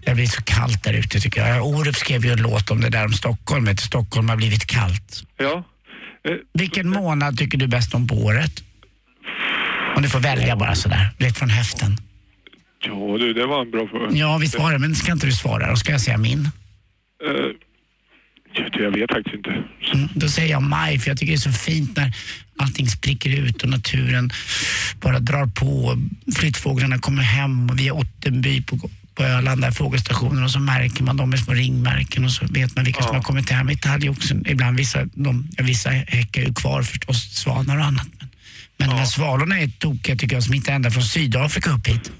det 0.05 0.15
blir 0.15 0.27
så 0.27 0.41
kallt 0.41 0.83
där 0.83 0.93
ute 0.93 1.19
tycker 1.19 1.47
jag. 1.47 1.67
Orup 1.67 1.95
skrev 1.95 2.25
ju 2.25 2.31
en 2.31 2.41
låt 2.41 2.71
om 2.71 2.81
det 2.81 2.89
där 2.89 3.05
om 3.05 3.13
Stockholm. 3.13 3.67
Att 3.67 3.79
Stockholm 3.79 4.29
har 4.29 4.35
blivit 4.35 4.65
kallt. 4.65 5.23
Ja. 5.37 5.63
Vilken 6.53 6.89
månad 6.89 7.37
tycker 7.37 7.57
du 7.57 7.67
bäst 7.67 7.93
om 7.93 8.07
på 8.07 8.15
året? 8.15 8.63
Om 9.95 10.01
du 10.01 10.09
får 10.09 10.19
välja 10.19 10.55
bara 10.55 10.75
sådär, 10.75 11.09
direkt 11.17 11.37
från 11.37 11.49
höften. 11.49 11.97
Ja 12.85 13.17
du, 13.19 13.33
det 13.33 13.45
var 13.45 13.61
en 13.61 13.71
bra 13.71 13.87
fråga. 13.87 14.11
Ja, 14.17 14.37
visst 14.37 14.59
var 14.59 14.71
det, 14.73 14.79
men 14.79 14.95
ska 14.95 15.11
inte 15.11 15.25
du 15.25 15.31
svara? 15.33 15.69
Då 15.69 15.75
ska 15.75 15.91
jag 15.91 16.01
säga 16.01 16.17
min. 16.17 16.49
Eh, 17.23 17.51
jag- 18.79 18.91
vet 18.91 19.11
faktiskt 19.11 19.35
inte. 19.35 19.49
Mm, 19.93 20.09
då 20.15 20.29
säger 20.29 20.51
jag 20.51 20.63
maj, 20.63 20.99
för 20.99 21.09
jag 21.09 21.17
tycker 21.17 21.31
det 21.33 21.37
är 21.37 21.51
så 21.51 21.51
fint 21.51 21.97
när 21.97 22.13
allting 22.57 22.87
spricker 22.87 23.29
ut 23.29 23.63
och 23.63 23.69
naturen 23.69 24.29
bara 25.01 25.19
drar 25.19 25.45
på. 25.45 25.97
Flyttfåglarna 26.35 26.99
kommer 26.99 27.21
hem 27.21 27.69
och 27.69 27.79
vi 27.79 27.87
är 27.87 27.91
Ottenby 27.91 28.61
på, 28.61 28.89
på 29.15 29.23
Öland, 29.23 29.61
där 29.61 29.71
fågelstationen 29.71 30.43
och 30.43 30.51
så 30.51 30.59
märker 30.59 31.03
man 31.03 31.17
dem 31.17 31.29
med 31.29 31.39
små 31.39 31.53
ringmärken 31.53 32.25
och 32.25 32.31
så 32.31 32.45
vet 32.49 32.75
man 32.75 32.85
vilka 32.85 33.01
som 33.03 33.15
har 33.15 33.23
kommit 33.23 33.49
hem. 33.49 33.69
I 33.69 33.73
Italien 33.73 34.13
också, 34.13 34.35
ibland 34.45 34.77
vissa, 34.77 35.05
de, 35.13 35.47
ja, 35.57 35.63
vissa 35.63 35.89
häckar 35.89 36.41
ju 36.41 36.53
kvar 36.53 36.83
förstås, 36.83 37.33
svanar 37.33 37.77
och 37.77 37.85
annat. 37.85 38.07
Men, 38.77 38.87
men 38.87 38.89
de 38.89 38.99
här 38.99 39.05
svalorna 39.05 39.59
är 39.59 39.67
tokiga 39.67 40.15
tycker 40.15 40.35
jag, 40.35 40.43
som 40.43 40.53
inte 40.53 40.71
ända 40.71 40.91
från 40.91 41.03
Sydafrika 41.03 41.69
upp 41.71 41.87
hit. 41.87 42.11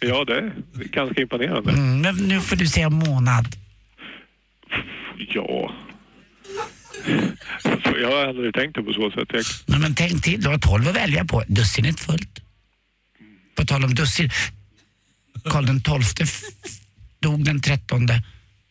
Ja, 0.00 0.24
det 0.24 0.34
är 0.38 0.52
ganska 0.92 1.22
imponerande. 1.22 1.72
Mm, 1.72 2.00
men 2.00 2.16
nu 2.28 2.40
får 2.40 2.56
du 2.56 2.66
säga 2.66 2.90
månad. 2.90 3.56
Ja. 5.28 5.72
Jag 8.00 8.10
har 8.10 8.26
aldrig 8.28 8.54
tänkt 8.54 8.74
det 8.74 8.82
på 8.82 8.92
så 8.92 9.10
sätt. 9.10 9.28
Jag... 9.32 9.44
Nej, 9.66 9.80
men 9.80 9.94
tänk 9.94 10.22
till, 10.22 10.40
du 10.42 10.48
har 10.48 10.58
12 10.58 10.88
att 10.88 10.96
välja 10.96 11.24
på. 11.24 11.42
Dussinet 11.48 12.00
fullt. 12.00 12.40
På 13.56 13.64
tal 13.64 13.84
om 13.84 13.94
dussin. 13.94 14.30
Karl 15.44 15.66
den 15.66 15.80
12 15.82 16.02
f- 16.20 16.42
dog 17.20 17.44
den 17.44 17.60
13 17.60 18.06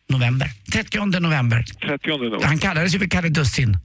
november. 0.08 0.50
30 0.72 0.98
november. 1.20 1.64
30 1.86 2.08
november. 2.08 2.46
Han 2.46 2.58
kallades 2.58 2.94
ju 2.94 2.98
för 2.98 3.06
Kalle 3.06 3.28
Dussin. 3.28 3.78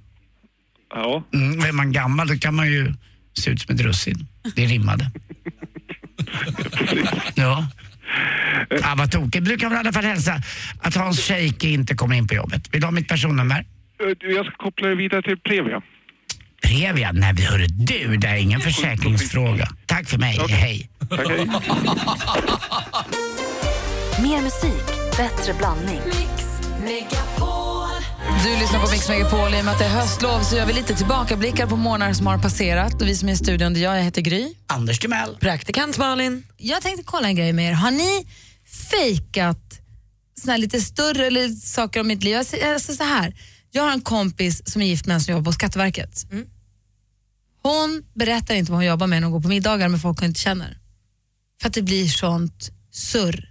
Ja. 0.90 1.24
Mm, 1.34 1.62
är 1.62 1.72
man 1.72 1.92
gammal 1.92 2.28
då 2.28 2.38
kan 2.38 2.56
man 2.56 2.68
ju 2.72 2.94
se 3.34 3.50
ut 3.52 3.62
som 3.62 3.76
ett 3.76 3.82
russin. 3.82 4.28
Det 4.56 4.66
rimmade. 4.66 5.12
ja. 7.36 7.68
Ja, 8.70 8.94
vad 8.98 9.12
tokigt. 9.12 9.46
Du 9.46 9.58
kan 9.58 9.70
väl 9.70 9.78
i 9.78 9.80
alla 9.80 9.94
fall 9.94 10.04
hälsa 10.06 10.42
att 10.82 10.96
Hans 10.96 11.20
Scheike 11.28 11.68
inte 11.70 11.96
kommer 11.96 12.16
in 12.16 12.28
på 12.28 12.34
jobbet. 12.34 12.74
Vill 12.74 12.82
du 12.82 12.88
ha 12.88 12.92
mitt 12.92 13.08
personnummer? 13.08 13.60
Eh, 14.04 14.30
Jag 14.32 14.46
ska 14.46 14.56
koppla 14.56 14.88
dig 14.88 14.96
vidare 14.98 15.22
till 15.22 15.38
Previa. 15.38 15.82
Previa? 16.64 17.12
Nej, 17.12 17.34
vi 17.36 17.46
hörru 17.46 17.68
du, 17.68 18.18
det 18.18 18.28
är 18.28 18.36
ingen 18.36 18.60
försäkringsfråga. 18.62 19.68
Tack 19.86 20.08
för 20.10 20.18
mig, 20.18 20.40
hej. 20.50 20.90
Tack, 21.10 21.20
hej. 21.30 21.48
Mer 24.22 24.42
musik, 24.42 24.86
bättre 25.18 25.54
blandning. 25.54 26.00
Du 28.44 28.60
lyssnar 28.60 28.80
på 28.86 28.92
Mix 28.92 29.10
Megapol. 29.10 29.54
I 29.54 29.62
och 29.62 29.66
med 29.66 29.74
att 29.74 29.80
det 29.80 29.86
är 29.86 29.90
höstlov 29.90 30.44
så 30.44 30.56
gör 30.56 30.66
vi 30.66 30.74
lite 30.74 30.96
tillbakablickar 30.96 31.68
på 31.68 31.76
månader 31.76 32.14
som 32.14 32.28
har 32.28 32.38
passerat. 32.38 33.02
Och 33.02 33.08
vi 33.08 33.16
som 33.16 33.30
är 33.30 33.34
i 33.34 33.38
studion, 33.38 33.74
det 33.74 33.80
är 33.80 33.84
jag, 33.84 33.98
jag 33.98 34.04
heter 34.04 34.22
Gry. 34.22 34.54
Anders 34.68 35.00
Timell. 35.00 35.36
Praktikant 35.40 35.98
Malin. 35.98 36.44
Jag 36.58 36.82
tänkte 36.82 37.04
kolla 37.04 37.28
en 37.28 37.36
grej 37.36 37.54
med 37.54 37.70
er. 37.70 37.74
Har 37.74 37.92
ni 37.92 38.28
fejkat 38.92 39.80
såna 40.42 40.52
här 40.54 40.58
lite 40.58 40.82
större 40.82 41.28
eller 41.28 41.50
saker 41.50 42.00
om 42.00 42.08
mitt 42.08 42.24
liv? 42.24 42.34
Jag 42.34 42.46
säger- 42.46 42.74
Alltså 42.74 42.94
så 42.94 43.04
här. 43.04 43.34
Jag 43.72 43.84
har 43.84 43.92
en 43.92 44.02
kompis 44.02 44.62
som 44.72 44.82
är 44.82 44.86
gift 44.86 45.06
med 45.06 45.14
en 45.14 45.22
som 45.22 45.32
jobbar 45.34 45.46
på 45.46 45.52
Skatteverket. 45.54 46.26
Hon 47.64 48.04
berättar 48.14 48.56
inte 48.56 48.72
vad 48.72 48.78
hon 48.78 48.86
jobbar 48.86 49.08
med 49.08 49.22
när 49.22 49.26
hon 49.26 49.34
går 49.34 49.42
på 49.42 49.48
middagar 49.48 49.90
med 49.90 50.02
folk 50.02 50.20
hon 50.20 50.28
inte 50.28 50.40
känner. 50.40 50.78
För 51.62 51.68
att 51.68 51.74
det 51.74 51.82
blir 51.82 52.08
sånt 52.08 52.72
surr. 52.92 53.48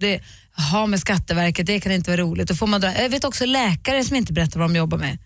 Det 0.00 0.20
har 0.54 0.86
med 0.86 1.00
Skatteverket, 1.00 1.66
det 1.66 1.80
kan 1.80 1.92
inte 1.92 2.10
vara 2.10 2.20
roligt. 2.20 2.48
Då 2.48 2.54
får 2.54 2.66
man 2.66 2.80
dra. 2.80 3.02
Jag 3.02 3.08
vet 3.08 3.24
också 3.24 3.46
läkare 3.46 4.04
som 4.04 4.16
inte 4.16 4.32
berättar 4.32 4.60
vad 4.60 4.70
de 4.70 4.76
jobbar 4.76 4.98
med. 4.98 5.18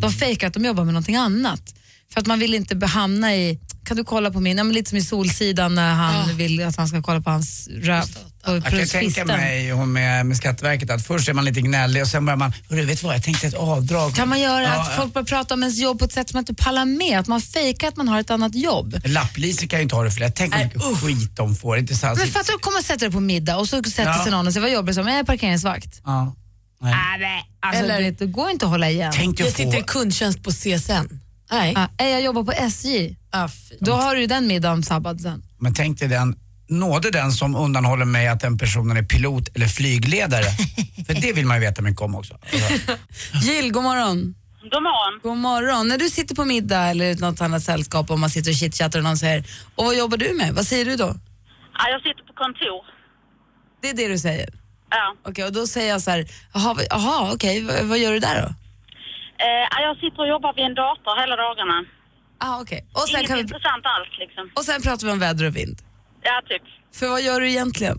De 0.00 0.12
fejkar 0.12 0.46
att 0.46 0.54
de 0.54 0.64
jobbar 0.64 0.84
med 0.84 0.94
någonting 0.94 1.16
annat. 1.16 1.74
För 2.12 2.20
att 2.20 2.26
man 2.26 2.38
vill 2.38 2.54
inte 2.54 2.86
hamna 2.86 3.34
i, 3.34 3.60
kan 3.84 3.96
du 3.96 4.04
kolla 4.04 4.30
på 4.30 4.40
min, 4.40 4.58
ja, 4.58 4.64
men 4.64 4.74
lite 4.74 4.88
som 4.90 4.98
i 4.98 5.02
Solsidan 5.02 5.74
när 5.74 5.94
han 5.94 6.36
vill 6.36 6.62
att 6.64 6.76
han 6.76 6.88
ska 6.88 7.02
kolla 7.02 7.20
på 7.20 7.30
hans 7.30 7.68
röv. 7.68 8.04
Jag 8.46 8.64
kan 8.64 8.78
ju 8.78 8.86
tänka 8.86 9.24
mig 9.24 9.70
hon 9.70 9.92
med, 9.92 10.26
med 10.26 10.36
Skatteverket 10.36 10.90
att 10.90 11.06
först 11.06 11.28
är 11.28 11.32
man 11.32 11.44
lite 11.44 11.60
gnällig 11.60 12.02
och 12.02 12.08
sen 12.08 12.24
börjar 12.26 12.36
man, 12.36 12.52
"Hörru, 12.70 12.84
vet 12.84 13.02
vad, 13.02 13.14
jag 13.14 13.22
tänkte 13.22 13.46
ett 13.46 13.54
avdrag. 13.54 14.14
Kan 14.14 14.28
man 14.28 14.40
göra 14.40 14.62
Ja, 14.62 14.80
att 14.82 14.96
folk 14.96 15.12
börjar 15.14 15.24
prata 15.26 15.54
om 15.54 15.62
ens 15.62 15.78
jobb 15.78 15.98
på 15.98 16.04
ett 16.04 16.12
sätt 16.12 16.28
som 16.30 16.36
man 16.36 16.40
inte 16.42 16.54
pallar 16.54 16.84
med? 16.84 17.18
Att 17.18 17.26
man 17.26 17.40
fejkar 17.40 17.88
att 17.88 17.96
man 17.96 18.08
har 18.08 18.20
ett 18.20 18.30
annat 18.30 18.54
jobb? 18.54 19.00
Lapplise 19.04 19.66
kan 19.66 19.78
ju 19.78 19.82
inte 19.82 19.94
ha 19.94 20.02
det 20.02 20.10
för 20.10 20.20
lätt. 20.20 20.34
Tänk 20.36 20.54
hur 20.54 20.64
mycket 20.64 20.82
skit 21.02 21.36
de 21.36 21.56
får. 21.56 21.78
Inte 21.78 21.94
sant? 21.94 22.18
Men 22.18 22.28
fattar 22.28 22.52
du, 22.52 22.58
kommer 22.58 22.78
och 22.78 22.84
sätter 22.84 23.00
dig 23.06 23.10
på 23.12 23.20
middag 23.20 23.56
och 23.56 23.68
så 23.68 23.82
sätter 23.82 24.04
Ja. 24.04 24.22
sig 24.22 24.30
någon 24.32 24.46
och 24.46 24.52
säger 24.52 24.62
vad 24.66 24.72
jobbar 24.72 24.86
du 24.86 24.94
som? 24.94 25.08
Jag 25.08 25.18
är 25.18 25.24
parkeringsvakt. 25.24 26.00
Ja. 26.04 26.34
Alltså, 27.60 27.82
Eller- 27.84 28.00
det, 28.02 28.10
det 28.10 28.26
går 28.26 28.50
inte 28.50 28.64
att 28.64 28.70
hålla 28.70 28.90
igen. 28.90 29.12
Tänk 29.16 29.36
dig 29.36 29.46
Jag 29.46 29.50
att 29.50 29.56
sitter 29.56 29.78
i 29.78 29.80
få... 29.80 29.86
kundtjänst 29.86 30.42
på 30.42 30.50
CSN. 30.50 31.20
Nej. 31.50 31.72
Ja, 31.76 31.88
"Äh, 31.98 32.08
jag 32.08 32.22
jobbar 32.22 32.44
på 32.44 32.52
SJ. 32.52 33.16
Ah, 33.30 33.48
Då 33.80 33.92
har 33.92 34.16
du 34.16 34.26
den 34.26 34.46
middagen 34.46 34.82
sabbad 34.82 35.20
sen. 35.20 35.42
Men 35.58 35.74
tänk 35.74 35.98
dig 35.98 36.08
den 36.08 36.36
nåde 36.68 37.10
den 37.10 37.32
som 37.32 37.56
undanhåller 37.56 38.04
mig 38.04 38.28
att 38.28 38.40
den 38.40 38.58
personen 38.58 38.96
är 38.96 39.02
pilot 39.02 39.56
eller 39.56 39.66
flygledare. 39.66 40.44
För 41.06 41.14
det 41.14 41.32
vill 41.32 41.46
man 41.46 41.56
ju 41.56 41.60
veta 41.60 41.82
mycket 41.82 42.02
om 42.02 42.14
också. 42.14 42.38
Jill, 43.42 43.72
god 43.72 43.82
morgon. 43.82 44.34
God 44.72 44.82
morgon. 44.82 45.20
God 45.22 45.36
morgon. 45.36 45.88
När 45.88 45.98
du 45.98 46.10
sitter 46.10 46.34
på 46.34 46.44
middag 46.44 46.78
eller 46.90 47.14
något 47.14 47.40
annat 47.40 47.62
sällskap 47.62 48.10
och 48.10 48.18
man 48.18 48.30
sitter 48.30 48.50
och 48.50 48.56
chitchattar 48.56 48.98
och 48.98 49.04
någon 49.04 49.16
säger 49.16 49.44
och 49.74 49.84
vad 49.84 49.96
jobbar 49.96 50.16
du 50.16 50.34
med? 50.34 50.54
Vad 50.54 50.66
säger 50.66 50.84
du 50.84 50.96
då? 50.96 51.14
Ja, 51.78 51.88
jag 51.90 52.00
sitter 52.02 52.22
på 52.26 52.32
kontor. 52.32 52.84
Det 53.82 53.88
är 53.90 53.94
det 53.94 54.08
du 54.08 54.18
säger? 54.18 54.48
Ja. 54.90 55.16
Okej, 55.30 55.44
och 55.44 55.52
då 55.52 55.66
säger 55.66 55.88
jag 55.90 56.02
så 56.02 56.10
här, 56.10 56.26
jaha, 56.52 57.32
okej, 57.34 57.60
v- 57.62 57.82
vad 57.82 57.98
gör 57.98 58.12
du 58.12 58.18
där 58.18 58.42
då? 58.42 58.48
Eh, 58.48 59.62
ja, 59.70 59.78
jag 59.82 59.96
sitter 59.96 60.20
och 60.22 60.28
jobbar 60.28 60.54
vid 60.56 60.64
en 60.64 60.74
dator 60.74 61.20
hela 61.20 61.36
dagarna. 61.36 61.84
Ah, 62.38 62.60
okej. 62.60 62.86
Och 62.92 63.00
sen 63.00 63.16
Inget 63.18 63.28
kan 63.28 63.36
vi- 63.36 63.42
intressant 63.42 63.84
alls 63.94 64.08
liksom. 64.18 64.50
Och 64.56 64.64
sen 64.64 64.82
pratar 64.82 65.06
vi 65.06 65.12
om 65.12 65.18
väder 65.18 65.44
och 65.46 65.56
vind. 65.56 65.78
Ja, 66.28 66.36
typ. 66.50 66.64
För 66.98 67.06
vad 67.14 67.22
gör 67.26 67.38
du 67.40 67.46
egentligen? 67.54 67.96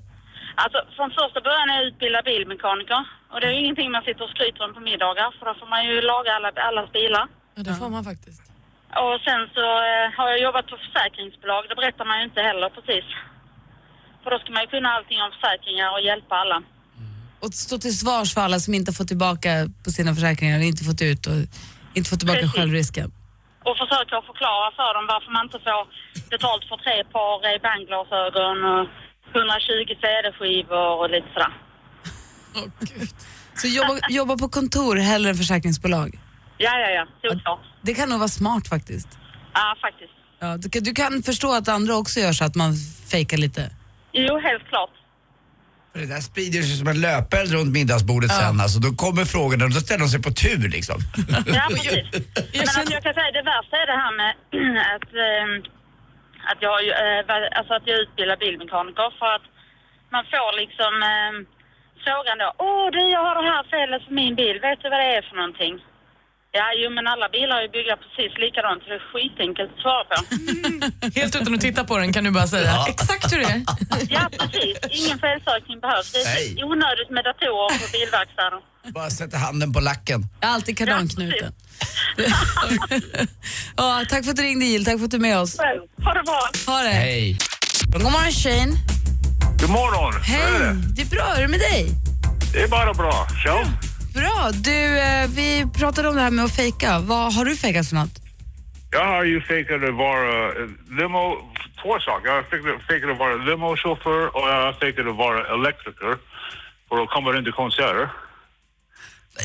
Alltså, 0.63 0.79
från 0.95 1.09
första 1.19 1.39
början 1.47 1.69
är 1.69 1.75
jag 1.79 1.85
utbildad 1.89 2.23
bilmekaniker. 2.31 3.01
Och 3.31 3.37
det 3.41 3.47
är 3.47 3.53
ju 3.55 3.61
ingenting 3.65 3.89
man 3.97 4.03
sitter 4.07 4.23
och 4.27 4.33
skryter 4.35 4.61
om 4.65 4.73
på 4.77 4.81
middagar, 4.89 5.27
för 5.37 5.43
då 5.49 5.53
får 5.59 5.69
man 5.73 5.81
ju 5.89 5.95
laga 6.11 6.29
alla, 6.37 6.49
allas 6.69 6.87
bilar. 6.97 7.25
Ja, 7.55 7.61
det 7.67 7.73
får 7.81 7.89
man 7.95 8.03
faktiskt. 8.11 8.41
Och 9.03 9.17
sen 9.27 9.41
så 9.55 9.65
eh, 9.89 10.05
har 10.17 10.27
jag 10.33 10.39
jobbat 10.47 10.65
på 10.71 10.75
försäkringsbolag, 10.85 11.61
det 11.69 11.75
berättar 11.81 12.05
man 12.09 12.15
ju 12.19 12.23
inte 12.29 12.41
heller 12.49 12.69
precis. 12.77 13.05
För 14.21 14.27
då 14.31 14.37
ska 14.39 14.49
man 14.55 14.61
ju 14.65 14.69
kunna 14.75 14.89
allting 14.95 15.19
om 15.25 15.31
försäkringar 15.35 15.89
och 15.95 16.01
hjälpa 16.09 16.35
alla. 16.43 16.57
Och 17.43 17.53
stå 17.53 17.77
till 17.77 17.97
svars 17.97 18.33
för 18.33 18.41
alla 18.41 18.59
som 18.59 18.73
inte 18.73 18.91
fått 18.93 19.07
tillbaka 19.07 19.49
på 19.83 19.89
sina 19.97 20.15
försäkringar, 20.15 20.59
inte 20.59 20.83
fått 20.83 21.01
ut 21.01 21.27
och 21.27 21.37
inte 21.97 22.09
fått 22.09 22.19
tillbaka 22.19 22.39
Precis. 22.39 22.55
självrisken. 22.55 23.11
Och 23.67 23.75
försöka 23.83 24.15
förklara 24.29 24.67
för 24.79 24.89
dem 24.95 25.05
varför 25.13 25.31
man 25.35 25.43
inte 25.47 25.59
får 25.67 25.81
betalt 26.33 26.63
för 26.69 26.77
tre 26.85 26.97
par 27.13 27.31
Ray-Ban-glasögon 27.45 28.57
och 28.73 28.85
120 29.35 29.91
CD-skivor 30.01 30.89
och 30.99 31.09
lite 31.15 31.29
sådär. 31.33 31.53
Så 33.61 33.67
jobba, 33.67 33.93
jobba 34.19 34.37
på 34.37 34.47
kontor 34.49 34.95
hellre 34.95 35.29
än 35.29 35.35
försäkringsbolag. 35.35 36.09
Ja, 36.57 36.73
ja, 36.79 36.89
ja. 36.89 37.05
Solklart. 37.21 37.59
Det 37.81 37.93
kan 37.93 38.09
nog 38.09 38.19
vara 38.19 38.29
smart 38.41 38.67
faktiskt. 38.67 39.09
Ja, 39.53 39.75
faktiskt. 39.81 40.13
Ja, 40.39 40.57
du, 40.57 40.69
kan, 40.69 40.83
du 40.83 40.93
kan 40.93 41.23
förstå 41.23 41.53
att 41.53 41.67
andra 41.67 41.95
också 41.95 42.19
gör 42.19 42.31
så 42.33 42.45
att 42.45 42.55
man 42.55 42.73
fejkar 43.11 43.37
lite. 43.37 43.71
Jo, 44.11 44.39
helt 44.39 44.67
klart. 44.67 44.89
Det 45.99 46.05
där 46.15 46.23
sprider 46.31 46.61
sig 46.67 46.75
som 46.81 46.87
en 46.93 47.01
löpeld 47.07 47.49
runt 47.57 47.71
middagsbordet 47.79 48.31
sen. 48.41 48.55
Alltså, 48.65 48.79
då 48.85 48.89
kommer 49.03 49.23
frågorna 49.35 49.63
och 49.67 49.73
då 49.77 49.81
ställer 49.85 50.03
de 50.05 50.09
sig 50.15 50.21
på 50.27 50.31
tur 50.45 50.67
liksom. 50.77 50.97
Ja, 51.57 51.63
precis. 51.75 52.05
Men 52.57 52.67
alltså, 52.77 52.93
jag 52.95 53.03
kan 53.05 53.13
säga 53.19 53.31
det 53.39 53.45
värsta 53.55 53.75
är 53.83 53.87
det 53.93 53.99
här 54.03 54.13
med 54.21 54.31
att, 54.95 55.09
ehm, 55.25 55.53
att, 56.51 56.59
jag, 56.65 56.75
eh, 57.03 57.21
alltså 57.57 57.71
att 57.77 57.85
jag 57.89 57.97
utbildar 58.03 58.37
bilmekaniker 58.45 59.09
för 59.19 59.29
att 59.37 59.47
man 60.15 60.23
får 60.33 60.49
liksom 60.63 60.93
ehm, 61.13 61.37
frågan 62.05 62.37
då. 62.43 62.49
Åh 62.67 62.85
du, 62.95 63.01
jag 63.15 63.23
har 63.27 63.35
det 63.41 63.49
här 63.53 63.63
felet 63.73 64.01
för 64.05 64.13
min 64.21 64.35
bil. 64.41 64.57
Vet 64.67 64.79
du 64.81 64.87
vad 64.93 65.01
det 65.03 65.11
är 65.17 65.23
för 65.29 65.37
någonting? 65.41 65.75
Ja, 66.57 66.65
jo 66.81 66.87
men 66.95 67.03
alla 67.13 67.27
bilar 67.35 67.55
är 67.57 67.61
ju 67.67 67.69
byggda 67.75 67.95
precis 68.03 68.31
likadant 68.43 68.79
så 68.83 68.87
det 68.91 68.99
är 69.01 69.05
skitenkelt 69.11 69.69
att 69.73 69.81
svara 69.83 70.03
på. 70.09 70.15
Helt 71.19 71.35
utan 71.35 71.53
att 71.55 71.61
titta 71.67 71.83
på 71.89 71.93
den 71.97 72.13
kan 72.13 72.23
du 72.23 72.31
bara 72.31 72.47
säga 72.47 72.69
Ja. 72.75 72.87
exakt 72.89 73.33
hur 73.33 73.39
det 73.39 73.45
är. 73.45 73.61
Ja, 74.15 74.23
precis. 74.39 74.75
Ingen 74.99 75.17
felsökning 75.25 75.79
behövs. 75.85 76.11
Det 76.11 76.19
är 76.19 76.25
Nej. 76.25 76.63
onödigt 76.63 77.09
med 77.15 77.23
datorer 77.29 77.77
på 77.81 77.87
bilverkstaden. 77.97 78.59
Bara 78.97 79.09
sätta 79.09 79.37
handen 79.37 79.73
på 79.73 79.79
lacken. 79.79 80.19
Alltid 80.41 80.77
kardanknuten. 80.77 81.53
ja, 83.77 84.03
tack 84.09 84.23
för 84.23 84.31
att 84.31 84.37
du 84.37 84.43
ringde 84.43 84.65
Jill, 84.65 84.85
tack 84.85 84.97
för 84.97 85.05
att 85.05 85.11
du 85.11 85.17
är 85.17 85.21
med 85.21 85.39
oss. 85.39 85.57
Ha 86.03 86.13
det 86.13 86.23
bra. 86.23 86.41
Ha 86.73 86.81
det. 86.83 86.89
Hej. 86.89 87.37
God 87.93 88.01
morgon 88.03 88.31
Shane. 88.31 88.71
God 89.61 89.69
morgon. 89.69 90.13
Hej, 90.21 90.75
det 90.95 91.01
är 91.01 91.05
bra. 91.05 91.25
Hur 91.25 91.37
är 91.37 91.41
det 91.41 91.47
med 91.47 91.59
dig? 91.59 91.85
Det 92.53 92.61
är 92.61 92.67
bara 92.67 92.93
bra. 92.93 93.27
Själv? 93.43 93.65
Bra. 94.15 94.51
Du, 94.53 94.99
eh, 94.99 95.27
vi 95.29 95.65
pratade 95.79 96.09
om 96.09 96.15
det 96.15 96.21
här 96.21 96.31
med 96.31 96.45
att 96.45 96.55
fejka. 96.55 96.99
Vad 96.99 97.33
har 97.33 97.45
du 97.45 97.55
fejkat 97.55 97.87
för 97.89 97.95
något? 97.95 98.15
Jag 98.91 99.05
har 99.05 99.23
ju 99.23 99.41
fejkat 99.41 99.83
att 99.83 99.95
vara 99.95 100.47
eh, 100.47 100.69
limo, 100.99 101.23
två 101.81 101.99
saker. 101.99 102.27
Jag 102.27 102.35
har 102.35 102.43
fejkat- 102.87 103.11
att 103.11 103.19
vara 103.19 103.35
limochaufför 103.35 104.35
och 104.35 104.49
jag 104.49 104.65
har 104.65 104.73
fejkat 104.73 105.07
att 105.07 105.15
vara 105.15 105.53
elektriker 105.53 106.17
för 106.89 107.03
att 107.03 107.09
komma 107.09 107.37
in 107.37 107.43
till 107.43 107.53
konserter. 107.53 108.09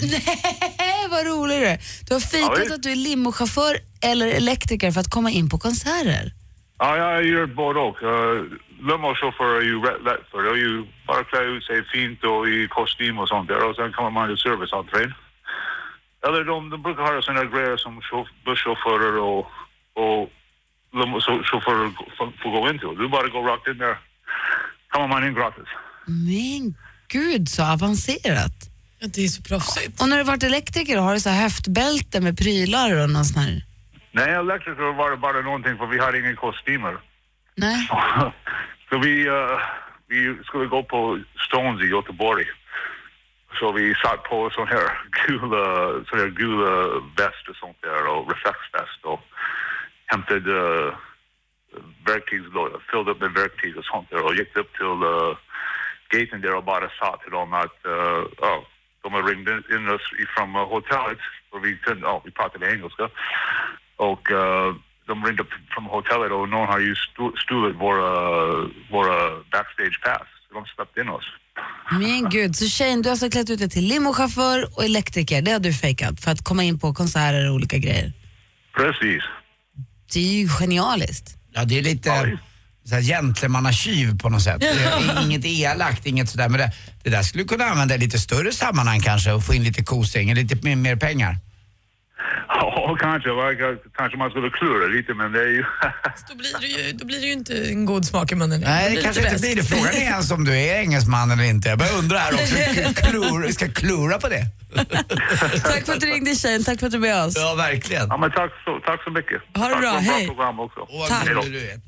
Nej, 0.03 1.07
vad 1.11 1.27
rolig 1.27 1.61
du 1.61 1.67
är. 1.67 1.79
Du 2.09 2.15
har 2.15 2.21
Ja, 2.21 2.27
fejkat 2.27 2.61
visst. 2.61 2.73
att 2.75 2.83
du 2.83 2.91
är 2.93 2.97
limochaufför 2.97 3.77
eller 4.03 4.27
elektriker 4.27 4.91
för 4.91 5.01
att 5.01 5.11
komma 5.11 5.31
in 5.31 5.49
på 5.51 5.59
konserter. 5.59 6.33
Ja, 6.79 6.97
jag 6.97 7.25
gör 7.27 7.47
både 7.47 7.81
och. 7.81 7.97
Limochaufför 8.89 9.57
är 9.61 9.63
ju 9.63 9.81
rätt 9.81 10.03
lätt 10.05 10.25
för 10.31 10.43
det 10.43 10.51
är 10.51 10.55
ju 10.57 10.85
bara 11.07 11.25
klä 11.25 11.41
ut 11.43 11.65
sig 11.65 11.85
fint 11.85 12.25
och 12.25 12.49
i 12.49 12.69
kostym 12.71 13.19
och 13.19 13.29
sånt 13.29 13.49
där 13.49 13.65
och 13.69 13.77
sen 13.77 13.93
kommer 13.93 14.11
man 14.11 14.29
till 14.29 14.37
serviceentrén. 14.39 15.15
Eller 16.27 16.45
de, 16.45 16.71
de 16.71 16.83
brukar 16.83 17.03
ha 17.03 17.23
sådana 17.23 17.45
grejer 17.45 17.77
som 17.77 18.01
chauf- 18.01 18.35
busschaufförer 18.45 19.17
och, 19.19 19.47
och 19.95 20.31
limochaufförer 20.93 21.91
får, 22.19 22.33
får 22.43 22.51
gå 22.51 22.71
in 22.71 22.79
till. 22.79 22.99
Du 22.99 23.09
bara 23.09 23.29
går 23.29 23.43
rakt 23.43 23.69
in 23.69 23.79
där. 23.79 23.97
kommer 24.89 25.09
man 25.09 25.27
in 25.27 25.35
gratis. 25.35 25.69
Men 26.07 26.75
gud 27.09 27.49
så 27.49 27.63
avancerat. 27.73 28.53
Det 29.15 29.25
är 29.25 29.29
så 29.29 29.43
proffsigt. 29.43 30.03
Och 30.03 30.09
när 30.09 30.17
du 30.19 30.23
varit 30.25 30.43
elektriker 30.43 30.99
har 30.99 31.15
du 31.15 31.21
så 31.21 31.29
här 31.31 31.43
höftbälte 31.43 32.21
med 32.21 32.39
prylar 32.39 33.03
och 33.03 33.11
någon 33.11 33.25
sån 33.25 33.43
här? 33.43 33.63
Nej, 34.13 34.31
elektriker 34.31 34.93
var 34.97 35.11
det 35.11 35.17
bara 35.17 35.41
någonting 35.41 35.77
för 35.77 35.87
vi 35.87 35.99
har 35.99 36.13
ingen 36.21 36.37
kostymer. 36.37 36.97
Nej. 37.55 37.89
Så 38.91 38.99
vi, 38.99 39.29
uh, 39.29 39.59
vi 40.09 40.45
skulle 40.45 40.67
gå 40.67 40.83
på 40.83 41.19
Stones 41.47 41.83
i 41.83 41.87
Göteborg. 41.87 42.45
Så 43.59 43.73
vi 43.73 43.95
satt 43.95 44.23
på 44.23 44.51
sån 44.51 44.69
här 44.69 44.87
gula, 45.27 45.65
sån 46.09 46.19
här 46.19 46.29
gula 46.29 47.01
väst 47.17 47.49
och 47.49 47.57
sånt 47.57 47.83
där 47.83 48.07
och 48.07 48.33
reflexväst 48.33 49.05
och 49.05 49.21
hämtade 50.07 50.59
eh, 50.59 50.87
uh, 50.87 50.95
verktyg, 52.07 52.43
fyllde 52.91 53.11
upp 53.11 53.21
med 53.21 53.33
verktyg 53.33 53.77
och 53.77 53.85
sånt 53.85 54.11
där 54.11 54.25
och 54.25 54.35
gick 54.35 54.57
upp 54.57 54.73
till 54.77 54.87
uh, 54.87 55.37
gaten 56.09 56.41
där 56.41 56.55
och 56.55 56.65
bara 56.65 56.91
sa 56.99 57.17
till 57.23 57.33
dem 57.33 57.53
att 57.53 57.79
uh, 57.87 58.23
oh, 58.51 58.63
de 59.03 59.13
har 59.13 59.23
ringt 59.23 59.49
in- 59.71 59.89
oss 59.89 60.11
från 60.37 60.57
uh, 60.57 60.69
hotellet 60.69 61.19
och 61.51 61.65
vi 61.65 61.77
kunde, 61.77 62.07
oh, 62.07 62.23
vi 62.25 62.31
pratade 62.31 62.73
engelska 62.73 63.11
och 63.97 64.31
uh, 64.31 64.75
de 65.11 65.17
ringde 65.27 65.43
upp 65.43 65.53
från 65.75 65.85
hotellet 65.97 66.31
och 66.39 66.49
någon 66.55 66.69
har 66.73 66.81
ju 66.89 66.93
stu- 67.05 67.37
stulit 67.45 67.77
våra, 67.85 68.11
våra 68.95 69.17
backstage 69.55 69.97
pass. 70.05 70.29
Så 70.45 70.49
de 70.59 70.63
släppte 70.75 71.01
in 71.03 71.09
oss. 71.19 71.27
Men 72.01 72.31
gud, 72.31 72.57
så 72.57 72.67
tjejen, 72.69 73.03
du 73.03 73.09
har 73.09 73.13
alltså 73.13 73.31
klätt 73.31 73.51
ut 73.51 73.59
dig 73.59 73.71
till 73.71 73.85
limochaufför 73.85 74.59
och 74.77 74.85
elektriker. 74.85 75.43
Det 75.43 75.51
har 75.53 75.59
du 75.69 75.73
fejkat 75.73 76.21
för 76.21 76.31
att 76.31 76.45
komma 76.45 76.63
in 76.65 76.79
på 76.79 76.95
konserter 76.95 77.49
och 77.49 77.55
olika 77.55 77.79
grejer. 77.79 78.13
Precis. 78.77 79.23
Det 80.13 80.21
är 80.21 80.33
ju 80.41 80.49
genialiskt. 80.49 81.37
Ja, 81.53 81.65
det 81.65 81.79
är 81.79 81.83
lite 81.83 82.39
gentlemannakyv 83.03 84.19
på 84.19 84.29
något 84.29 84.43
sätt. 84.43 84.61
Det 84.61 84.67
är 84.69 85.23
inget 85.27 85.45
elakt, 85.45 86.07
inget 86.07 86.31
sådär. 86.31 86.49
Men 86.49 86.61
det, 86.61 86.73
det 87.03 87.11
där 87.11 87.23
skulle 87.23 87.45
du 87.45 87.49
kunna 87.49 87.65
använda 87.65 87.95
i 87.95 87.99
lite 87.99 88.19
större 88.19 88.53
sammanhang 88.53 89.01
kanske 89.01 89.33
och 89.33 89.45
få 89.45 89.55
in 89.55 89.65
lite 89.65 89.85
kosing, 89.85 90.35
lite 90.35 90.77
mer 90.77 90.97
pengar. 90.97 91.37
Ja, 92.49 92.97
kanske. 93.01 93.31
Kanske 93.97 94.19
man 94.19 94.31
skulle 94.31 94.51
klura 94.51 94.87
lite, 94.87 95.15
men 95.15 95.33
det 95.33 95.41
är 95.41 95.53
ju... 95.59 95.65
Då 96.29 96.35
blir, 96.37 96.61
det 96.61 96.67
ju, 96.67 96.93
då 96.93 97.07
blir 97.07 97.21
det 97.21 97.27
ju 97.27 97.33
inte 97.33 97.55
en 97.69 97.85
god 97.85 98.05
smak 98.05 98.33
i 98.33 98.35
munnen. 98.35 98.61
Nej, 98.61 98.95
det 98.97 99.03
kanske 99.03 99.23
inte 99.29 99.41
blir 99.41 99.57
det. 99.57 99.63
Frågan 99.63 99.95
är 99.95 100.01
ens 100.01 100.31
om 100.31 100.45
du 100.45 100.59
är 100.59 100.81
engelsman 100.81 101.31
eller 101.31 101.45
inte. 101.45 101.69
Jag 101.69 101.79
börjar 101.79 101.99
undra 101.99 102.19
här 102.19 102.33
också. 102.35 102.55
Klur, 103.03 103.47
vi 103.47 103.53
ska 103.53 103.69
klura 103.69 104.19
på 104.19 104.29
det. 104.29 104.43
Tack 105.65 105.87
för 105.87 105.93
att 105.93 106.01
du 106.01 106.07
ringde 106.07 106.35
tjejen, 106.35 106.65
tack 106.65 106.79
för 106.81 106.87
att 106.87 106.93
du 106.93 106.99
är 106.99 107.03
med 107.03 107.25
oss. 107.25 107.35
Ja, 107.37 107.55
verkligen. 107.55 108.07
Ja, 108.09 108.17
men 108.17 108.31
tack 108.31 108.51
så, 108.65 108.81
tack 108.87 109.05
så 109.05 109.11
mycket. 109.11 109.43
Ha 109.57 109.69
det 109.69 109.73
Tack 109.73 109.81
bra, 109.83 109.91
för 109.93 109.99
ett 109.99 110.05
bra 110.07 110.15
hej. 110.17 110.27
program 110.27 110.61
också. 110.61 110.81
Tack. 111.09 111.27
Hej 111.27 111.35
då. 111.35 111.43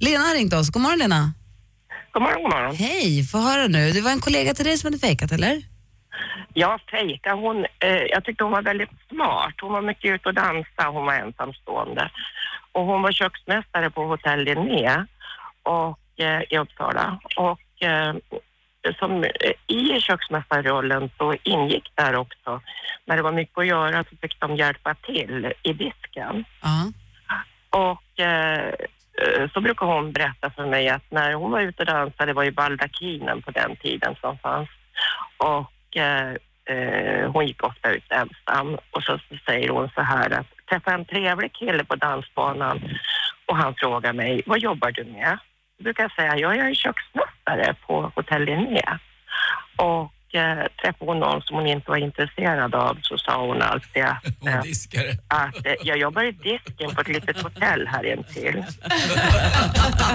Lena 0.06 0.24
har 0.24 0.34
ringt 0.34 0.52
oss. 0.54 0.70
God 0.70 0.82
morgon 0.82 0.98
Lena. 0.98 1.32
God 2.12 2.22
morgon, 2.22 2.42
god 2.42 2.50
morgon. 2.52 2.76
Hej, 2.76 3.26
få 3.26 3.38
höra 3.38 3.66
nu. 3.68 3.92
Det 3.92 4.00
var 4.00 4.10
en 4.10 4.20
kollega 4.20 4.54
till 4.54 4.64
dig 4.64 4.78
som 4.78 4.86
hade 4.86 4.98
fejkat 4.98 5.32
eller? 5.32 5.62
Ja, 6.54 6.78
fejka. 6.90 7.34
Hon, 7.34 7.66
eh, 7.78 8.02
jag 8.02 8.24
tyckte 8.24 8.44
hon 8.44 8.52
var 8.52 8.62
väldigt 8.62 8.90
smart. 9.08 9.54
Hon 9.60 9.72
var 9.72 9.82
mycket 9.82 10.10
ute 10.10 10.28
och 10.28 10.34
dansa. 10.34 10.88
Hon 10.88 11.06
var 11.06 11.14
ensamstående. 11.14 12.10
Och 12.72 12.84
hon 12.86 13.02
var 13.02 13.12
köksmästare 13.12 13.90
på 13.90 14.04
Hotell 14.04 14.44
Linné 14.44 15.06
och, 15.62 16.20
eh, 16.20 16.42
i 16.50 16.58
Uppsala. 16.58 17.18
Och 17.36 17.82
eh, 17.82 18.14
som, 18.98 19.24
eh, 19.24 19.52
i 19.66 20.00
köksmästarrollen 20.00 21.10
så 21.18 21.34
ingick 21.42 21.92
där 21.94 22.16
också, 22.16 22.60
när 23.04 23.16
det 23.16 23.22
var 23.22 23.32
mycket 23.32 23.58
att 23.58 23.66
göra 23.66 24.04
så 24.04 24.16
fick 24.16 24.40
de 24.40 24.56
hjälpa 24.56 24.94
till 24.94 25.52
i 25.62 25.72
disken. 25.72 26.44
Ja. 26.62 26.92
Och 27.70 28.20
eh, 28.20 28.68
eh, 29.22 29.50
så 29.54 29.60
brukar 29.60 29.86
hon 29.86 30.12
berätta 30.12 30.50
för 30.50 30.66
mig 30.66 30.88
att 30.88 31.10
när 31.10 31.34
hon 31.34 31.50
var 31.50 31.60
ute 31.60 31.82
och 31.82 31.86
dansade, 31.86 32.26
det 32.26 32.32
var 32.32 32.44
ju 32.44 32.50
baldakinen 32.50 33.42
på 33.42 33.50
den 33.50 33.76
tiden 33.76 34.16
som 34.20 34.38
fanns, 34.38 34.68
och 35.36 35.72
eh, 35.96 36.30
eh, 36.64 37.30
hon 37.32 37.46
gick 37.46 37.64
ofta 37.64 37.90
ut 37.90 38.04
ensam 38.10 38.78
och 38.90 39.02
så 39.02 39.18
säger 39.46 39.68
hon 39.68 39.90
så 39.94 40.02
här 40.02 40.30
att 40.30 40.46
träffa 40.70 40.94
en 40.94 41.04
trevlig 41.04 41.52
kille 41.52 41.84
på 41.84 41.96
dansbanan 41.96 42.80
och 43.46 43.56
han 43.56 43.74
frågar 43.74 44.12
mig, 44.12 44.42
vad 44.46 44.58
jobbar 44.58 44.90
du 44.90 45.04
med? 45.04 45.38
Då 45.78 45.84
brukar 45.84 46.02
jag 46.02 46.12
säga, 46.12 46.36
ja, 46.36 46.54
jag 46.54 46.70
är 46.70 46.74
köksmästare. 46.74 47.74
på 47.86 48.12
hotell 48.14 48.44
Linné. 48.44 48.98
Och 49.76 50.34
eh, 50.34 50.66
träffade 50.82 51.10
hon 51.10 51.20
någon 51.20 51.42
som 51.42 51.56
hon 51.56 51.66
inte 51.66 51.90
var 51.90 51.96
intresserad 51.96 52.74
av 52.74 52.98
så 53.02 53.18
sa 53.18 53.46
hon 53.46 53.62
alltid 53.62 54.02
att, 54.02 54.24
eh, 54.46 54.58
att 55.28 55.66
eh, 55.66 55.74
jag 55.82 55.98
jobbar 55.98 56.22
i 56.22 56.32
disken 56.32 56.94
på 56.94 57.00
ett 57.00 57.08
litet 57.08 57.42
hotell 57.42 57.86
här 57.86 58.12
intill. 58.12 58.58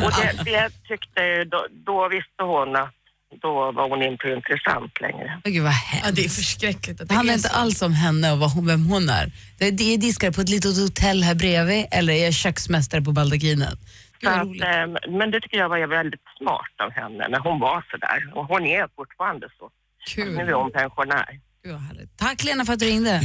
Och 0.06 0.12
det, 0.22 0.44
det 0.46 0.70
tyckte 0.88 1.24
jag, 1.24 1.48
då, 1.48 1.66
då 1.70 2.08
visste 2.10 2.44
hon 2.44 2.76
att 2.76 2.94
då 3.42 3.72
var 3.72 3.90
hon 3.90 4.04
inte 4.04 4.28
intressant 4.28 5.02
längre. 5.02 5.42
Gud 5.44 5.64
vad 5.64 5.72
hemskt. 5.72 6.06
Ja, 6.06 6.12
det 6.12 6.26
är 6.26 6.30
förskräckligt. 6.30 7.02
Att 7.02 7.10
Det 7.10 7.16
handlar 7.16 7.34
inte 7.34 7.50
alls 7.50 7.82
om 7.82 7.94
henne 7.94 8.32
och 8.32 8.40
vad 8.40 8.52
hon, 8.52 8.68
vem 8.68 8.86
hon 8.86 9.10
är. 9.10 9.32
Det 9.60 9.68
är, 9.68 9.72
det 9.72 9.94
är 9.94 9.98
diskar 9.98 10.32
på 10.32 10.42
ett 10.42 10.50
litet 10.50 10.78
hotell 10.78 11.24
här 11.24 11.36
bredvid 11.36 11.86
eller 11.92 12.14
är 12.14 12.24
jag 12.24 12.34
köksmästare 12.34 13.02
på 13.02 13.12
baldakinen. 13.12 13.78
Så 14.24 14.30
att, 14.30 14.42
eh, 14.42 15.14
men 15.20 15.32
det 15.32 15.42
tycker 15.42 15.58
jag 15.58 15.70
var 15.70 15.88
väldigt 15.88 16.22
smart 16.38 16.76
av 16.84 16.92
henne 16.92 17.28
när 17.30 17.40
hon 17.40 17.60
var 17.60 17.86
så 17.92 17.98
där. 17.98 18.32
Och 18.36 18.46
hon 18.46 18.66
är 18.66 18.88
fortfarande 18.96 19.48
så. 19.60 19.70
Kul. 20.08 20.36
Nu 20.36 20.44
är 20.44 20.54
hon 20.54 20.72
pensionär. 20.72 21.40
Gud. 21.64 22.10
Tack 22.18 22.44
Lena 22.44 22.66
för 22.66 22.74
att 22.74 22.80
du 22.80 22.86
ringde. 22.86 23.12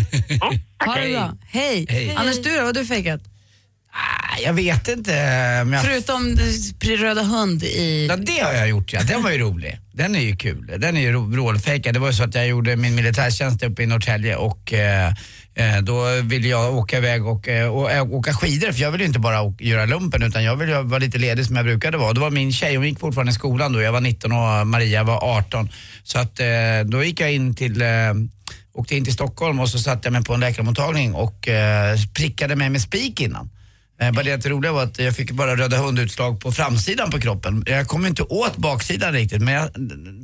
ha 0.86 0.94
det 0.94 1.00
Hej. 1.00 1.12
bra. 1.12 1.32
Hej. 1.50 1.86
Hej. 1.88 2.16
Anders, 2.16 2.42
du 2.42 2.50
då? 2.50 2.56
Vad 2.56 2.64
har 2.66 2.72
du 2.72 2.86
fejkat? 2.86 3.20
Jag 4.44 4.52
vet 4.52 4.88
inte. 4.88 5.12
Men 5.64 5.72
jag... 5.72 5.84
Förutom 5.84 6.36
röda 6.98 7.22
hund 7.22 7.62
i... 7.62 8.06
Ja, 8.10 8.16
det 8.16 8.40
har 8.40 8.52
jag 8.52 8.68
gjort 8.68 8.92
ja. 8.92 9.02
Den 9.02 9.22
var 9.22 9.30
ju 9.30 9.38
rolig. 9.38 9.78
Den 9.92 10.14
är 10.14 10.20
ju 10.20 10.36
kul. 10.36 10.74
Den 10.78 10.96
är 10.96 11.00
ju 11.00 11.12
rålfejkad. 11.12 11.94
Det 11.94 12.00
var 12.00 12.06
ju 12.08 12.12
så 12.14 12.24
att 12.24 12.34
jag 12.34 12.46
gjorde 12.46 12.76
min 12.76 12.94
militärtjänst 12.94 13.62
uppe 13.62 13.82
i 13.82 13.86
Norrtälje 13.86 14.36
och 14.36 14.72
eh, 14.72 15.08
eh, 15.54 15.78
då 15.82 16.20
ville 16.22 16.48
jag 16.48 16.74
åka 16.76 16.98
iväg 16.98 17.26
och, 17.26 17.48
eh, 17.48 17.68
och, 17.68 18.14
åka 18.14 18.32
skidor 18.34 18.72
för 18.72 18.80
jag 18.82 18.90
ville 18.90 19.04
ju 19.04 19.08
inte 19.08 19.18
bara 19.20 19.42
å- 19.42 19.56
göra 19.60 19.86
lumpen 19.86 20.22
utan 20.22 20.44
jag 20.44 20.56
ville 20.56 20.82
vara 20.82 20.98
lite 20.98 21.18
ledig 21.18 21.46
som 21.46 21.56
jag 21.56 21.64
brukade 21.64 21.98
vara. 21.98 22.12
Då 22.12 22.20
var 22.20 22.30
min 22.30 22.52
tjej, 22.52 22.76
hon 22.76 22.86
gick 22.88 23.00
fortfarande 23.00 23.30
i 23.32 23.34
skolan 23.34 23.72
då. 23.72 23.82
Jag 23.82 23.92
var 23.92 24.00
19 24.00 24.32
och 24.32 24.66
Maria 24.66 25.02
var 25.02 25.38
18. 25.38 25.68
Så 26.04 26.18
att 26.18 26.40
eh, 26.40 26.46
då 26.84 27.04
gick 27.04 27.20
jag 27.20 27.32
in 27.32 27.54
till 27.54 27.82
eh, 27.82 27.88
åkte 28.74 28.96
in 28.96 29.04
till 29.04 29.14
Stockholm 29.14 29.60
och 29.60 29.68
så 29.68 29.78
satte 29.78 30.06
jag 30.06 30.12
mig 30.12 30.24
på 30.24 30.34
en 30.34 30.40
läkarmottagning 30.40 31.14
och 31.14 31.48
eh, 31.48 31.96
prickade 32.14 32.56
mig 32.56 32.70
med 32.70 32.82
spik 32.82 33.20
innan. 33.20 33.50
Eh, 34.02 34.12
bara 34.12 34.22
det 34.22 34.32
att 34.32 34.42
det 34.42 34.48
roliga 34.48 34.72
var 34.72 34.82
att 34.82 34.98
jag 34.98 35.16
fick 35.16 35.30
bara 35.30 35.56
röda 35.56 35.76
hundutslag 35.76 36.40
på 36.40 36.52
framsidan 36.52 37.10
på 37.10 37.20
kroppen. 37.20 37.64
Jag 37.66 37.86
kom 37.86 38.06
inte 38.06 38.22
åt 38.22 38.56
baksidan 38.56 39.12
riktigt 39.12 39.42
men 39.42 39.54
jag, 39.54 39.70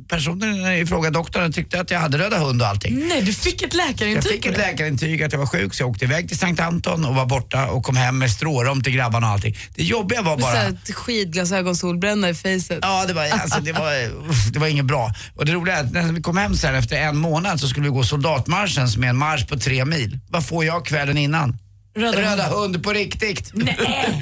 personen 0.07 0.73
i 0.73 0.85
fråga, 0.85 1.09
doktorn, 1.09 1.53
tyckte 1.53 1.81
att 1.81 1.91
jag 1.91 1.99
hade 1.99 2.17
röda 2.17 2.37
hund 2.37 2.61
och 2.61 2.67
allting. 2.67 3.07
Nej, 3.07 3.21
du 3.21 3.33
fick 3.33 3.61
ett 3.61 3.73
läkarintyg 3.73 4.17
Jag 4.17 4.23
fick 4.23 4.45
ett 4.45 4.57
läkarintyg 4.57 5.23
att 5.23 5.31
jag 5.31 5.39
var 5.39 5.45
sjuk 5.45 5.73
så 5.73 5.83
jag 5.83 5.89
åkte 5.89 6.05
iväg 6.05 6.27
till 6.27 6.37
Sankt 6.37 6.61
Anton 6.61 7.05
och 7.05 7.15
var 7.15 7.25
borta 7.25 7.67
och 7.67 7.83
kom 7.83 7.97
hem 7.97 8.17
med 8.17 8.31
strårom 8.31 8.83
till 8.83 8.93
grabbarna 8.93 9.27
och 9.27 9.33
allting. 9.33 9.57
Det 9.75 9.83
jobbiga 9.83 10.21
var 10.21 10.37
bara... 10.37 10.93
skidglasögon, 10.93 11.75
solbränna 11.75 12.29
i 12.29 12.33
facet. 12.33 12.79
Ja, 12.81 13.05
det 13.07 13.13
var, 13.13 13.23
alltså, 13.23 13.61
det, 13.61 13.71
var, 13.71 14.51
det 14.53 14.59
var 14.59 14.67
inget 14.67 14.85
bra. 14.85 15.13
Och 15.35 15.45
det 15.45 15.51
roliga 15.51 15.77
är 15.77 15.83
att 15.83 15.91
när 15.91 16.11
vi 16.11 16.21
kom 16.21 16.37
hem 16.37 16.55
sen 16.55 16.75
efter 16.75 16.95
en 16.95 17.17
månad 17.17 17.59
så 17.59 17.67
skulle 17.67 17.85
vi 17.85 17.91
gå 17.91 18.03
soldatmarschen 18.03 18.89
som 18.89 19.03
är 19.03 19.07
en 19.07 19.17
marsch 19.17 19.47
på 19.47 19.59
tre 19.59 19.85
mil. 19.85 20.19
Vad 20.29 20.45
får 20.45 20.65
jag 20.65 20.85
kvällen 20.85 21.17
innan? 21.17 21.57
Röda 21.99 22.21
Röda 22.21 22.47
hund 22.47 22.83
på 22.83 22.93
riktigt. 22.93 23.51
Nej. 23.53 23.77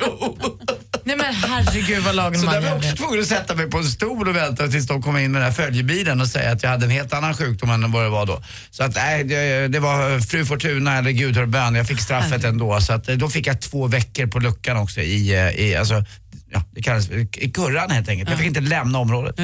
Nej 1.04 1.18
men 1.18 1.34
herregud 1.34 2.04
vad 2.04 2.16
lagen 2.16 2.40
Så 2.40 2.46
där 2.46 2.62
var 2.62 2.68
jag 2.68 2.78
också 2.78 2.96
tvungen 2.96 3.20
att 3.20 3.28
sätta 3.28 3.56
mig 3.56 3.70
på 3.70 3.78
en 3.78 3.84
stol 3.84 4.28
och 4.28 4.36
vänta 4.36 4.68
tills 4.68 4.88
de 4.88 5.02
kom 5.02 5.18
in 5.18 5.32
med 5.32 5.42
den 5.42 5.52
här 5.52 5.56
följebilen 5.66 6.22
och 6.22 6.28
säga 6.28 6.52
att 6.52 6.64
jag 6.64 6.70
hade 6.70 6.86
en 6.86 6.92
helt 6.92 7.14
annan 7.14 7.34
sjukdom 7.34 7.70
än 7.70 7.92
vad 7.92 8.04
det 8.04 8.10
var 8.10 8.26
då. 8.26 8.42
Så 8.72 8.84
att 8.84 8.96
nej, 8.96 9.24
det, 9.24 9.68
det 9.68 9.80
var 9.80 10.20
fru 10.20 10.46
Fortuna 10.46 10.98
eller 10.98 11.12
Gud 11.12 11.38
hör 11.38 11.46
bön. 11.46 11.76
Jag 11.76 11.88
fick 11.88 12.00
straffet 12.00 12.44
ändå. 12.44 12.82
Så 12.82 12.94
att, 12.94 13.10
eh, 13.10 13.16
då 13.16 13.30
fick 13.30 13.48
jag 13.48 13.62
två 13.62 13.88
veckor 13.88 14.28
på 14.28 14.40
luckan 14.40 14.78
också 14.78 15.02
i, 15.02 15.36
eh, 15.36 15.66
i 15.66 15.76
alltså, 15.76 16.04
ja, 16.52 16.64
det 16.72 16.82
kallas 16.82 17.10
i 17.10 17.52
kurran 17.54 17.92
helt 17.92 18.10
enkelt. 18.10 18.30
Jag 18.30 18.40
fick 18.40 18.48
inte 18.48 18.62
lämna 18.62 19.00
området. 19.00 19.38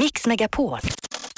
Mix 0.00 0.26
Megapol. 0.26 0.78